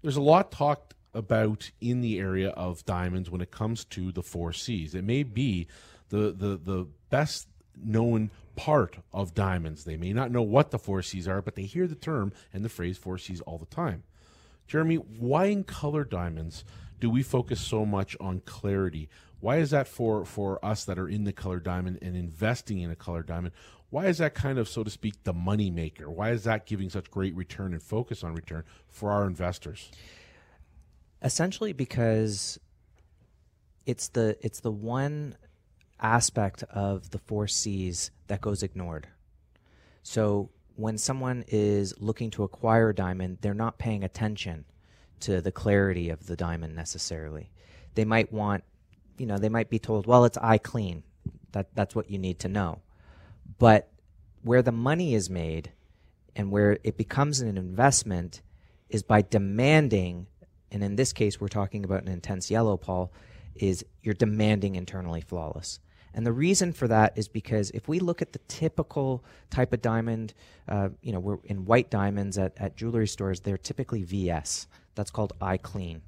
there's 0.02 0.16
a 0.16 0.22
lot 0.22 0.50
talked 0.50 0.94
about 1.12 1.70
in 1.80 2.00
the 2.00 2.18
area 2.18 2.50
of 2.50 2.84
diamonds 2.84 3.30
when 3.30 3.40
it 3.40 3.50
comes 3.50 3.84
to 3.84 4.12
the 4.12 4.22
four 4.22 4.52
C's. 4.52 4.94
It 4.94 5.04
may 5.04 5.22
be 5.22 5.66
the, 6.08 6.32
the, 6.32 6.58
the 6.62 6.86
best 7.10 7.48
known 7.82 8.30
part 8.56 8.98
of 9.12 9.34
diamonds. 9.34 9.84
They 9.84 9.96
may 9.96 10.12
not 10.12 10.30
know 10.30 10.42
what 10.42 10.70
the 10.70 10.78
four 10.78 11.02
C's 11.02 11.26
are, 11.26 11.42
but 11.42 11.54
they 11.54 11.62
hear 11.62 11.86
the 11.86 11.94
term 11.94 12.32
and 12.52 12.64
the 12.64 12.68
phrase 12.68 12.98
four 12.98 13.18
C's 13.18 13.40
all 13.42 13.58
the 13.58 13.66
time. 13.66 14.04
Jeremy, 14.66 14.96
why 14.96 15.46
in 15.46 15.64
color 15.64 16.04
diamonds 16.04 16.64
do 17.00 17.10
we 17.10 17.22
focus 17.22 17.60
so 17.60 17.84
much 17.84 18.16
on 18.20 18.40
clarity? 18.40 19.08
Why 19.40 19.56
is 19.58 19.70
that 19.70 19.88
for, 19.88 20.24
for 20.24 20.64
us 20.64 20.84
that 20.84 20.98
are 20.98 21.08
in 21.08 21.24
the 21.24 21.32
color 21.32 21.60
diamond 21.60 21.98
and 22.00 22.16
investing 22.16 22.80
in 22.80 22.90
a 22.90 22.96
color 22.96 23.22
diamond? 23.22 23.52
Why 23.90 24.06
is 24.06 24.18
that 24.18 24.34
kind 24.34 24.58
of, 24.58 24.68
so 24.68 24.82
to 24.82 24.90
speak, 24.90 25.22
the 25.24 25.34
money 25.34 25.70
maker? 25.70 26.10
Why 26.10 26.30
is 26.30 26.44
that 26.44 26.66
giving 26.66 26.88
such 26.88 27.10
great 27.10 27.34
return 27.36 27.72
and 27.72 27.82
focus 27.82 28.24
on 28.24 28.34
return 28.34 28.64
for 28.88 29.10
our 29.10 29.26
investors? 29.26 29.90
Essentially, 31.22 31.72
because 31.72 32.58
it's 33.86 34.08
the 34.08 34.36
it's 34.40 34.60
the 34.60 34.70
one 34.70 35.36
aspect 36.04 36.62
of 36.64 37.10
the 37.10 37.18
four 37.18 37.48
C's 37.48 38.10
that 38.26 38.40
goes 38.40 38.62
ignored. 38.62 39.08
So 40.02 40.50
when 40.76 40.98
someone 40.98 41.44
is 41.48 41.94
looking 41.98 42.30
to 42.32 42.44
acquire 42.44 42.90
a 42.90 42.94
diamond, 42.94 43.38
they're 43.40 43.54
not 43.54 43.78
paying 43.78 44.04
attention 44.04 44.66
to 45.20 45.40
the 45.40 45.52
clarity 45.52 46.10
of 46.10 46.26
the 46.26 46.36
diamond 46.36 46.76
necessarily. 46.76 47.50
They 47.94 48.04
might 48.04 48.32
want, 48.32 48.64
you 49.16 49.26
know, 49.26 49.38
they 49.38 49.48
might 49.48 49.70
be 49.70 49.78
told, 49.78 50.06
well, 50.06 50.24
it's 50.24 50.36
eye 50.38 50.58
clean. 50.58 51.04
That 51.52 51.68
that's 51.74 51.94
what 51.94 52.10
you 52.10 52.18
need 52.18 52.40
to 52.40 52.48
know. 52.48 52.82
But 53.58 53.88
where 54.42 54.62
the 54.62 54.72
money 54.72 55.14
is 55.14 55.30
made 55.30 55.72
and 56.36 56.50
where 56.50 56.78
it 56.82 56.96
becomes 56.98 57.40
an 57.40 57.56
investment 57.56 58.42
is 58.90 59.02
by 59.02 59.22
demanding, 59.22 60.26
and 60.70 60.82
in 60.84 60.96
this 60.96 61.12
case, 61.12 61.40
we're 61.40 61.48
talking 61.48 61.84
about 61.84 62.02
an 62.02 62.08
intense 62.08 62.50
yellow, 62.50 62.76
Paul, 62.76 63.12
is 63.54 63.84
you're 64.02 64.14
demanding 64.14 64.74
internally 64.74 65.20
flawless. 65.20 65.78
And 66.14 66.24
the 66.24 66.32
reason 66.32 66.72
for 66.72 66.86
that 66.88 67.12
is 67.16 67.28
because 67.28 67.70
if 67.72 67.88
we 67.88 67.98
look 67.98 68.22
at 68.22 68.32
the 68.32 68.38
typical 68.46 69.24
type 69.50 69.72
of 69.72 69.82
diamond, 69.82 70.32
uh, 70.68 70.90
you 71.02 71.12
know, 71.12 71.18
we're 71.18 71.38
in 71.44 71.64
white 71.64 71.90
diamonds 71.90 72.38
at, 72.38 72.52
at 72.56 72.76
jewelry 72.76 73.08
stores, 73.08 73.40
they're 73.40 73.58
typically 73.58 74.04
VS. 74.04 74.68
That's 74.94 75.10
called 75.10 75.32
eye 75.40 75.56
clean. 75.56 76.02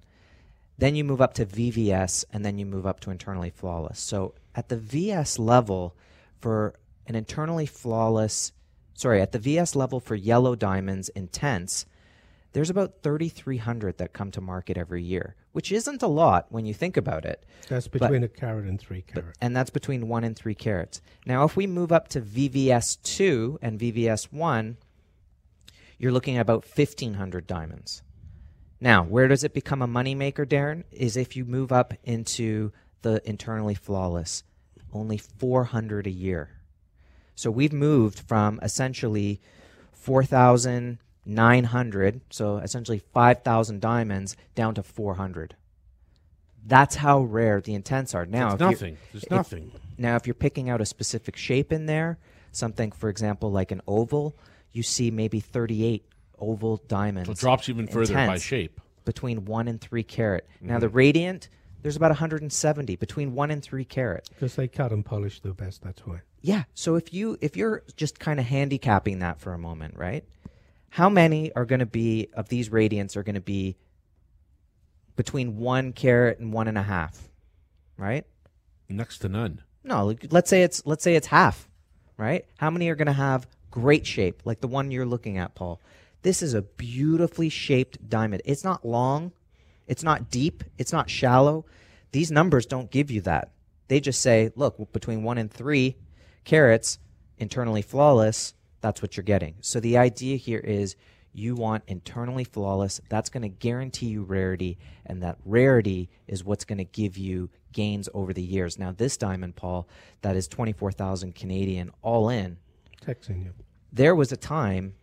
Then 0.79 0.95
you 0.95 1.05
move 1.05 1.21
up 1.21 1.35
to 1.35 1.47
VVS, 1.47 2.25
and 2.33 2.45
then 2.45 2.59
you 2.59 2.67
move 2.67 2.87
up 2.87 3.01
to 3.01 3.11
internally 3.11 3.51
flawless. 3.51 3.99
So 3.99 4.35
at 4.55 4.69
the 4.69 4.77
VS 4.77 5.39
level, 5.39 5.97
for 6.39 6.75
an 7.07 7.15
internally 7.15 7.67
flawless, 7.67 8.53
sorry, 8.95 9.21
at 9.21 9.33
the 9.33 9.39
VS 9.39 9.75
level 9.75 10.01
for 10.01 10.15
yellow 10.15 10.55
diamonds 10.55 11.09
intense, 11.11 11.87
there's 12.53 12.71
about 12.71 13.03
3,300 13.03 13.99
that 13.99 14.13
come 14.13 14.31
to 14.31 14.41
market 14.41 14.77
every 14.77 15.03
year, 15.03 15.35
which 15.57 15.73
isn't 15.73 16.03
a 16.03 16.07
lot 16.07 16.45
when 16.51 16.67
you 16.67 16.75
think 16.75 16.99
about 16.99 17.25
it. 17.25 17.43
That's 17.71 17.89
between 17.89 18.23
a 18.23 18.29
carat 18.29 18.67
and 18.67 18.79
three 18.79 19.01
carat. 19.01 19.39
And 19.41 19.57
that's 19.57 19.71
between 19.71 20.07
one 20.07 20.23
and 20.23 20.37
three 20.37 20.55
carats. 20.55 21.01
Now, 21.25 21.45
if 21.45 21.57
we 21.57 21.67
move 21.67 21.93
up 21.93 22.09
to 22.09 22.21
VVS2 22.21 23.57
and 23.63 23.81
VVS1, 23.81 24.77
you're 25.97 26.13
looking 26.13 26.37
at 26.37 26.43
about 26.43 26.67
1,500 26.67 27.47
diamonds. 27.47 28.03
Now, 28.83 29.03
where 29.05 29.29
does 29.29 29.45
it 29.45 29.55
become 29.55 29.81
a 29.81 29.89
moneymaker, 29.89 30.45
Darren? 30.45 30.85
Is 30.91 31.17
if 31.17 31.37
you 31.37 31.47
move 31.47 31.73
up 31.73 31.95
into 32.05 32.71
the 33.01 33.27
internally 33.27 33.75
flawless, 33.75 34.45
only 34.93 35.17
400 35.17 36.07
a 36.07 36.11
year. 36.11 36.51
So 37.35 37.51
we've 37.51 37.73
moved 37.73 38.19
from 38.19 38.61
essentially 38.63 39.41
4,900, 41.27 42.21
so 42.31 42.59
essentially 42.59 42.99
5,000 43.13 43.81
diamonds, 43.81 44.37
down 44.55 44.75
to 44.75 44.83
400. 44.83 45.57
That's 46.65 46.97
how 46.97 47.21
rare 47.23 47.61
the 47.61 47.75
intents 47.75 48.15
are. 48.15 48.27
Now, 48.27 48.47
It's 48.49 48.55
if 48.55 48.61
you're- 48.61 48.71
nothing. 48.73 48.97
There's 49.13 49.25
if- 49.25 49.31
nothing. 49.31 49.73
now, 49.99 50.17
if 50.17 50.27
you're 50.27 50.35
picking 50.35 50.69
out 50.71 50.81
a 50.81 50.87
specific 50.87 51.37
shape 51.37 51.73
in 51.73 51.87
there, 51.87 52.19
something, 52.53 52.93
for 52.93 53.09
example, 53.09 53.51
like 53.51 53.71
an 53.71 53.83
oval, 53.87 54.37
you 54.73 54.83
see 54.83 55.11
maybe 55.11 55.41
38 55.41 56.05
oval 56.39 56.79
diamonds. 56.89 57.29
So 57.29 57.33
it 57.33 57.39
drops 57.39 57.69
even 57.69 57.87
further 57.87 58.15
by 58.15 58.39
shape. 58.39 58.81
between 59.05 59.45
one 59.45 59.69
and 59.69 59.81
three 59.81 60.03
carat. 60.03 60.47
Now, 60.61 60.75
Mm-hmm. 60.75 60.81
the 60.81 60.89
radiant, 60.89 61.49
there's 61.83 61.97
about 61.97 62.11
170 62.11 62.97
between 62.97 63.35
one 63.35 63.51
and 63.53 63.63
three 63.63 63.85
carat. 63.85 64.29
Because 64.31 64.57
they 64.57 64.67
cut 64.69 64.91
and 64.93 65.05
polish 65.05 65.41
the 65.41 65.53
best, 65.55 65.83
that's 65.83 66.05
why. 66.05 66.21
Yeah. 66.41 66.65
So 66.75 66.97
if 66.97 67.13
you 67.15 67.39
if 67.41 67.57
you're 67.57 67.83
just 67.97 68.19
kind 68.21 68.39
of 68.41 68.47
handicapping 68.47 69.21
that 69.21 69.41
for 69.41 69.53
a 69.55 69.59
moment, 69.59 69.97
right? 69.97 70.25
How 70.91 71.09
many 71.09 71.53
are 71.55 71.65
going 71.65 71.81
to 71.81 71.87
be 71.87 72.29
of 72.35 72.49
these 72.49 72.71
radiants 72.71 73.17
are 73.17 73.23
going 73.23 73.35
to 73.35 73.41
be 73.41 73.77
between 75.17 75.57
one 75.59 75.93
carat 75.93 76.39
and 76.39 76.53
one 76.53 76.69
and 76.69 76.79
a 76.79 76.83
half, 76.83 77.29
right? 77.97 78.25
Next 78.89 79.19
to 79.19 79.29
none. 79.29 79.63
No, 79.83 80.07
like, 80.07 80.27
let's 80.31 80.51
say 80.51 80.63
it's 80.63 80.85
let's 80.87 81.05
say 81.05 81.15
it's 81.15 81.29
half, 81.29 81.69
right? 82.17 82.45
How 82.59 82.71
many 82.71 82.89
are 82.89 82.97
going 82.97 83.07
to 83.07 83.13
have 83.13 83.47
great 83.71 84.07
shape 84.07 84.43
like 84.45 84.61
the 84.61 84.69
one 84.69 84.91
you're 84.91 85.07
looking 85.07 85.39
at, 85.39 85.55
Paul? 85.55 85.81
This 86.23 86.43
is 86.43 86.55
a 86.55 86.63
beautifully 86.63 87.49
shaped 87.49 88.09
diamond. 88.09 88.43
It's 88.45 88.65
not 88.65 88.85
long, 88.85 89.33
it's 89.87 90.03
not 90.03 90.31
deep, 90.31 90.65
it's 90.77 90.93
not 90.93 91.09
shallow. 91.09 91.67
These 92.13 92.31
numbers 92.31 92.67
don't 92.67 92.91
give 92.91 93.11
you 93.11 93.21
that. 93.23 93.53
They 93.89 94.01
just 94.01 94.21
say, 94.21 94.51
look, 94.57 94.93
between 94.93 95.23
1 95.23 95.39
and 95.39 95.53
3 95.53 95.95
carats, 96.45 96.99
internally 97.39 97.83
flawless, 97.83 98.55
that's 98.81 99.03
what 99.03 99.17
you're 99.17 99.25
getting. 99.25 99.55
So 99.61 99.81
the 99.81 99.99
idea 99.99 100.37
here 100.37 100.59
is 100.61 100.97
you 101.33 101.55
want 101.55 101.85
internally 101.87 102.45
flawless. 102.45 103.01
That's 103.11 103.29
going 103.29 103.43
to 103.43 103.49
guarantee 103.49 104.07
you 104.07 104.23
rarity, 104.23 104.79
and 105.05 105.23
that 105.23 105.37
rarity 105.45 106.09
is 106.27 106.45
what's 106.45 106.65
going 106.65 106.79
to 106.79 106.85
give 106.85 107.19
you 107.19 107.51
gains 107.73 108.09
over 108.15 108.33
the 108.33 108.43
years. 108.43 108.79
Now, 108.79 108.93
this 108.93 109.17
diamond, 109.19 109.55
Paul, 109.57 109.87
that 110.23 110.35
is 110.35 110.49
24,000 110.49 111.35
Canadian 111.35 111.91
all 112.01 112.31
in. 112.31 112.57
Texan 113.03 113.43
you. 113.43 113.53
There 113.93 114.15
was 114.15 114.33
a 114.33 114.37
time, 114.37 114.95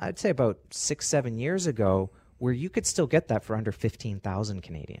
I'd 0.00 0.18
say 0.18 0.30
about 0.30 0.58
six, 0.70 1.08
seven 1.08 1.38
years 1.38 1.66
ago, 1.66 2.10
where 2.38 2.52
you 2.52 2.70
could 2.70 2.86
still 2.86 3.06
get 3.08 3.28
that 3.28 3.42
for 3.44 3.56
under 3.56 3.72
15,000 3.72 4.62
Canadian. 4.62 5.00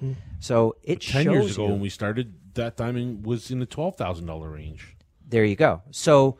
Hmm. 0.00 0.12
So 0.40 0.76
it 0.82 1.00
Ten 1.00 1.24
shows 1.24 1.32
years 1.34 1.54
ago 1.54 1.66
you, 1.66 1.72
when 1.72 1.80
we 1.80 1.88
started, 1.90 2.34
that 2.54 2.76
diamond 2.76 3.24
was 3.24 3.50
in 3.50 3.60
the 3.60 3.66
twelve 3.66 3.96
thousand 3.96 4.26
dollar 4.26 4.50
range. 4.50 4.94
there 5.26 5.44
you 5.44 5.56
go. 5.56 5.82
So 5.90 6.38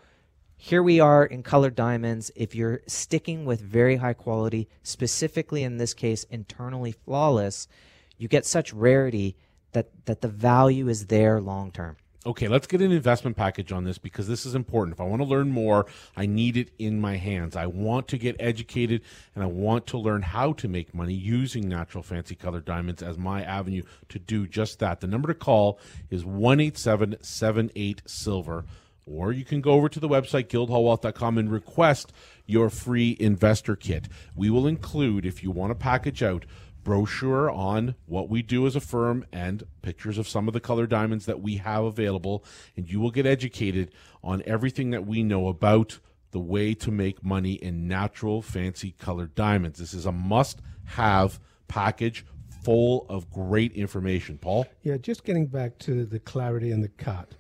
here 0.57 0.83
we 0.83 1.01
are 1.01 1.25
in 1.25 1.43
colored 1.43 1.75
diamonds. 1.75 2.31
If 2.35 2.55
you're 2.55 2.81
sticking 2.87 3.45
with 3.45 3.61
very 3.61 3.97
high 3.97 4.15
quality, 4.15 4.69
specifically 4.83 5.63
in 5.63 5.77
this 5.77 5.95
case, 5.95 6.25
internally 6.25 6.93
flawless, 6.93 7.69
you 8.17 8.27
get 8.29 8.47
such 8.47 8.73
rarity 8.73 9.37
that, 9.73 9.91
that 10.07 10.23
the 10.23 10.29
value 10.29 10.89
is 10.89 11.07
there 11.07 11.41
long 11.41 11.71
term. 11.71 11.97
Okay, 12.25 12.49
let's 12.49 12.67
get 12.67 12.81
an 12.81 12.91
investment 12.91 13.37
package 13.37 13.71
on 13.71 13.85
this 13.85 13.99
because 13.99 14.27
this 14.27 14.45
is 14.45 14.57
important. 14.57 14.97
If 14.97 15.01
I 15.01 15.05
want 15.05 15.23
to 15.23 15.29
learn 15.29 15.53
more, 15.53 15.87
I 16.17 16.27
need 16.27 16.57
it 16.57 16.71
in 16.77 17.01
my 17.01 17.19
hands. 17.19 17.55
I 17.55 17.67
want 17.67 18.09
to 18.09 18.19
get 18.19 18.35
educated 18.41 19.03
and 19.37 19.45
I 19.45 19.47
want 19.47 19.87
to 19.89 19.99
learn 19.99 20.23
how 20.23 20.53
to 20.55 20.67
make 20.67 20.93
money 20.93 21.15
using 21.15 21.69
natural 21.69 22.03
fancy 22.03 22.35
colored 22.35 22.65
diamonds 22.65 23.01
as 23.01 23.17
my 23.17 23.45
avenue 23.45 23.83
to 24.09 24.19
do 24.19 24.49
just 24.49 24.81
that. 24.81 25.01
The 25.01 25.07
number 25.07 25.29
to 25.29 25.35
call 25.35 25.79
is 26.11 26.23
18778 26.23 28.03
silver 28.07 28.65
or 29.07 29.33
you 29.33 29.45
can 29.45 29.61
go 29.61 29.73
over 29.73 29.89
to 29.89 30.01
the 30.01 30.09
website 30.09 30.49
guildhallwealth.com 30.49 31.39
and 31.39 31.51
request 31.51 32.13
your 32.45 32.69
free 32.69 33.17
investor 33.19 33.77
kit. 33.77 34.09
We 34.35 34.51
will 34.51 34.67
include 34.67 35.25
if 35.25 35.43
you 35.43 35.51
want 35.51 35.71
to 35.71 35.75
package 35.75 36.23
out 36.23 36.45
brochure 36.83 37.51
on 37.51 37.97
what 38.07 38.29
we 38.29 38.43
do 38.43 38.65
as 38.65 38.77
a 38.77 38.81
firm 38.81 39.25
and 39.33 39.65
pictures 39.83 40.19
of 40.19 40.29
some 40.29 40.47
of 40.47 40.55
the 40.55 40.61
color 40.61 40.87
diamonds 40.87 41.27
that 41.27 41.41
we 41.41 41.57
have 41.57 41.83
available 41.83 42.45
and 42.77 42.89
you 42.89 43.01
will 43.01 43.11
get 43.11 43.27
educated 43.27 43.91
on 44.23 44.41
everything 44.47 44.91
that 44.91 45.05
we 45.05 45.25
know 45.25 45.49
about 45.49 45.99
the 46.31 46.39
way 46.39 46.75
to 46.75 46.93
make 46.93 47.25
money 47.25 47.55
in 47.55 47.89
natural 47.89 48.41
fancy 48.41 48.93
colored 49.01 49.35
diamonds 49.35 49.81
this 49.81 49.93
is 49.93 50.07
a 50.07 50.13
must 50.13 50.61
have 50.85 51.41
package 51.67 52.25
full 52.63 53.05
of 53.09 53.29
great 53.33 53.73
information 53.73 54.39
paul 54.39 54.65
Yeah, 54.85 54.97
just 54.97 55.25
getting 55.25 55.47
back 55.47 55.79
to 55.79 56.05
the 56.05 56.21
clarity 56.21 56.71
and 56.71 56.85
the 56.85 56.89
cut. 56.89 57.33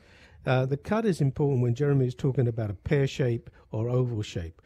Uh, 0.46 0.64
the 0.64 0.76
cut 0.76 1.04
is 1.04 1.20
important 1.20 1.60
when 1.60 1.74
Jeremy 1.74 2.06
is 2.06 2.14
talking 2.14 2.46
about 2.46 2.70
a 2.70 2.74
pear 2.74 3.06
shape 3.06 3.50
or 3.72 3.88
oval 3.88 4.22
shape. 4.22 4.62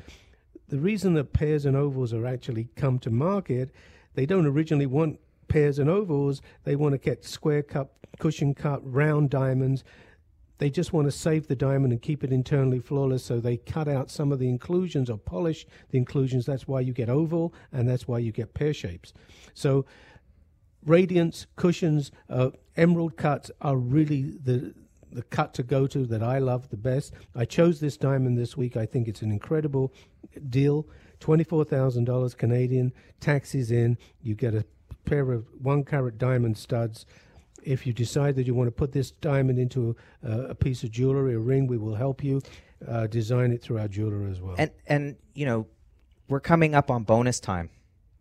The 0.68 0.78
reason 0.78 1.14
that 1.14 1.33
pears 1.33 1.64
and 1.64 1.76
ovals 1.76 2.12
are 2.12 2.26
actually 2.26 2.68
come 2.76 2.99
to 3.01 3.11
market, 3.11 3.70
they 4.14 4.26
don't 4.26 4.47
originally 4.47 4.87
want 4.87 5.18
pears 5.49 5.78
and 5.78 5.89
ovals. 5.89 6.43
They 6.64 6.76
want 6.76 6.93
to 6.93 6.99
get 6.99 7.24
square 7.24 7.62
cut, 7.62 7.91
cushion 8.18 8.55
cut, 8.55 8.81
round 8.85 9.31
diamonds. 9.31 9.83
They 10.59 10.68
just 10.68 10.93
want 10.93 11.07
to 11.07 11.11
save 11.11 11.49
the 11.49 11.57
diamond 11.57 11.93
and 11.95 12.03
keep 12.03 12.22
it 12.22 12.31
internally 12.31 12.81
flawless, 12.81 13.24
so 13.24 13.41
they 13.41 13.57
cut 13.57 13.89
out 13.89 14.11
some 14.11 14.31
of 14.31 14.39
the 14.39 14.49
inclusions 14.49 15.09
or 15.09 15.16
polish 15.16 15.66
the 15.91 15.97
inclusions. 15.97 16.45
That's 16.45 16.68
why 16.68 16.81
you 16.81 16.93
get 16.93 17.09
oval, 17.09 17.55
and 17.72 17.89
that's 17.89 18.07
why 18.07 18.18
you 18.18 18.31
get 18.31 18.53
pear 18.53 18.74
shapes. 18.74 19.14
So 19.55 19.87
radiance 20.85 21.47
cushions 21.57 22.11
uh, 22.28 22.51
emerald 22.76 23.16
cuts 23.16 23.51
are 23.62 23.76
really 23.76 24.35
the 24.45 24.74
the 25.12 25.22
cut 25.22 25.54
to 25.54 25.62
go 25.62 25.86
to 25.86 26.06
that 26.06 26.22
I 26.22 26.38
love 26.38 26.70
the 26.70 26.76
best. 26.76 27.14
I 27.34 27.44
chose 27.44 27.80
this 27.80 27.96
diamond 27.96 28.38
this 28.38 28.56
week. 28.56 28.76
I 28.76 28.86
think 28.86 29.08
it's 29.08 29.22
an 29.22 29.30
incredible 29.30 29.92
deal. 30.48 30.86
Twenty-four 31.18 31.64
thousand 31.64 32.04
dollars 32.04 32.34
Canadian, 32.34 32.92
taxes 33.20 33.70
in. 33.70 33.98
You 34.22 34.34
get 34.34 34.54
a 34.54 34.64
pair 35.04 35.32
of 35.32 35.46
one 35.61 35.84
carat 35.84 36.18
diamond 36.18 36.56
studs. 36.56 37.06
If 37.62 37.86
you 37.86 37.92
decide 37.92 38.36
that 38.36 38.46
you 38.46 38.54
want 38.54 38.68
to 38.68 38.72
put 38.72 38.92
this 38.92 39.11
diamond 39.11 39.58
into 39.58 39.94
a, 40.22 40.40
a 40.42 40.54
piece 40.54 40.82
of 40.82 40.90
jewelry, 40.90 41.34
a 41.34 41.38
ring, 41.38 41.66
we 41.66 41.76
will 41.76 41.94
help 41.94 42.24
you 42.24 42.40
uh, 42.88 43.06
design 43.06 43.52
it 43.52 43.61
through 43.61 43.78
our 43.78 43.88
jeweler 43.88 44.26
as 44.28 44.40
well. 44.40 44.54
And 44.56 44.70
and 44.86 45.16
you 45.34 45.46
know, 45.46 45.66
we're 46.28 46.40
coming 46.40 46.74
up 46.74 46.90
on 46.90 47.04
bonus 47.04 47.40
time, 47.40 47.70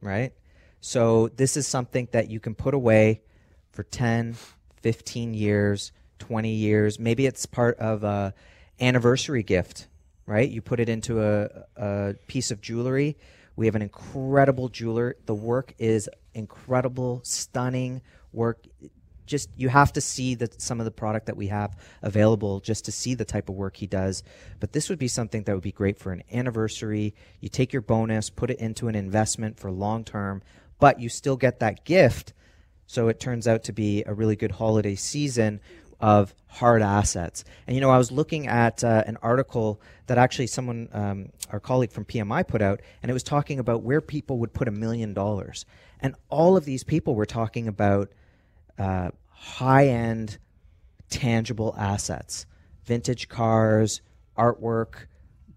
right? 0.01 0.33
So 0.81 1.27
this 1.29 1.57
is 1.57 1.67
something 1.67 2.07
that 2.11 2.29
you 2.29 2.39
can 2.39 2.55
put 2.55 2.73
away 2.73 3.21
for 3.71 3.83
10, 3.83 4.35
15 4.81 5.33
years, 5.33 5.91
20 6.19 6.49
years. 6.49 6.99
Maybe 6.99 7.25
it's 7.25 7.45
part 7.45 7.77
of 7.79 8.03
a 8.03 8.33
anniversary 8.79 9.43
gift, 9.43 9.87
right? 10.25 10.49
You 10.49 10.61
put 10.61 10.79
it 10.79 10.89
into 10.89 11.21
a, 11.23 11.49
a 11.75 12.15
piece 12.27 12.51
of 12.51 12.61
jewelry. 12.61 13.17
We 13.55 13.65
have 13.65 13.75
an 13.75 13.81
incredible 13.81 14.69
jeweler. 14.69 15.17
The 15.25 15.35
work 15.35 15.73
is 15.77 16.09
incredible, 16.33 17.21
stunning 17.23 18.01
work. 18.31 18.65
Just 19.25 19.49
you 19.57 19.69
have 19.69 19.93
to 19.93 20.01
see 20.01 20.35
that 20.35 20.61
some 20.61 20.79
of 20.79 20.85
the 20.85 20.91
product 20.91 21.27
that 21.27 21.37
we 21.37 21.47
have 21.47 21.75
available 22.01 22.61
just 22.61 22.85
to 22.85 22.91
see 22.91 23.13
the 23.13 23.25
type 23.25 23.49
of 23.49 23.55
work 23.55 23.77
he 23.77 23.85
does. 23.85 24.23
But 24.59 24.71
this 24.71 24.89
would 24.89 24.97
be 24.97 25.07
something 25.07 25.43
that 25.43 25.53
would 25.53 25.63
be 25.63 25.71
great 25.71 25.99
for 25.99 26.11
an 26.11 26.23
anniversary. 26.31 27.13
You 27.41 27.49
take 27.49 27.73
your 27.73 27.81
bonus, 27.81 28.29
put 28.29 28.49
it 28.49 28.59
into 28.59 28.87
an 28.87 28.95
investment 28.95 29.59
for 29.59 29.69
long 29.69 30.03
term, 30.03 30.41
but 30.79 30.99
you 30.99 31.09
still 31.09 31.37
get 31.37 31.59
that 31.59 31.85
gift. 31.85 32.33
So 32.87 33.07
it 33.07 33.19
turns 33.19 33.47
out 33.47 33.63
to 33.65 33.73
be 33.73 34.03
a 34.05 34.13
really 34.13 34.35
good 34.35 34.53
holiday 34.53 34.95
season 34.95 35.59
of 35.99 36.33
hard 36.47 36.81
assets. 36.81 37.43
And 37.67 37.75
you 37.75 37.81
know, 37.81 37.89
I 37.89 37.97
was 37.97 38.11
looking 38.11 38.47
at 38.47 38.83
uh, 38.83 39.03
an 39.05 39.17
article 39.21 39.81
that 40.07 40.17
actually 40.17 40.47
someone, 40.47 40.89
um, 40.93 41.29
our 41.51 41.59
colleague 41.59 41.91
from 41.91 42.05
PMI, 42.05 42.47
put 42.47 42.61
out, 42.61 42.81
and 43.01 43.09
it 43.09 43.13
was 43.13 43.23
talking 43.23 43.59
about 43.59 43.83
where 43.83 44.01
people 44.01 44.39
would 44.39 44.53
put 44.53 44.67
a 44.67 44.71
million 44.71 45.13
dollars. 45.13 45.65
And 45.99 46.15
all 46.29 46.55
of 46.55 46.65
these 46.65 46.83
people 46.83 47.15
were 47.15 47.25
talking 47.25 47.67
about 47.67 48.11
uh, 48.77 49.11
high 49.29 49.87
end, 49.87 50.37
tangible 51.09 51.75
assets, 51.77 52.45
vintage 52.85 53.27
cars, 53.27 54.01
artwork, 54.37 55.07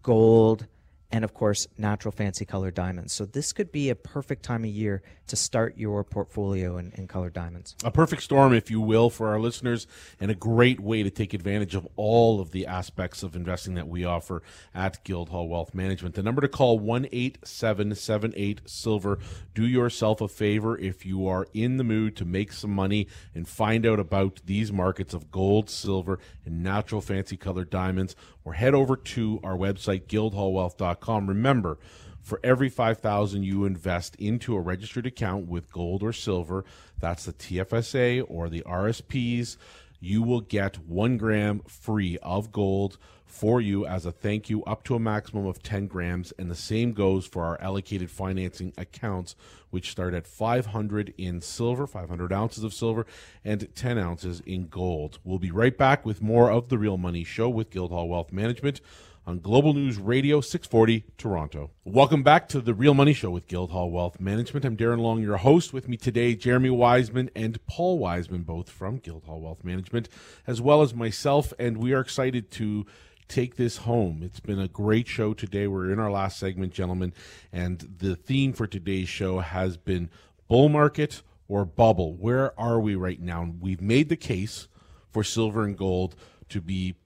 gold. 0.02 0.66
And 1.12 1.24
of 1.24 1.34
course, 1.34 1.68
natural 1.76 2.10
fancy 2.10 2.46
colored 2.46 2.74
diamonds. 2.74 3.12
So 3.12 3.26
this 3.26 3.52
could 3.52 3.70
be 3.70 3.90
a 3.90 3.94
perfect 3.94 4.42
time 4.42 4.64
of 4.64 4.70
year 4.70 5.02
to 5.26 5.36
start 5.36 5.76
your 5.76 6.02
portfolio 6.02 6.78
in, 6.78 6.90
in 6.92 7.06
colored 7.06 7.34
diamonds. 7.34 7.76
A 7.84 7.90
perfect 7.90 8.22
storm, 8.22 8.54
if 8.54 8.70
you 8.70 8.80
will, 8.80 9.10
for 9.10 9.28
our 9.28 9.38
listeners, 9.38 9.86
and 10.18 10.30
a 10.30 10.34
great 10.34 10.80
way 10.80 11.02
to 11.02 11.10
take 11.10 11.34
advantage 11.34 11.74
of 11.74 11.86
all 11.96 12.40
of 12.40 12.50
the 12.50 12.66
aspects 12.66 13.22
of 13.22 13.36
investing 13.36 13.74
that 13.74 13.88
we 13.88 14.06
offer 14.06 14.42
at 14.74 15.04
Guildhall 15.04 15.48
Wealth 15.48 15.74
Management. 15.74 16.14
The 16.14 16.22
number 16.22 16.40
to 16.40 16.48
call 16.48 16.78
one 16.78 17.06
eight 17.12 17.38
seven 17.44 17.94
seven 17.94 18.32
eight 18.34 18.62
silver. 18.64 19.18
Do 19.54 19.66
yourself 19.66 20.22
a 20.22 20.28
favor 20.28 20.78
if 20.78 21.04
you 21.04 21.26
are 21.26 21.46
in 21.52 21.76
the 21.76 21.84
mood 21.84 22.16
to 22.16 22.24
make 22.24 22.52
some 22.52 22.70
money 22.70 23.06
and 23.34 23.46
find 23.46 23.84
out 23.84 24.00
about 24.00 24.40
these 24.46 24.72
markets 24.72 25.12
of 25.12 25.30
gold, 25.30 25.68
silver, 25.68 26.18
and 26.46 26.62
natural 26.62 27.02
fancy 27.02 27.36
colored 27.36 27.68
diamonds, 27.68 28.16
or 28.44 28.54
head 28.54 28.74
over 28.74 28.96
to 28.96 29.38
our 29.44 29.56
website 29.56 30.06
guildhallwealth.com 30.06 31.01
Remember, 31.08 31.78
for 32.22 32.40
every 32.44 32.68
5000 32.68 33.42
you 33.42 33.64
invest 33.64 34.14
into 34.16 34.54
a 34.54 34.60
registered 34.60 35.06
account 35.06 35.46
with 35.48 35.72
gold 35.72 36.02
or 36.02 36.12
silver, 36.12 36.64
that's 37.00 37.24
the 37.24 37.32
TFSA 37.32 38.24
or 38.28 38.48
the 38.48 38.62
RSPs, 38.62 39.56
you 40.00 40.22
will 40.22 40.40
get 40.40 40.78
one 40.86 41.16
gram 41.16 41.62
free 41.66 42.18
of 42.22 42.52
gold 42.52 42.98
for 43.24 43.60
you 43.60 43.86
as 43.86 44.04
a 44.04 44.12
thank 44.12 44.50
you 44.50 44.62
up 44.64 44.84
to 44.84 44.94
a 44.94 45.00
maximum 45.00 45.46
of 45.46 45.62
10 45.62 45.86
grams. 45.86 46.32
And 46.38 46.50
the 46.50 46.54
same 46.54 46.92
goes 46.92 47.24
for 47.24 47.44
our 47.44 47.60
allocated 47.60 48.10
financing 48.10 48.72
accounts 48.76 49.34
which 49.70 49.90
start 49.90 50.12
at 50.12 50.26
500 50.26 51.14
in 51.16 51.40
silver 51.40 51.86
500 51.86 52.32
ounces 52.32 52.62
of 52.62 52.74
silver 52.74 53.06
and 53.42 53.74
10 53.74 53.96
ounces 53.96 54.40
in 54.40 54.66
gold. 54.66 55.18
We'll 55.24 55.38
be 55.38 55.50
right 55.50 55.76
back 55.76 56.04
with 56.04 56.20
more 56.20 56.50
of 56.50 56.68
the 56.68 56.78
real 56.78 56.98
money 56.98 57.24
show 57.24 57.48
with 57.48 57.70
guildhall 57.70 58.08
wealth 58.08 58.32
management 58.32 58.80
on 59.26 59.38
Global 59.38 59.72
News 59.72 59.98
Radio 59.98 60.40
640 60.40 61.04
Toronto. 61.16 61.70
Welcome 61.84 62.22
back 62.22 62.48
to 62.48 62.60
the 62.60 62.74
Real 62.74 62.94
Money 62.94 63.12
Show 63.12 63.30
with 63.30 63.46
Guildhall 63.46 63.90
Wealth 63.90 64.18
Management. 64.18 64.64
I'm 64.64 64.76
Darren 64.76 64.98
Long, 64.98 65.22
your 65.22 65.36
host. 65.36 65.72
With 65.72 65.88
me 65.88 65.96
today, 65.96 66.34
Jeremy 66.34 66.70
Wiseman 66.70 67.30
and 67.36 67.64
Paul 67.66 67.98
Wiseman, 67.98 68.42
both 68.42 68.68
from 68.68 68.96
Guildhall 68.96 69.40
Wealth 69.40 69.62
Management, 69.62 70.08
as 70.46 70.60
well 70.60 70.82
as 70.82 70.92
myself. 70.92 71.52
And 71.58 71.78
we 71.78 71.92
are 71.92 72.00
excited 72.00 72.50
to 72.52 72.84
take 73.28 73.56
this 73.56 73.78
home. 73.78 74.22
It's 74.24 74.40
been 74.40 74.60
a 74.60 74.68
great 74.68 75.06
show 75.06 75.34
today. 75.34 75.68
We're 75.68 75.92
in 75.92 76.00
our 76.00 76.10
last 76.10 76.38
segment, 76.38 76.72
gentlemen, 76.72 77.14
and 77.52 77.78
the 77.98 78.16
theme 78.16 78.52
for 78.52 78.66
today's 78.66 79.08
show 79.08 79.38
has 79.38 79.76
been 79.76 80.10
bull 80.48 80.68
market 80.68 81.22
or 81.46 81.64
bubble. 81.64 82.14
Where 82.14 82.58
are 82.58 82.80
we 82.80 82.96
right 82.96 83.20
now? 83.20 83.54
We've 83.60 83.80
made 83.80 84.08
the 84.08 84.16
case 84.16 84.66
for 85.12 85.22
silver 85.22 85.64
and 85.64 85.78
gold 85.78 86.16
to 86.48 86.60
be 86.60 86.96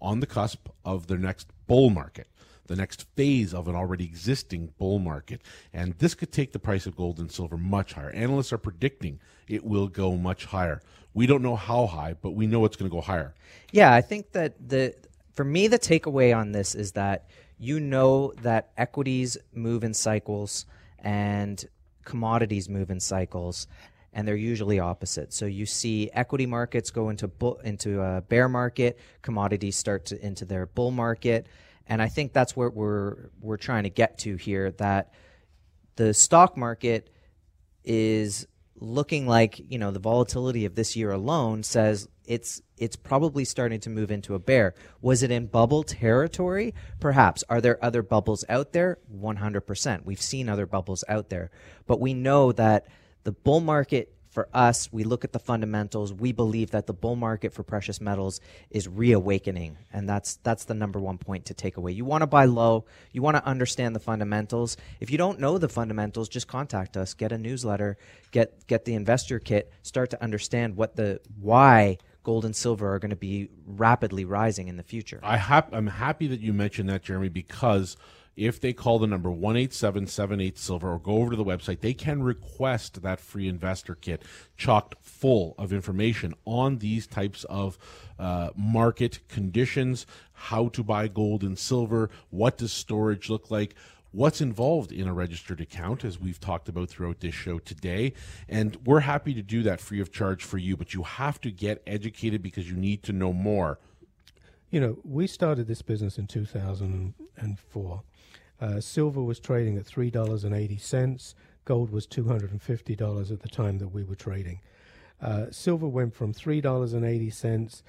on 0.00 0.20
the 0.20 0.26
cusp 0.26 0.68
of 0.84 1.06
the 1.06 1.16
next 1.16 1.48
bull 1.66 1.90
market, 1.90 2.28
the 2.66 2.76
next 2.76 3.06
phase 3.16 3.52
of 3.52 3.68
an 3.68 3.74
already 3.74 4.04
existing 4.04 4.72
bull 4.78 4.98
market. 4.98 5.40
And 5.72 5.94
this 5.98 6.14
could 6.14 6.32
take 6.32 6.52
the 6.52 6.58
price 6.58 6.86
of 6.86 6.96
gold 6.96 7.18
and 7.18 7.30
silver 7.30 7.56
much 7.56 7.94
higher. 7.94 8.10
Analysts 8.10 8.52
are 8.52 8.58
predicting 8.58 9.20
it 9.48 9.64
will 9.64 9.88
go 9.88 10.16
much 10.16 10.44
higher. 10.46 10.80
We 11.12 11.26
don't 11.26 11.42
know 11.42 11.56
how 11.56 11.86
high, 11.86 12.14
but 12.14 12.30
we 12.30 12.46
know 12.46 12.64
it's 12.64 12.76
going 12.76 12.88
to 12.88 12.94
go 12.94 13.00
higher. 13.00 13.34
Yeah, 13.72 13.92
I 13.92 14.00
think 14.00 14.32
that 14.32 14.54
the 14.68 14.94
for 15.34 15.44
me 15.44 15.66
the 15.66 15.78
takeaway 15.78 16.36
on 16.36 16.52
this 16.52 16.74
is 16.74 16.92
that 16.92 17.28
you 17.58 17.80
know 17.80 18.32
that 18.42 18.70
equities 18.76 19.36
move 19.52 19.82
in 19.82 19.92
cycles 19.92 20.66
and 21.00 21.64
commodities 22.04 22.68
move 22.68 22.90
in 22.90 23.00
cycles 23.00 23.66
and 24.12 24.26
they're 24.26 24.36
usually 24.36 24.80
opposite. 24.80 25.32
So 25.32 25.46
you 25.46 25.66
see 25.66 26.10
equity 26.12 26.46
markets 26.46 26.90
go 26.90 27.08
into 27.08 27.28
bull, 27.28 27.60
into 27.64 28.00
a 28.00 28.20
bear 28.20 28.48
market, 28.48 28.98
commodities 29.22 29.76
start 29.76 30.06
to 30.06 30.24
into 30.24 30.44
their 30.44 30.66
bull 30.66 30.90
market, 30.90 31.46
and 31.86 32.00
I 32.00 32.08
think 32.08 32.32
that's 32.32 32.56
where 32.56 32.70
we're 32.70 33.30
we're 33.40 33.56
trying 33.56 33.84
to 33.84 33.90
get 33.90 34.18
to 34.18 34.36
here. 34.36 34.72
That 34.72 35.12
the 35.96 36.14
stock 36.14 36.56
market 36.56 37.10
is 37.84 38.46
looking 38.76 39.26
like 39.26 39.60
you 39.70 39.78
know 39.78 39.90
the 39.90 39.98
volatility 39.98 40.64
of 40.64 40.74
this 40.74 40.96
year 40.96 41.10
alone 41.12 41.62
says 41.62 42.08
it's 42.30 42.62
it's 42.78 42.96
probably 42.96 43.44
starting 43.44 43.80
to 43.80 43.90
move 43.90 44.10
into 44.10 44.34
a 44.34 44.38
bear. 44.38 44.74
Was 45.02 45.22
it 45.22 45.32
in 45.32 45.46
bubble 45.46 45.82
territory? 45.82 46.74
Perhaps. 47.00 47.42
Are 47.48 47.60
there 47.60 47.84
other 47.84 48.02
bubbles 48.02 48.44
out 48.48 48.72
there? 48.72 48.98
100%. 49.14 50.04
We've 50.04 50.22
seen 50.22 50.48
other 50.48 50.64
bubbles 50.64 51.04
out 51.08 51.28
there. 51.28 51.50
But 51.86 52.00
we 52.00 52.14
know 52.14 52.52
that 52.52 52.86
the 53.24 53.32
bull 53.32 53.60
market 53.60 54.14
for 54.30 54.48
us, 54.54 54.92
we 54.92 55.02
look 55.02 55.24
at 55.24 55.32
the 55.32 55.40
fundamentals. 55.40 56.12
We 56.12 56.30
believe 56.30 56.70
that 56.70 56.86
the 56.86 56.92
bull 56.92 57.16
market 57.16 57.52
for 57.52 57.64
precious 57.64 58.00
metals 58.00 58.40
is 58.70 58.86
reawakening, 58.86 59.76
and 59.92 60.08
that's 60.08 60.36
that's 60.36 60.64
the 60.64 60.74
number 60.74 61.00
one 61.00 61.18
point 61.18 61.46
to 61.46 61.54
take 61.54 61.76
away. 61.76 61.92
You 61.92 62.04
want 62.04 62.22
to 62.22 62.28
buy 62.28 62.44
low. 62.44 62.84
You 63.10 63.22
want 63.22 63.36
to 63.36 63.44
understand 63.44 63.94
the 63.94 64.00
fundamentals. 64.00 64.76
If 65.00 65.10
you 65.10 65.18
don't 65.18 65.40
know 65.40 65.58
the 65.58 65.68
fundamentals, 65.68 66.28
just 66.28 66.46
contact 66.46 66.96
us. 66.96 67.12
Get 67.12 67.32
a 67.32 67.38
newsletter. 67.38 67.98
Get 68.30 68.66
get 68.68 68.84
the 68.84 68.94
investor 68.94 69.40
kit. 69.40 69.72
Start 69.82 70.10
to 70.10 70.22
understand 70.22 70.76
what 70.76 70.94
the 70.94 71.20
why 71.40 71.98
gold 72.22 72.44
and 72.44 72.54
silver 72.54 72.94
are 72.94 73.00
going 73.00 73.10
to 73.10 73.16
be 73.16 73.48
rapidly 73.66 74.24
rising 74.24 74.68
in 74.68 74.76
the 74.76 74.82
future. 74.84 75.18
I 75.24 75.64
I'm 75.72 75.88
happy 75.88 76.28
that 76.28 76.38
you 76.38 76.52
mentioned 76.52 76.88
that, 76.88 77.02
Jeremy, 77.02 77.30
because 77.30 77.96
if 78.36 78.60
they 78.60 78.72
call 78.72 78.98
the 78.98 79.06
number 79.06 79.28
18778 79.28 80.58
silver 80.58 80.92
or 80.92 80.98
go 80.98 81.12
over 81.18 81.30
to 81.30 81.36
the 81.36 81.44
website 81.44 81.80
they 81.80 81.94
can 81.94 82.22
request 82.22 83.02
that 83.02 83.20
free 83.20 83.48
investor 83.48 83.94
kit 83.94 84.22
chocked 84.56 84.94
full 85.00 85.54
of 85.58 85.72
information 85.72 86.34
on 86.44 86.78
these 86.78 87.06
types 87.06 87.44
of 87.44 87.78
uh, 88.18 88.50
market 88.56 89.20
conditions 89.28 90.06
how 90.32 90.68
to 90.68 90.82
buy 90.82 91.08
gold 91.08 91.42
and 91.42 91.58
silver 91.58 92.10
what 92.30 92.58
does 92.58 92.72
storage 92.72 93.28
look 93.28 93.50
like 93.50 93.74
what's 94.12 94.40
involved 94.40 94.92
in 94.92 95.06
a 95.06 95.12
registered 95.12 95.60
account, 95.60 96.04
as 96.04 96.18
we've 96.18 96.40
talked 96.40 96.68
about 96.68 96.88
throughout 96.88 97.20
this 97.20 97.34
show 97.34 97.58
today. 97.58 98.12
And 98.48 98.76
we're 98.84 99.00
happy 99.00 99.34
to 99.34 99.42
do 99.42 99.62
that 99.62 99.80
free 99.80 100.00
of 100.00 100.12
charge 100.12 100.44
for 100.44 100.58
you, 100.58 100.76
but 100.76 100.94
you 100.94 101.02
have 101.02 101.40
to 101.42 101.50
get 101.50 101.82
educated 101.86 102.42
because 102.42 102.68
you 102.68 102.76
need 102.76 103.02
to 103.04 103.12
know 103.12 103.32
more. 103.32 103.78
You 104.70 104.80
know, 104.80 104.98
we 105.04 105.26
started 105.26 105.66
this 105.66 105.82
business 105.82 106.18
in 106.18 106.26
2004. 106.26 108.02
Uh, 108.60 108.80
silver 108.80 109.22
was 109.22 109.40
trading 109.40 109.76
at 109.78 109.86
three 109.86 110.10
dollars 110.10 110.44
and 110.44 110.54
eighty 110.54 110.76
cents. 110.76 111.34
Gold 111.64 111.90
was 111.90 112.06
two 112.06 112.24
hundred 112.24 112.50
and 112.50 112.60
fifty 112.60 112.94
dollars 112.94 113.30
at 113.30 113.40
the 113.40 113.48
time 113.48 113.78
that 113.78 113.88
we 113.88 114.02
were 114.04 114.14
trading. 114.14 114.60
Uh, 115.20 115.46
silver 115.50 115.88
went 115.88 116.14
from 116.14 116.32
three 116.32 116.60
dollars 116.60 116.92
and 116.92 117.04
eighty 117.04 117.30
cents 117.30 117.82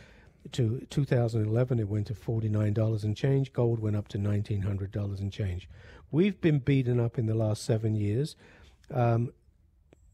to 0.52 0.86
2011. 0.90 1.80
It 1.80 1.88
went 1.88 2.08
to 2.08 2.16
forty 2.16 2.50
nine 2.50 2.74
dollars 2.74 3.04
and 3.04 3.16
change. 3.16 3.54
Gold 3.54 3.80
went 3.80 3.96
up 3.96 4.08
to 4.10 4.18
nineteen 4.18 4.62
hundred 4.62 4.92
dollars 4.92 5.20
and 5.20 5.32
change. 5.32 5.70
We've 6.10 6.40
been 6.40 6.60
beaten 6.60 7.00
up 7.00 7.18
in 7.18 7.26
the 7.26 7.36
last 7.36 7.64
seven 7.64 7.96
years. 7.96 8.36
Um, 8.94 9.32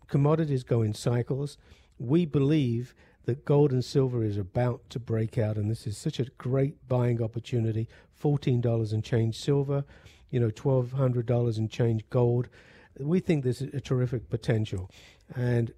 commodities 0.07 0.63
go 0.63 0.81
in 0.81 0.93
cycles. 0.93 1.57
We 1.99 2.25
believe 2.25 2.93
that 3.25 3.43
gold 3.45 3.71
and 3.71 3.83
silver 3.83 4.23
is 4.23 4.37
about 4.37 4.89
to 4.89 4.99
break 4.99 5.37
out, 5.37 5.57
and 5.57 5.69
this 5.69 5.85
is 5.85 5.97
such 5.97 6.19
a 6.19 6.25
great 6.37 6.87
buying 6.87 7.21
opportunity. 7.21 7.87
$14 8.21 8.93
and 8.93 9.03
change 9.03 9.37
silver, 9.37 9.83
you 10.29 10.39
know, 10.39 10.51
twelve 10.51 10.91
hundred 10.91 11.25
dollars 11.25 11.57
and 11.57 11.69
change 11.69 12.03
gold. 12.09 12.47
We 12.99 13.19
think 13.19 13.43
there's 13.43 13.61
a 13.61 13.79
terrific 13.79 14.29
potential, 14.29 14.89
and 15.35 15.73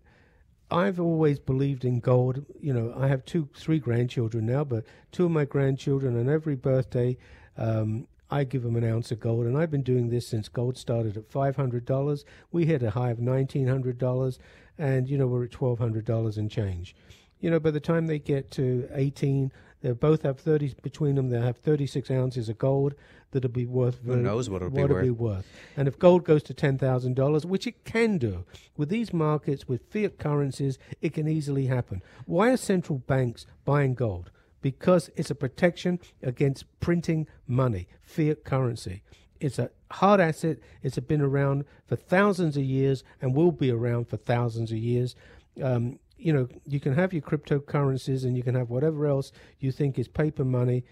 I've 0.72 1.00
always 1.00 1.40
believed 1.40 1.84
in 1.84 2.00
gold. 2.00 2.46
You 2.62 2.74
know, 2.74 2.94
I 2.96 3.08
have 3.08 3.26
two, 3.26 3.50
three 3.56 3.80
grandchildren 3.80 4.46
now, 4.46 4.64
but 4.64 4.86
two 5.12 5.26
of 5.26 5.32
my 5.32 5.46
grandchildren, 5.46 6.20
on 6.20 6.30
every 6.30 6.56
birthday, 6.56 7.18
um, 7.58 8.08
I 8.32 8.44
give 8.44 8.62
them 8.62 8.76
an 8.76 8.84
ounce 8.84 9.12
of 9.12 9.20
gold, 9.20 9.48
and 9.48 9.58
I've 9.58 9.72
been 9.72 9.82
doing 9.82 10.10
this 10.10 10.28
since 10.28 10.48
gold 10.48 10.78
started 10.78 11.18
at 11.18 11.32
five 11.32 11.56
hundred 11.56 11.86
dollars. 11.86 12.26
We 12.52 12.66
hit 12.66 12.84
a 12.84 12.92
high 12.92 13.10
of 13.10 13.20
nineteen 13.20 13.68
hundred 13.68 13.98
dollars, 13.98 14.38
and 14.78 15.10
you 15.10 15.18
know 15.18 15.28
we're 15.28 15.46
at 15.46 15.52
twelve 15.52 15.80
hundred 15.80 16.06
dollars 16.06 16.38
and 16.38 16.50
change. 16.50 16.96
You 17.40 17.50
know, 17.50 17.60
by 17.60 17.72
the 17.72 17.80
time 17.80 18.06
they 18.06 18.20
get 18.20 18.52
to 18.52 18.88
eighteen, 18.94 19.52
they 19.82 19.92
both 19.92 20.24
have 20.24 20.40
thirty 20.40 20.76
between 20.82 21.16
them. 21.16 21.30
They 21.30 21.40
have 21.40 21.58
thirty 21.58 21.88
six 21.88 22.12
ounces 22.12 22.50
of 22.50 22.58
gold 22.58 22.96
that'll 23.32 23.50
be 23.50 23.66
worth. 23.66 24.00
Who 24.06 24.18
knows 24.18 24.50
what 24.50 24.62
it'll, 24.62 24.74
what 24.74 24.88
be, 24.88 24.94
worth. 24.94 25.04
be 25.04 25.10
worth? 25.10 25.48
And 25.78 25.88
if 25.88 25.98
gold 25.98 26.26
goes 26.26 26.44
to 26.44 26.54
ten 26.54 26.78
thousand 26.78 27.16
dollars, 27.16 27.46
which 27.46 27.68
it 27.68 27.86
can 27.86 28.18
do 28.18 28.46
with 28.76 28.90
these 28.90 29.14
markets 29.14 29.68
with 29.68 29.92
fiat 29.92 30.18
currencies, 30.18 30.78
it 31.02 31.14
can 31.14 31.28
easily 31.28 31.68
happen. 31.68 32.02
Why 32.26 32.50
are 32.50 32.58
central 32.58 33.00
banks 33.00 33.46
buying 33.66 33.94
gold? 33.94 34.32
Because 34.62 35.10
it's 35.16 35.32
a 35.32 35.36
protection 35.36 36.00
against 36.22 36.66
printing 36.82 37.28
money, 37.48 37.88
fiat 38.02 38.44
currency. 38.44 39.04
It's 39.40 39.58
a 39.58 39.72
hard 39.92 40.20
asset. 40.20 40.58
It's 40.84 41.00
been 41.00 41.22
around 41.22 41.64
for 41.88 41.96
thousands 41.96 42.58
of 42.58 42.64
years 42.64 43.06
and 43.22 43.34
will 43.34 43.54
be 43.54 43.72
around 43.72 44.10
for 44.10 44.18
thousands 44.18 44.72
of 44.72 44.78
years. 44.78 45.16
Um, 45.64 46.00
you 46.20 46.34
know, 46.34 46.48
you 46.68 46.80
can 46.80 46.94
have 46.94 47.14
your 47.14 47.22
cryptocurrencies 47.22 48.24
and 48.26 48.36
you 48.36 48.44
can 48.44 48.56
have 48.56 48.70
whatever 48.70 49.08
else 49.08 49.32
you 49.60 49.72
think 49.72 49.98
is 49.98 50.08
paper 50.08 50.44
money. 50.44 50.84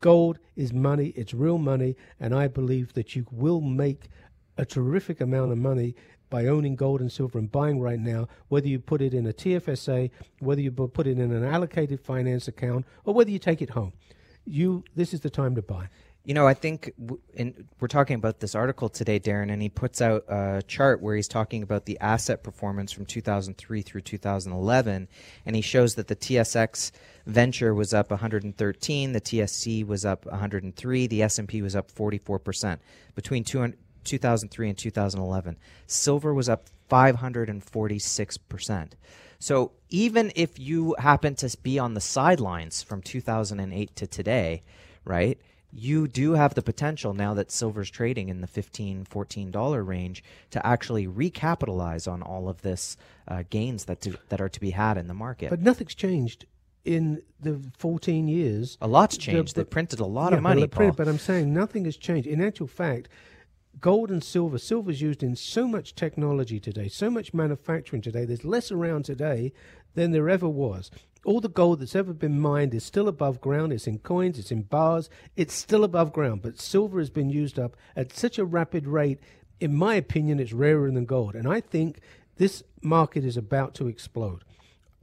Gold 0.00 0.38
is 0.56 0.72
money, 0.72 1.08
it's 1.16 1.32
real 1.32 1.58
money, 1.58 1.96
and 2.18 2.34
I 2.34 2.48
believe 2.48 2.92
that 2.94 3.14
you 3.14 3.24
will 3.30 3.60
make 3.60 4.08
a 4.58 4.64
terrific 4.64 5.20
amount 5.20 5.52
of 5.52 5.58
money 5.58 5.94
by 6.28 6.46
owning 6.46 6.74
gold 6.74 7.00
and 7.00 7.12
silver 7.12 7.38
and 7.38 7.52
buying 7.52 7.78
right 7.80 8.00
now, 8.00 8.26
whether 8.48 8.66
you 8.66 8.78
put 8.78 9.00
it 9.00 9.14
in 9.14 9.26
a 9.26 9.32
TFSA, 9.32 10.10
whether 10.40 10.60
you 10.60 10.72
put 10.72 11.06
it 11.06 11.18
in 11.18 11.30
an 11.30 11.44
allocated 11.44 12.00
finance 12.00 12.48
account, 12.48 12.86
or 13.04 13.14
whether 13.14 13.30
you 13.30 13.38
take 13.38 13.62
it 13.62 13.70
home. 13.70 13.92
You, 14.44 14.82
this 14.96 15.14
is 15.14 15.20
the 15.20 15.30
time 15.30 15.54
to 15.54 15.62
buy. 15.62 15.88
You 16.24 16.34
know, 16.34 16.46
I 16.46 16.54
think 16.54 16.92
we're 17.80 17.88
talking 17.88 18.14
about 18.14 18.38
this 18.38 18.54
article 18.54 18.88
today, 18.88 19.18
Darren, 19.18 19.52
and 19.52 19.60
he 19.60 19.68
puts 19.68 20.00
out 20.00 20.24
a 20.28 20.62
chart 20.68 21.02
where 21.02 21.16
he's 21.16 21.26
talking 21.26 21.64
about 21.64 21.84
the 21.84 21.98
asset 21.98 22.44
performance 22.44 22.92
from 22.92 23.06
2003 23.06 23.82
through 23.82 24.02
2011, 24.02 25.08
and 25.44 25.56
he 25.56 25.62
shows 25.62 25.96
that 25.96 26.06
the 26.06 26.14
TSX 26.14 26.92
Venture 27.26 27.74
was 27.74 27.92
up 27.92 28.10
113, 28.10 29.12
the 29.12 29.20
TSX 29.20 29.84
was 29.84 30.04
up 30.04 30.24
103, 30.26 31.06
the 31.08 31.22
S&P 31.22 31.60
was 31.60 31.74
up 31.74 31.90
44 31.90 32.38
percent 32.38 32.80
between 33.16 33.42
2003 33.42 34.68
and 34.68 34.78
2011. 34.78 35.56
Silver 35.88 36.32
was 36.32 36.48
up 36.48 36.68
546 36.88 38.36
percent. 38.38 38.94
So 39.40 39.72
even 39.88 40.30
if 40.36 40.56
you 40.60 40.94
happen 41.00 41.34
to 41.34 41.56
be 41.64 41.80
on 41.80 41.94
the 41.94 42.00
sidelines 42.00 42.80
from 42.80 43.02
2008 43.02 43.96
to 43.96 44.06
today, 44.06 44.62
right? 45.04 45.36
You 45.72 46.06
do 46.06 46.32
have 46.32 46.54
the 46.54 46.62
potential 46.62 47.14
now 47.14 47.34
that 47.34 47.50
silver's 47.50 47.90
trading 47.90 48.28
in 48.28 48.40
the 48.40 48.46
15 48.46 49.04
14 49.04 49.50
dollar 49.50 49.82
range 49.82 50.22
to 50.50 50.64
actually 50.66 51.06
recapitalize 51.06 52.10
on 52.10 52.22
all 52.22 52.48
of 52.48 52.62
this 52.62 52.96
uh, 53.28 53.42
gains 53.48 53.86
that 53.86 54.00
to, 54.02 54.18
that 54.28 54.40
are 54.40 54.48
to 54.50 54.60
be 54.60 54.70
had 54.70 54.98
in 54.98 55.06
the 55.06 55.14
market. 55.14 55.50
But 55.50 55.62
nothing's 55.62 55.94
changed 55.94 56.44
in 56.84 57.22
the 57.40 57.60
14 57.78 58.28
years. 58.28 58.76
A 58.80 58.88
lot's 58.88 59.16
changed. 59.16 59.54
The, 59.54 59.62
they 59.62 59.64
printed 59.64 60.00
a 60.00 60.06
lot 60.06 60.32
yeah, 60.32 60.38
of 60.38 60.42
money 60.42 60.66
but, 60.66 60.96
but 60.96 61.08
i'm 61.08 61.18
saying 61.18 61.52
nothing 61.52 61.84
has 61.86 61.96
changed. 61.96 62.26
In 62.26 62.42
actual 62.42 62.66
fact 62.66 63.08
gold 63.80 64.10
and 64.10 64.22
silver 64.22 64.58
silver 64.58 64.90
is 64.90 65.00
used 65.00 65.22
in 65.22 65.34
so 65.34 65.66
much 65.66 65.94
technology 65.94 66.60
today 66.60 66.88
so 66.88 67.08
much 67.08 67.32
manufacturing 67.32 68.02
today 68.02 68.26
there's 68.26 68.44
less 68.44 68.70
around 68.70 69.02
today 69.04 69.50
than 69.94 70.10
there 70.10 70.28
ever 70.28 70.48
was 70.48 70.90
all 71.24 71.40
the 71.40 71.48
gold 71.48 71.80
that's 71.80 71.94
ever 71.94 72.12
been 72.12 72.40
mined 72.40 72.74
is 72.74 72.84
still 72.84 73.08
above 73.08 73.40
ground. 73.40 73.72
It's 73.72 73.86
in 73.86 73.98
coins, 73.98 74.38
it's 74.38 74.50
in 74.50 74.62
bars, 74.62 75.08
it's 75.36 75.54
still 75.54 75.84
above 75.84 76.12
ground. 76.12 76.42
But 76.42 76.60
silver 76.60 76.98
has 76.98 77.10
been 77.10 77.30
used 77.30 77.58
up 77.58 77.76
at 77.94 78.12
such 78.12 78.38
a 78.38 78.44
rapid 78.44 78.86
rate. 78.86 79.20
In 79.60 79.74
my 79.74 79.94
opinion, 79.94 80.40
it's 80.40 80.52
rarer 80.52 80.90
than 80.90 81.04
gold. 81.04 81.34
And 81.34 81.46
I 81.46 81.60
think 81.60 82.00
this 82.36 82.62
market 82.80 83.24
is 83.24 83.36
about 83.36 83.74
to 83.74 83.86
explode 83.86 84.44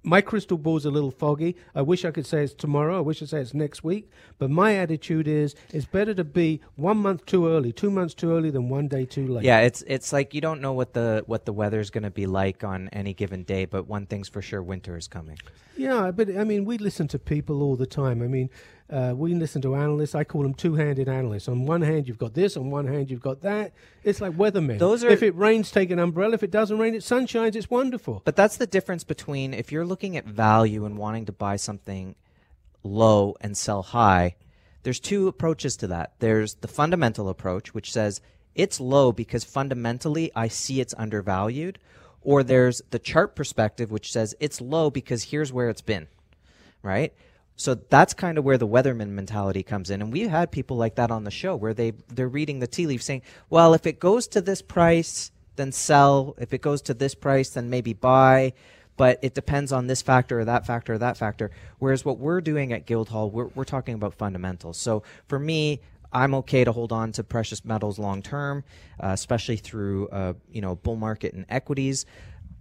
my 0.04 0.22
crystal 0.22 0.58
ball's 0.58 0.86
a 0.86 0.91
little 0.91 1.12
foggy. 1.12 1.56
I 1.76 1.82
wish 1.82 2.06
I 2.06 2.12
could 2.12 2.26
say 2.26 2.43
it's 2.43 2.54
tomorrow. 2.54 2.97
I 2.97 3.02
wish 3.02 3.18
I 3.18 3.20
could 3.20 3.30
say 3.30 3.41
it's 3.41 3.54
next 3.54 3.84
week. 3.84 4.10
But 4.38 4.50
my 4.50 4.76
attitude 4.76 5.28
is 5.28 5.56
it's 5.72 5.86
better 5.86 6.14
to 6.14 6.24
be 6.24 6.62
one 6.76 6.97
month 6.97 7.26
too 7.26 7.47
early, 7.47 7.72
two 7.72 7.91
months 7.91 8.14
too 8.14 8.32
early 8.32 8.50
than 8.50 8.70
one 8.70 8.88
day 8.88 9.06
too 9.06 9.28
late. 9.28 9.43
Yeah, 9.43 9.60
it's 9.60 9.84
it's 9.88 10.14
like 10.14 10.34
you 10.34 10.41
don't 10.41 10.62
know 10.62 10.74
what 10.74 10.93
the 10.93 11.24
what 11.26 11.45
the 11.45 11.54
weather's 11.54 11.89
going 11.89 12.04
to 12.04 12.12
be 12.12 12.26
like 12.26 12.64
on 12.64 12.89
any 12.89 13.14
given 13.14 13.43
day, 13.43 13.66
but 13.66 13.88
one 13.88 14.06
thing's 14.06 14.30
for 14.30 14.41
sure, 14.41 14.62
winter 14.62 14.97
is 14.97 15.08
coming. 15.08 15.38
Yeah, 15.76 16.12
but 16.12 16.36
I 16.38 16.43
mean, 16.43 16.66
we 16.66 16.78
listen 16.78 17.08
to 17.10 17.20
people 17.20 17.64
all 17.64 17.76
the 17.76 17.86
time. 17.86 18.22
I 18.22 18.28
mean, 18.28 18.50
uh, 18.90 19.14
we 19.16 19.34
listen 19.36 19.62
to 19.62 19.76
analysts. 19.76 20.16
I 20.16 20.24
call 20.24 20.42
them 20.42 20.54
two-handed 20.54 21.08
analysts. 21.08 21.48
On 21.48 21.66
one 21.66 21.82
hand, 21.82 22.08
you've 22.08 22.18
got 22.18 22.34
this. 22.34 22.58
On 22.58 22.72
one 22.72 22.88
hand, 22.88 23.12
you've 23.12 23.22
got 23.22 23.42
that. 23.42 23.74
It's 24.04 24.20
like 24.20 24.34
weathermen. 24.34 24.80
Those 24.80 25.04
are, 25.04 25.10
if 25.10 25.22
it 25.22 25.36
rains, 25.36 25.72
take 25.72 25.92
an 25.92 26.00
umbrella. 26.00 26.34
If 26.34 26.44
it 26.44 26.52
doesn't 26.52 26.78
rain, 26.80 26.96
it 26.96 27.02
sunshines. 27.02 27.56
It's 27.56 27.70
wonderful. 27.70 28.22
But 28.26 28.36
that's 28.36 28.58
the 28.58 28.68
difference 28.68 29.04
between 29.04 29.54
if 29.54 29.72
you're 29.72 29.86
looking 29.86 30.18
at 30.18 30.26
value 30.26 30.86
and 30.86 30.98
wanting 30.98 31.26
to 31.28 31.32
buy 31.32 31.56
something 31.56 32.16
low 32.84 33.36
and 33.42 33.56
sell 33.56 33.84
high. 33.84 34.36
There's 34.84 35.00
two 35.00 35.28
approaches 35.28 35.78
to 35.78 35.88
that. 35.88 36.14
There's 36.20 36.56
the 36.56 36.68
fundamental 36.68 37.30
approach, 37.30 37.74
which 37.74 37.92
says 37.92 38.22
it's 38.56 38.80
low 38.80 39.12
because 39.12 39.44
fundamentally 39.44 40.32
I 40.36 40.48
see 40.48 40.82
it's 40.82 40.96
undervalued. 40.98 41.78
Or 42.22 42.44
there's 42.44 42.82
the 42.90 43.00
chart 43.00 43.36
perspective, 43.36 43.92
which 43.92 44.12
says 44.12 44.36
it's 44.40 44.60
low 44.60 44.90
because 44.90 45.24
here's 45.24 45.54
where 45.54 45.70
it's 45.70 45.82
been, 45.82 46.08
right? 46.84 47.14
So 47.60 47.76
that's 47.76 48.14
kind 48.14 48.38
of 48.38 48.45
where 48.45 48.57
the 48.57 48.68
weatherman 48.68 49.10
mentality 49.10 49.64
comes 49.64 49.89
in. 49.89 50.01
And 50.01 50.14
we've 50.14 50.30
had 50.30 50.49
people 50.49 50.78
like 50.78 50.95
that 50.95 51.12
on 51.12 51.26
the 51.26 51.32
show 51.32 51.57
where 51.57 51.74
they, 51.74 51.91
they're 52.07 52.30
reading 52.30 52.60
the 52.60 52.68
tea 52.68 52.88
leaf 52.88 53.03
saying, 53.03 53.22
well, 53.49 53.74
if 53.74 53.86
it 53.86 53.99
goes 53.99 54.30
to 54.30 54.39
this 54.39 54.62
price, 54.62 55.30
then 55.57 55.74
sell. 55.74 56.36
If 56.38 56.53
it 56.53 56.62
goes 56.62 56.82
to 56.84 56.93
this 56.93 57.14
price, 57.16 57.49
then 57.49 57.70
maybe 57.70 57.91
buy. 57.91 58.53
But 58.95 59.20
it 59.22 59.34
depends 59.34 59.74
on 59.74 59.88
this 59.88 60.01
factor 60.01 60.39
or 60.39 60.45
that 60.45 60.66
factor 60.66 60.93
or 60.93 60.97
that 60.99 61.18
factor. 61.18 61.51
Whereas 61.80 62.05
what 62.05 62.18
we're 62.18 62.39
doing 62.39 62.72
at 62.72 62.86
Guildhall, 62.86 63.30
we're, 63.30 63.47
we're 63.47 63.66
talking 63.66 63.93
about 63.93 64.14
fundamentals. 64.14 64.78
So 64.78 65.03
for 65.28 65.38
me, 65.38 65.82
I'm 66.14 66.34
okay 66.36 66.64
to 66.64 66.72
hold 66.72 66.93
on 66.93 67.12
to 67.12 67.26
precious 67.26 67.66
metals 67.66 67.99
long 67.99 68.22
term, 68.22 68.64
uh, 69.03 69.07
especially 69.07 69.57
through 69.57 70.07
uh, 70.07 70.34
you 70.49 70.62
know 70.62 70.76
bull 70.76 70.95
market 70.95 71.34
and 71.34 71.45
equities. 71.49 72.05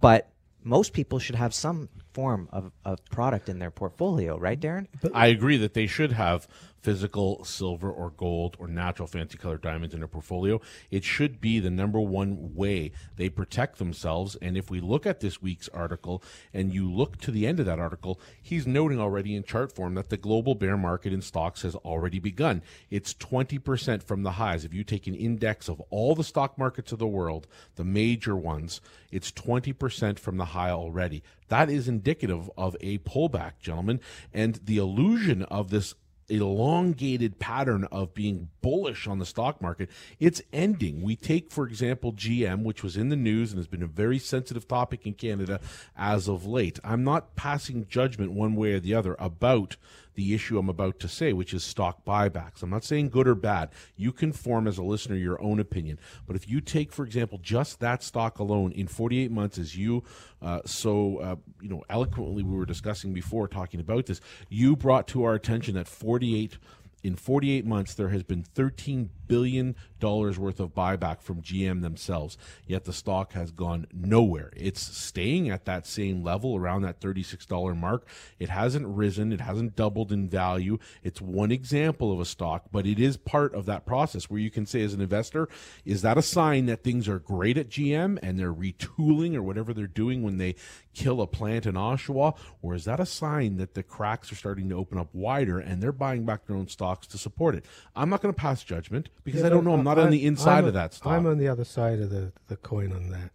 But 0.01 0.29
most 0.63 0.93
people 0.93 1.19
should 1.19 1.35
have 1.37 1.55
some 1.55 1.89
form 2.13 2.49
of, 2.53 2.73
of 2.85 3.05
product 3.07 3.49
in 3.49 3.59
their 3.59 3.71
portfolio, 3.71 4.39
right, 4.39 4.59
Darren? 4.59 4.87
I 5.15 5.27
agree 5.29 5.57
that 5.59 5.75
they 5.75 5.87
should 5.87 6.13
have 6.13 6.49
physical 6.83 7.45
silver 7.45 7.91
or 7.91 8.11
gold 8.11 8.57
or 8.59 8.69
natural 8.69 9.09
fancy 9.09 9.37
colored 9.37 9.63
diamonds 9.63 9.95
in 9.95 10.01
their 10.01 10.09
portfolio. 10.09 10.61
It 10.91 11.05
should 11.05 11.41
be 11.41 11.61
the 11.61 11.71
number 11.71 12.01
one 12.01 12.55
way 12.55 12.93
they 13.17 13.29
protect 13.29 13.79
themselves. 13.79 14.37
And 14.41 14.57
if 14.57 14.71
we 14.71 14.81
look 14.81 15.07
at 15.07 15.21
this 15.21 15.43
week's 15.43 15.69
article 15.69 16.23
and 16.53 16.73
you 16.73 16.91
look 16.91 17.19
to 17.19 17.31
the 17.31 17.47
end 17.47 17.61
of 17.61 17.67
that 17.67 17.79
article, 17.79 18.21
he's 18.43 18.67
noting 18.67 19.01
already 19.01 19.35
in 19.35 19.43
chart 19.43 19.73
form 19.73 19.95
that 19.95 20.09
the 20.09 20.17
global 20.17 20.55
bear 20.55 20.77
market 20.77 21.13
in 21.13 21.23
stocks 21.23 21.63
has 21.63 21.75
already 21.77 22.19
begun. 22.19 22.63
It's 22.91 23.15
20% 23.15 24.03
from 24.03 24.23
the 24.23 24.33
highs. 24.33 24.65
If 24.65 24.75
you 24.75 24.85
take 24.85 25.07
an 25.07 25.15
index 25.15 25.69
of 25.69 25.81
all 25.91 26.15
the 26.15 26.25
stock 26.25 26.59
markets 26.59 26.93
of 26.93 26.99
the 26.99 27.07
world, 27.07 27.47
the 27.77 27.85
major 27.85 28.37
ones, 28.37 28.81
it's 29.11 29.33
20% 29.33 30.19
from 30.19 30.37
the 30.37 30.47
high 30.47 30.71
already. 30.71 31.23
That 31.49 31.71
is 31.71 31.89
indicative 31.89 32.51
of 32.57 32.77
a 32.81 32.99
pullback, 32.99 33.53
gentlemen. 33.61 34.01
And 34.33 34.61
the 34.65 34.79
illusion 34.79 35.43
of 35.45 35.71
this 35.71 35.95
elongated 36.29 37.39
pattern 37.39 37.85
of 37.85 38.15
being 38.15 38.49
bullish 38.61 39.07
on 39.07 39.19
the 39.19 39.27
stock 39.27 39.61
market, 39.61 39.91
it's 40.19 40.43
ending. 40.53 41.03
We 41.03 41.17
take, 41.17 41.51
for 41.51 41.67
example, 41.67 42.13
GM, 42.13 42.63
which 42.63 42.83
was 42.83 42.97
in 42.97 43.09
the 43.09 43.17
news 43.17 43.51
and 43.51 43.59
has 43.59 43.67
been 43.67 43.83
a 43.83 43.87
very 43.87 44.19
sensitive 44.19 44.69
topic 44.69 45.07
in 45.07 45.15
Canada 45.15 45.61
as 45.97 46.29
of 46.29 46.47
late. 46.47 46.79
I'm 46.85 47.05
not 47.05 47.37
passing 47.37 47.87
judgment 47.89 48.33
one 48.33 48.55
way 48.55 48.73
or 48.73 48.81
the 48.81 48.95
other 48.95 49.17
about 49.19 49.77
the 50.19 50.35
issue 50.35 50.59
I'm 50.59 50.69
about 50.69 50.99
to 50.99 51.07
say, 51.07 51.33
which 51.33 51.55
is 51.55 51.63
stock 51.63 52.05
buybacks. 52.05 52.65
I'm 52.65 52.71
not 52.71 52.83
saying 52.83 53.11
good 53.11 53.29
or 53.29 53.37
bad. 53.37 53.71
You 53.97 54.11
can 54.11 54.33
form 54.33 54.67
as 54.67 54.77
a 54.77 54.83
listener 54.83 55.15
your 55.15 55.41
own 55.41 55.61
opinion. 55.61 56.01
But 56.27 56.35
if 56.35 56.49
you 56.49 56.61
take, 56.61 56.93
for 56.93 57.05
example, 57.05 57.39
just 57.41 57.79
that 57.79 58.03
stock 58.03 58.41
alone 58.41 58.73
in 58.73 58.89
48 58.89 59.31
months, 59.31 59.59
as 59.59 59.77
you 59.77 60.03
uh, 60.43 60.63
so 60.67 61.19
uh, 61.19 61.37
you 61.61 61.69
know 61.69 61.85
eloquently 61.89 62.43
we 62.43 62.57
were 62.57 62.67
discussing 62.67 63.15
before, 63.15 63.47
talking 63.47 63.79
about 63.79 64.07
this, 64.07 64.21
you 64.49 64.75
brought 64.75 65.07
to 65.07 65.23
our 65.23 65.35
attention 65.35 65.77
that 65.77 65.87
48 65.87 66.59
in 67.05 67.15
48 67.15 67.65
months, 67.65 67.95
there 67.95 68.09
has 68.09 68.25
been 68.25 68.43
13 68.43 69.11
billion 69.29 69.77
dollars 69.99 70.39
worth 70.39 70.61
of 70.61 70.75
buyback 70.75 71.21
from 71.21 71.43
GM 71.43 71.83
themselves. 71.83 72.37
Yet 72.67 72.85
the 72.85 72.93
stock 72.93 73.33
has 73.33 73.51
gone 73.51 73.87
nowhere. 73.93 74.53
It's 74.57 74.81
staying 74.81 75.51
at 75.51 75.65
that 75.65 75.87
same 75.87 76.23
level 76.23 76.57
around 76.57 76.83
that 76.83 77.01
$36 77.01 77.77
mark. 77.77 78.07
It 78.39 78.49
hasn't 78.49 78.87
risen, 78.87 79.33
it 79.33 79.41
hasn't 79.41 79.77
doubled 79.77 80.13
in 80.13 80.29
value. 80.29 80.79
It's 81.03 81.21
one 81.21 81.53
example 81.53 82.13
of 82.13 82.21
a 82.21 82.25
stock, 82.25 82.65
but 82.73 82.87
it 82.87 82.99
is 82.99 83.17
part 83.17 83.55
of 83.55 83.67
that 83.67 83.87
process 83.87 84.31
where 84.31 84.41
you 84.41 84.51
can 84.51 84.67
say 84.67 84.83
as 84.83 84.95
an 84.95 85.01
investor, 85.01 85.49
is 85.85 86.03
that 86.03 86.19
a 86.19 86.23
sign 86.23 86.67
that 86.67 86.83
things 86.83 87.09
are 87.09 87.19
great 87.19 87.59
at 87.59 87.69
GM 87.69 88.19
and 88.23 88.39
they're 88.39 88.55
retooling 88.55 89.35
or 89.35 89.43
whatever 89.43 89.73
they're 89.73 89.87
doing 89.87 90.23
when 90.23 90.39
they 90.39 90.55
kill 90.95 91.21
a 91.21 91.27
plant 91.27 91.65
in 91.65 91.75
Oshawa, 91.75 92.37
or 92.61 92.75
is 92.75 92.85
that 92.85 92.99
a 92.99 93.07
sign 93.07 93.57
that 93.57 93.75
the 93.75 93.83
cracks 93.83 94.33
are 94.33 94.35
starting 94.35 94.69
to 94.69 94.75
open 94.75 94.99
up 94.99 95.15
wider 95.15 95.59
and 95.59 95.81
they're 95.81 95.93
buying 95.93 96.27
back 96.27 96.47
their 96.47 96.57
own 96.57 96.67
stocks 96.69 97.07
to 97.07 97.19
support 97.19 97.55
it? 97.55 97.65
I'm 97.95 98.11
not 98.11 98.21
going 98.21 98.35
to 98.35 98.39
pass 98.39 98.65
judgment 98.65 99.09
because 99.23 99.41
yeah, 99.41 99.47
I 99.47 99.51
don't 99.51 99.65
know. 99.65 99.75
I'm 99.75 99.85
not 99.89 99.99
I, 99.99 100.03
on 100.03 100.11
the 100.11 100.25
inside 100.25 100.65
of 100.65 100.75
that 100.75 100.95
stock. 100.95 101.13
I'm 101.13 101.27
on 101.27 101.39
the 101.39 101.49
other 101.49 101.65
side 101.65 102.01
of 102.01 102.11
the, 102.11 102.33
the 102.49 102.57
coin 102.57 102.93
on 102.93 103.11
that. 103.11 103.31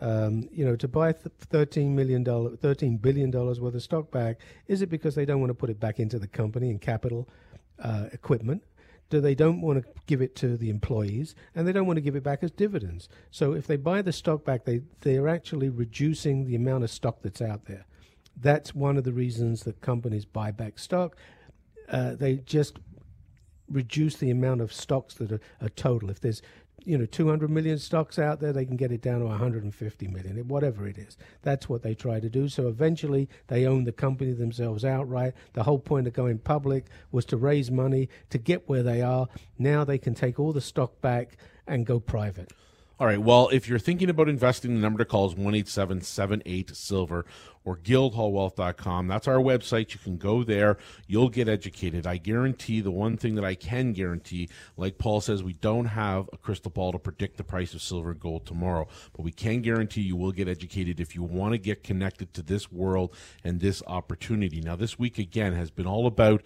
Um, 0.00 0.48
you 0.52 0.64
know, 0.64 0.74
to 0.76 0.88
buy 0.88 1.12
th- 1.12 1.26
thirteen 1.38 1.94
million 1.94 2.24
dollar, 2.24 2.56
thirteen 2.56 2.96
billion 2.96 3.30
dollars 3.30 3.60
worth 3.60 3.74
of 3.74 3.82
stock 3.82 4.10
back, 4.10 4.40
is 4.66 4.82
it 4.82 4.90
because 4.90 5.14
they 5.14 5.24
don't 5.24 5.40
want 5.40 5.50
to 5.50 5.54
put 5.54 5.70
it 5.70 5.78
back 5.78 6.00
into 6.00 6.18
the 6.18 6.26
company 6.26 6.70
and 6.70 6.80
capital 6.80 7.28
uh, 7.80 8.06
equipment? 8.12 8.64
Do 9.10 9.20
they 9.20 9.34
don't 9.34 9.60
want 9.60 9.80
to 9.80 9.88
give 10.06 10.20
it 10.20 10.34
to 10.36 10.56
the 10.56 10.70
employees, 10.70 11.36
and 11.54 11.68
they 11.68 11.72
don't 11.72 11.86
want 11.86 11.98
to 11.98 12.00
give 12.00 12.16
it 12.16 12.24
back 12.24 12.42
as 12.42 12.50
dividends? 12.50 13.08
So 13.30 13.52
if 13.52 13.66
they 13.66 13.76
buy 13.76 14.02
the 14.02 14.12
stock 14.12 14.44
back, 14.44 14.64
they 14.64 14.80
they're 15.02 15.28
actually 15.28 15.68
reducing 15.68 16.46
the 16.46 16.56
amount 16.56 16.82
of 16.82 16.90
stock 16.90 17.18
that's 17.22 17.42
out 17.42 17.66
there. 17.66 17.84
That's 18.34 18.74
one 18.74 18.96
of 18.96 19.04
the 19.04 19.12
reasons 19.12 19.62
that 19.64 19.82
companies 19.82 20.24
buy 20.24 20.50
back 20.50 20.78
stock. 20.78 21.16
Uh, 21.88 22.14
they 22.14 22.36
just 22.36 22.78
reduce 23.72 24.16
the 24.16 24.30
amount 24.30 24.60
of 24.60 24.72
stocks 24.72 25.14
that 25.14 25.32
are, 25.32 25.40
are, 25.60 25.68
total. 25.70 26.10
If 26.10 26.20
there's 26.20 26.42
you 26.84 26.98
know 26.98 27.06
200 27.06 27.50
million 27.50 27.78
stocks 27.78 28.18
out 28.18 28.40
there, 28.40 28.52
they 28.52 28.64
can 28.64 28.76
get 28.76 28.92
it 28.92 29.02
down 29.02 29.20
to 29.20 29.26
150 29.26 30.08
million, 30.08 30.48
whatever 30.48 30.86
it 30.86 30.98
is. 30.98 31.16
That's 31.42 31.68
what 31.68 31.82
they 31.82 31.94
try 31.94 32.20
to 32.20 32.28
do. 32.28 32.48
So 32.48 32.68
eventually, 32.68 33.28
they 33.48 33.66
own 33.66 33.84
the 33.84 33.92
company 33.92 34.32
themselves 34.32 34.84
outright. 34.84 35.34
The 35.54 35.62
whole 35.62 35.78
point 35.78 36.06
of 36.06 36.12
going 36.12 36.38
public 36.38 36.86
was 37.10 37.24
to 37.26 37.36
raise 37.36 37.70
money 37.70 38.08
to 38.30 38.38
get 38.38 38.68
where 38.68 38.82
they 38.82 39.02
are. 39.02 39.28
Now 39.58 39.84
they 39.84 39.98
can 39.98 40.14
take 40.14 40.38
all 40.38 40.52
the 40.52 40.60
stock 40.60 41.00
back 41.00 41.36
and 41.66 41.86
go 41.86 42.00
private. 42.00 42.52
All 43.02 43.08
right. 43.08 43.20
Well, 43.20 43.48
if 43.48 43.68
you're 43.68 43.80
thinking 43.80 44.08
about 44.10 44.28
investing, 44.28 44.74
the 44.74 44.80
number 44.80 44.98
to 44.98 45.04
call 45.04 45.26
is 45.26 45.32
18778 45.32 46.76
Silver 46.76 47.24
or 47.64 47.76
guildhallwealth.com. 47.76 49.06
That's 49.06 49.28
our 49.28 49.36
website. 49.36 49.92
You 49.92 50.00
can 50.00 50.16
go 50.16 50.42
there. 50.42 50.78
You'll 51.06 51.28
get 51.28 51.48
educated. 51.48 52.06
I 52.06 52.16
guarantee 52.16 52.80
the 52.80 52.90
one 52.90 53.16
thing 53.16 53.34
that 53.36 53.44
I 53.44 53.54
can 53.54 53.92
guarantee, 53.92 54.48
like 54.76 54.98
Paul 54.98 55.20
says, 55.20 55.42
we 55.42 55.52
don't 55.54 55.86
have 55.86 56.28
a 56.32 56.36
crystal 56.36 56.70
ball 56.70 56.92
to 56.92 56.98
predict 56.98 57.36
the 57.36 57.44
price 57.44 57.74
of 57.74 57.82
silver 57.82 58.10
and 58.10 58.20
gold 58.20 58.46
tomorrow, 58.46 58.88
but 59.14 59.22
we 59.22 59.32
can 59.32 59.60
guarantee 59.62 60.02
you 60.02 60.16
will 60.16 60.32
get 60.32 60.48
educated 60.48 61.00
if 61.00 61.14
you 61.14 61.22
want 61.22 61.52
to 61.52 61.58
get 61.58 61.84
connected 61.84 62.34
to 62.34 62.42
this 62.42 62.70
world 62.70 63.14
and 63.44 63.60
this 63.60 63.82
opportunity. 63.86 64.60
Now, 64.60 64.76
this 64.76 64.98
week 64.98 65.18
again 65.18 65.52
has 65.54 65.70
been 65.70 65.86
all 65.86 66.06
about 66.06 66.42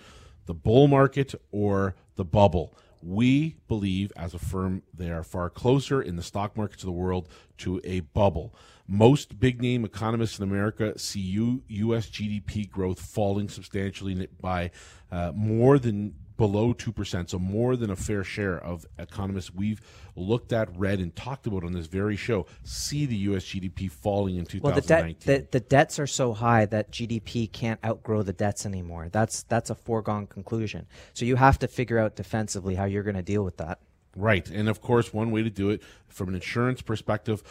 the 0.46 0.54
bull 0.54 0.88
market 0.88 1.34
or 1.50 1.94
the 2.16 2.24
bubble. 2.24 2.74
We 3.02 3.56
believe, 3.68 4.12
as 4.16 4.34
a 4.34 4.38
firm, 4.38 4.82
they 4.92 5.10
are 5.10 5.22
far 5.22 5.50
closer 5.50 6.02
in 6.02 6.16
the 6.16 6.22
stock 6.22 6.56
markets 6.56 6.82
of 6.82 6.86
the 6.86 6.92
world 6.92 7.28
to 7.58 7.80
a 7.84 8.00
bubble. 8.00 8.54
Most 8.88 9.38
big 9.40 9.60
name 9.60 9.84
economists 9.84 10.38
in 10.38 10.44
America 10.44 10.98
see 10.98 11.20
U- 11.20 11.62
U.S. 11.68 12.08
GDP 12.08 12.68
growth 12.70 13.00
falling 13.00 13.48
substantially 13.48 14.28
by 14.40 14.70
uh, 15.10 15.32
more 15.34 15.78
than 15.78 16.14
below 16.36 16.74
2%, 16.74 17.30
so 17.30 17.38
more 17.38 17.76
than 17.76 17.90
a 17.90 17.96
fair 17.96 18.22
share 18.24 18.58
of 18.58 18.86
economists 18.98 19.52
we've 19.54 19.80
looked 20.14 20.52
at, 20.52 20.74
read, 20.76 20.98
and 20.98 21.14
talked 21.14 21.46
about 21.46 21.64
on 21.64 21.72
this 21.72 21.86
very 21.86 22.16
show 22.16 22.46
see 22.62 23.06
the 23.06 23.16
U.S. 23.16 23.44
GDP 23.44 23.90
falling 23.90 24.36
in 24.36 24.44
2019. 24.44 24.62
Well, 24.62 24.74
the, 24.74 24.80
debt, 24.80 25.20
the, 25.20 25.58
the 25.58 25.60
debts 25.60 25.98
are 25.98 26.06
so 26.06 26.32
high 26.32 26.66
that 26.66 26.90
GDP 26.90 27.50
can't 27.50 27.80
outgrow 27.84 28.22
the 28.22 28.32
debts 28.32 28.66
anymore. 28.66 29.08
That's, 29.10 29.42
that's 29.44 29.70
a 29.70 29.74
foregone 29.74 30.26
conclusion. 30.26 30.86
So 31.14 31.24
you 31.24 31.36
have 31.36 31.58
to 31.60 31.68
figure 31.68 31.98
out 31.98 32.16
defensively 32.16 32.74
how 32.74 32.84
you're 32.84 33.02
going 33.02 33.16
to 33.16 33.22
deal 33.22 33.44
with 33.44 33.56
that. 33.58 33.78
Right. 34.16 34.48
And 34.48 34.68
of 34.68 34.80
course, 34.80 35.12
one 35.12 35.30
way 35.30 35.42
to 35.42 35.50
do 35.50 35.68
it 35.70 35.82
from 36.08 36.28
an 36.28 36.34
insurance 36.34 36.80
perspective, 36.80 37.42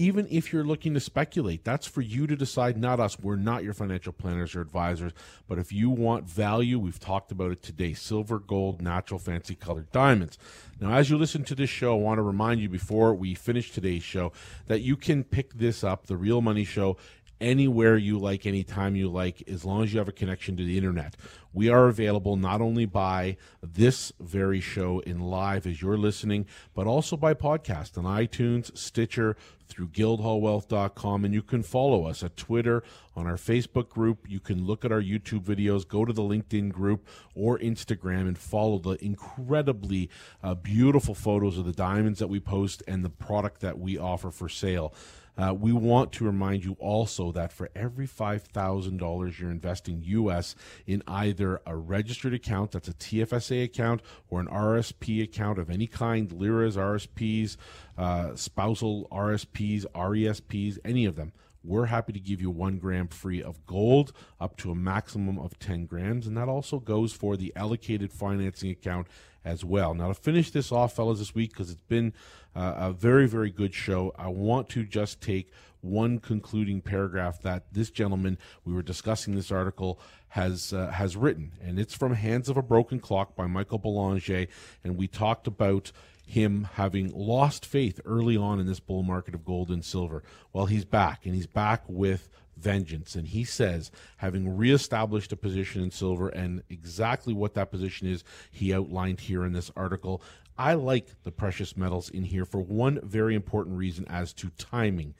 even 0.00 0.26
if 0.30 0.50
you're 0.50 0.64
looking 0.64 0.94
to 0.94 1.00
speculate, 1.00 1.62
that's 1.62 1.86
for 1.86 2.00
you 2.00 2.26
to 2.26 2.34
decide, 2.34 2.78
not 2.78 2.98
us. 2.98 3.20
We're 3.20 3.36
not 3.36 3.62
your 3.62 3.74
financial 3.74 4.14
planners 4.14 4.56
or 4.56 4.62
advisors. 4.62 5.12
But 5.46 5.58
if 5.58 5.74
you 5.74 5.90
want 5.90 6.24
value, 6.24 6.78
we've 6.78 6.98
talked 6.98 7.30
about 7.30 7.52
it 7.52 7.62
today 7.62 7.92
silver, 7.92 8.38
gold, 8.38 8.80
natural, 8.80 9.20
fancy 9.20 9.54
colored 9.54 9.92
diamonds. 9.92 10.38
Now, 10.80 10.94
as 10.94 11.10
you 11.10 11.18
listen 11.18 11.44
to 11.44 11.54
this 11.54 11.68
show, 11.68 11.92
I 11.92 12.00
want 12.00 12.16
to 12.16 12.22
remind 12.22 12.62
you 12.62 12.70
before 12.70 13.14
we 13.14 13.34
finish 13.34 13.72
today's 13.72 14.02
show 14.02 14.32
that 14.68 14.80
you 14.80 14.96
can 14.96 15.22
pick 15.22 15.52
this 15.52 15.84
up, 15.84 16.06
The 16.06 16.16
Real 16.16 16.40
Money 16.40 16.64
Show, 16.64 16.96
anywhere 17.38 17.98
you 17.98 18.18
like, 18.18 18.46
anytime 18.46 18.96
you 18.96 19.10
like, 19.10 19.42
as 19.48 19.66
long 19.66 19.82
as 19.82 19.92
you 19.92 19.98
have 19.98 20.08
a 20.08 20.12
connection 20.12 20.56
to 20.56 20.64
the 20.64 20.78
internet. 20.78 21.14
We 21.52 21.68
are 21.68 21.88
available 21.88 22.36
not 22.36 22.60
only 22.60 22.86
by 22.86 23.36
this 23.62 24.12
very 24.18 24.60
show 24.60 25.00
in 25.00 25.20
live 25.20 25.66
as 25.66 25.82
you're 25.82 25.98
listening, 25.98 26.46
but 26.74 26.86
also 26.86 27.16
by 27.16 27.34
podcast 27.34 27.98
on 27.98 28.04
iTunes, 28.04 28.76
Stitcher, 28.76 29.36
through 29.70 29.88
guildhallwealth.com, 29.88 31.24
and 31.24 31.32
you 31.32 31.42
can 31.42 31.62
follow 31.62 32.06
us 32.06 32.22
at 32.22 32.36
Twitter, 32.36 32.82
on 33.16 33.26
our 33.26 33.36
Facebook 33.36 33.88
group. 33.88 34.26
You 34.28 34.40
can 34.40 34.66
look 34.66 34.84
at 34.84 34.92
our 34.92 35.02
YouTube 35.02 35.44
videos, 35.44 35.86
go 35.86 36.04
to 36.04 36.12
the 36.12 36.22
LinkedIn 36.22 36.72
group 36.72 37.06
or 37.34 37.58
Instagram, 37.58 38.22
and 38.22 38.38
follow 38.38 38.78
the 38.78 39.02
incredibly 39.04 40.10
uh, 40.42 40.54
beautiful 40.54 41.14
photos 41.14 41.58
of 41.58 41.64
the 41.64 41.72
diamonds 41.72 42.18
that 42.18 42.28
we 42.28 42.40
post 42.40 42.82
and 42.88 43.04
the 43.04 43.10
product 43.10 43.60
that 43.60 43.78
we 43.78 43.98
offer 43.98 44.30
for 44.30 44.48
sale. 44.48 44.94
Uh, 45.36 45.54
we 45.54 45.72
want 45.72 46.12
to 46.12 46.24
remind 46.24 46.64
you 46.64 46.76
also 46.78 47.32
that 47.32 47.52
for 47.52 47.70
every 47.74 48.06
$5,000 48.06 49.38
you're 49.38 49.50
investing 49.50 50.02
US 50.04 50.54
in 50.86 51.02
either 51.06 51.60
a 51.66 51.76
registered 51.76 52.34
account, 52.34 52.72
that's 52.72 52.88
a 52.88 52.94
TFSA 52.94 53.64
account, 53.64 54.02
or 54.28 54.40
an 54.40 54.46
RSP 54.46 55.22
account 55.22 55.58
of 55.58 55.70
any 55.70 55.86
kind, 55.86 56.30
LIRAs, 56.32 56.76
RSPs, 56.76 57.56
uh, 57.96 58.34
spousal 58.34 59.08
RSPs, 59.10 59.84
RESPs, 59.94 60.78
any 60.84 61.04
of 61.04 61.16
them, 61.16 61.32
we're 61.62 61.86
happy 61.86 62.12
to 62.12 62.20
give 62.20 62.40
you 62.40 62.50
one 62.50 62.78
gram 62.78 63.08
free 63.08 63.42
of 63.42 63.64
gold 63.66 64.12
up 64.40 64.56
to 64.58 64.70
a 64.70 64.74
maximum 64.74 65.38
of 65.38 65.58
10 65.58 65.86
grams. 65.86 66.26
And 66.26 66.36
that 66.36 66.48
also 66.48 66.78
goes 66.78 67.12
for 67.12 67.36
the 67.36 67.52
allocated 67.54 68.12
financing 68.12 68.70
account 68.70 69.06
as 69.44 69.64
well. 69.64 69.94
Now, 69.94 70.08
to 70.08 70.14
finish 70.14 70.50
this 70.50 70.72
off, 70.72 70.94
fellas, 70.94 71.18
this 71.18 71.34
week, 71.34 71.50
because 71.50 71.70
it's 71.70 71.82
been 71.82 72.12
uh, 72.54 72.74
a 72.76 72.92
very, 72.92 73.26
very 73.26 73.50
good 73.50 73.74
show, 73.74 74.14
I 74.18 74.28
want 74.28 74.68
to 74.70 74.84
just 74.84 75.20
take 75.20 75.52
one 75.80 76.18
concluding 76.18 76.80
paragraph 76.82 77.40
that 77.42 77.72
this 77.72 77.90
gentleman, 77.90 78.38
we 78.64 78.74
were 78.74 78.82
discussing 78.82 79.34
this 79.34 79.50
article, 79.50 79.98
has 80.28 80.72
uh, 80.72 80.88
has 80.88 81.16
written. 81.16 81.52
And 81.62 81.78
it's 81.78 81.94
from 81.94 82.14
Hands 82.14 82.48
of 82.48 82.56
a 82.56 82.62
Broken 82.62 83.00
Clock 83.00 83.34
by 83.34 83.46
Michael 83.46 83.78
Ballanger. 83.78 84.48
And 84.84 84.96
we 84.96 85.08
talked 85.08 85.46
about 85.46 85.90
him 86.30 86.68
having 86.74 87.10
lost 87.12 87.66
faith 87.66 88.00
early 88.04 88.36
on 88.36 88.60
in 88.60 88.66
this 88.66 88.80
bull 88.80 89.02
market 89.02 89.34
of 89.34 89.44
gold 89.44 89.70
and 89.70 89.84
silver. 89.84 90.22
Well, 90.52 90.66
he's 90.66 90.84
back, 90.84 91.26
and 91.26 91.34
he's 91.34 91.46
back 91.46 91.82
with 91.88 92.28
vengeance. 92.56 93.14
And 93.14 93.26
he 93.26 93.44
says, 93.44 93.90
having 94.18 94.56
reestablished 94.56 95.32
a 95.32 95.36
position 95.36 95.82
in 95.82 95.90
silver 95.90 96.28
and 96.28 96.62
exactly 96.68 97.34
what 97.34 97.54
that 97.54 97.70
position 97.70 98.06
is, 98.06 98.22
he 98.50 98.72
outlined 98.72 99.20
here 99.20 99.44
in 99.44 99.52
this 99.52 99.70
article. 99.76 100.22
I 100.56 100.74
like 100.74 101.22
the 101.24 101.32
precious 101.32 101.76
metals 101.76 102.10
in 102.10 102.24
here 102.24 102.44
for 102.44 102.60
one 102.60 103.00
very 103.02 103.34
important 103.34 103.76
reason 103.76 104.06
as 104.08 104.32
to 104.34 104.50
timing. 104.50 105.14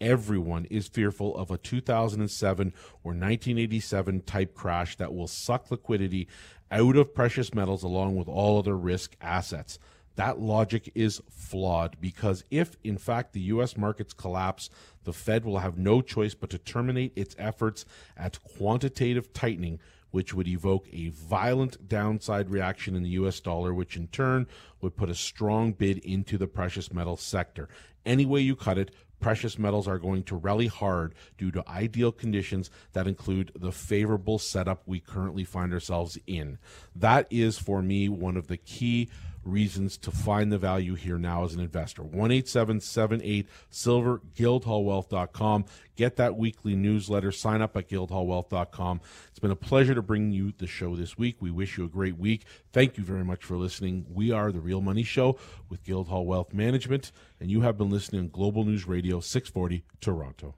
Everyone 0.00 0.64
is 0.66 0.88
fearful 0.88 1.36
of 1.36 1.50
a 1.50 1.58
2007 1.58 2.68
or 3.02 3.10
1987 3.10 4.20
type 4.22 4.54
crash 4.54 4.96
that 4.96 5.14
will 5.14 5.28
suck 5.28 5.70
liquidity 5.70 6.28
out 6.70 6.96
of 6.96 7.14
precious 7.14 7.54
metals 7.54 7.82
along 7.82 8.16
with 8.16 8.28
all 8.28 8.58
other 8.58 8.76
risk 8.76 9.16
assets. 9.20 9.78
That 10.16 10.40
logic 10.40 10.90
is 10.94 11.22
flawed 11.30 11.96
because 12.00 12.44
if, 12.50 12.76
in 12.84 12.98
fact, 12.98 13.32
the 13.32 13.40
U.S. 13.40 13.76
markets 13.76 14.12
collapse, 14.12 14.68
the 15.04 15.12
Fed 15.12 15.44
will 15.44 15.58
have 15.58 15.78
no 15.78 16.00
choice 16.02 16.34
but 16.34 16.50
to 16.50 16.58
terminate 16.58 17.12
its 17.16 17.34
efforts 17.38 17.84
at 18.16 18.42
quantitative 18.42 19.32
tightening, 19.32 19.80
which 20.10 20.34
would 20.34 20.48
evoke 20.48 20.86
a 20.92 21.08
violent 21.08 21.88
downside 21.88 22.50
reaction 22.50 22.94
in 22.94 23.02
the 23.02 23.10
U.S. 23.10 23.40
dollar, 23.40 23.72
which 23.72 23.96
in 23.96 24.08
turn 24.08 24.46
would 24.80 24.96
put 24.96 25.08
a 25.08 25.14
strong 25.14 25.72
bid 25.72 25.98
into 25.98 26.36
the 26.36 26.46
precious 26.46 26.92
metal 26.92 27.16
sector. 27.16 27.68
Any 28.04 28.26
way 28.26 28.40
you 28.40 28.54
cut 28.54 28.78
it, 28.78 28.90
precious 29.20 29.58
metals 29.58 29.88
are 29.88 29.98
going 29.98 30.24
to 30.24 30.36
rally 30.36 30.66
hard 30.66 31.14
due 31.38 31.50
to 31.52 31.66
ideal 31.68 32.12
conditions 32.12 32.70
that 32.92 33.06
include 33.06 33.52
the 33.54 33.72
favorable 33.72 34.38
setup 34.38 34.82
we 34.84 35.00
currently 35.00 35.44
find 35.44 35.72
ourselves 35.72 36.18
in. 36.26 36.58
That 36.94 37.26
is, 37.30 37.56
for 37.56 37.80
me, 37.80 38.08
one 38.08 38.36
of 38.36 38.48
the 38.48 38.56
key 38.58 39.08
reasons 39.44 39.96
to 39.98 40.10
find 40.10 40.52
the 40.52 40.58
value 40.58 40.94
here 40.94 41.18
now 41.18 41.44
as 41.44 41.54
an 41.54 41.60
investor. 41.60 42.02
18778 42.02 43.46
Silver, 43.70 44.20
guildhallwealth.com. 44.36 45.64
Get 45.96 46.16
that 46.16 46.36
weekly 46.36 46.74
newsletter. 46.74 47.32
Sign 47.32 47.60
up 47.60 47.76
at 47.76 47.88
guildhallwealth.com. 47.88 49.00
It's 49.28 49.38
been 49.38 49.50
a 49.50 49.56
pleasure 49.56 49.94
to 49.94 50.02
bring 50.02 50.32
you 50.32 50.52
the 50.56 50.66
show 50.66 50.96
this 50.96 51.18
week. 51.18 51.36
We 51.40 51.50
wish 51.50 51.76
you 51.76 51.84
a 51.84 51.88
great 51.88 52.16
week. 52.16 52.44
Thank 52.72 52.96
you 52.96 53.04
very 53.04 53.24
much 53.24 53.44
for 53.44 53.56
listening. 53.56 54.06
We 54.08 54.30
are 54.30 54.52
the 54.52 54.60
Real 54.60 54.80
Money 54.80 55.04
Show 55.04 55.38
with 55.68 55.84
Guildhall 55.84 56.26
Wealth 56.26 56.52
Management, 56.54 57.12
and 57.40 57.50
you 57.50 57.62
have 57.62 57.76
been 57.76 57.90
listening 57.90 58.22
on 58.22 58.28
Global 58.28 58.64
News 58.64 58.86
Radio 58.86 59.20
640 59.20 59.84
Toronto. 60.00 60.54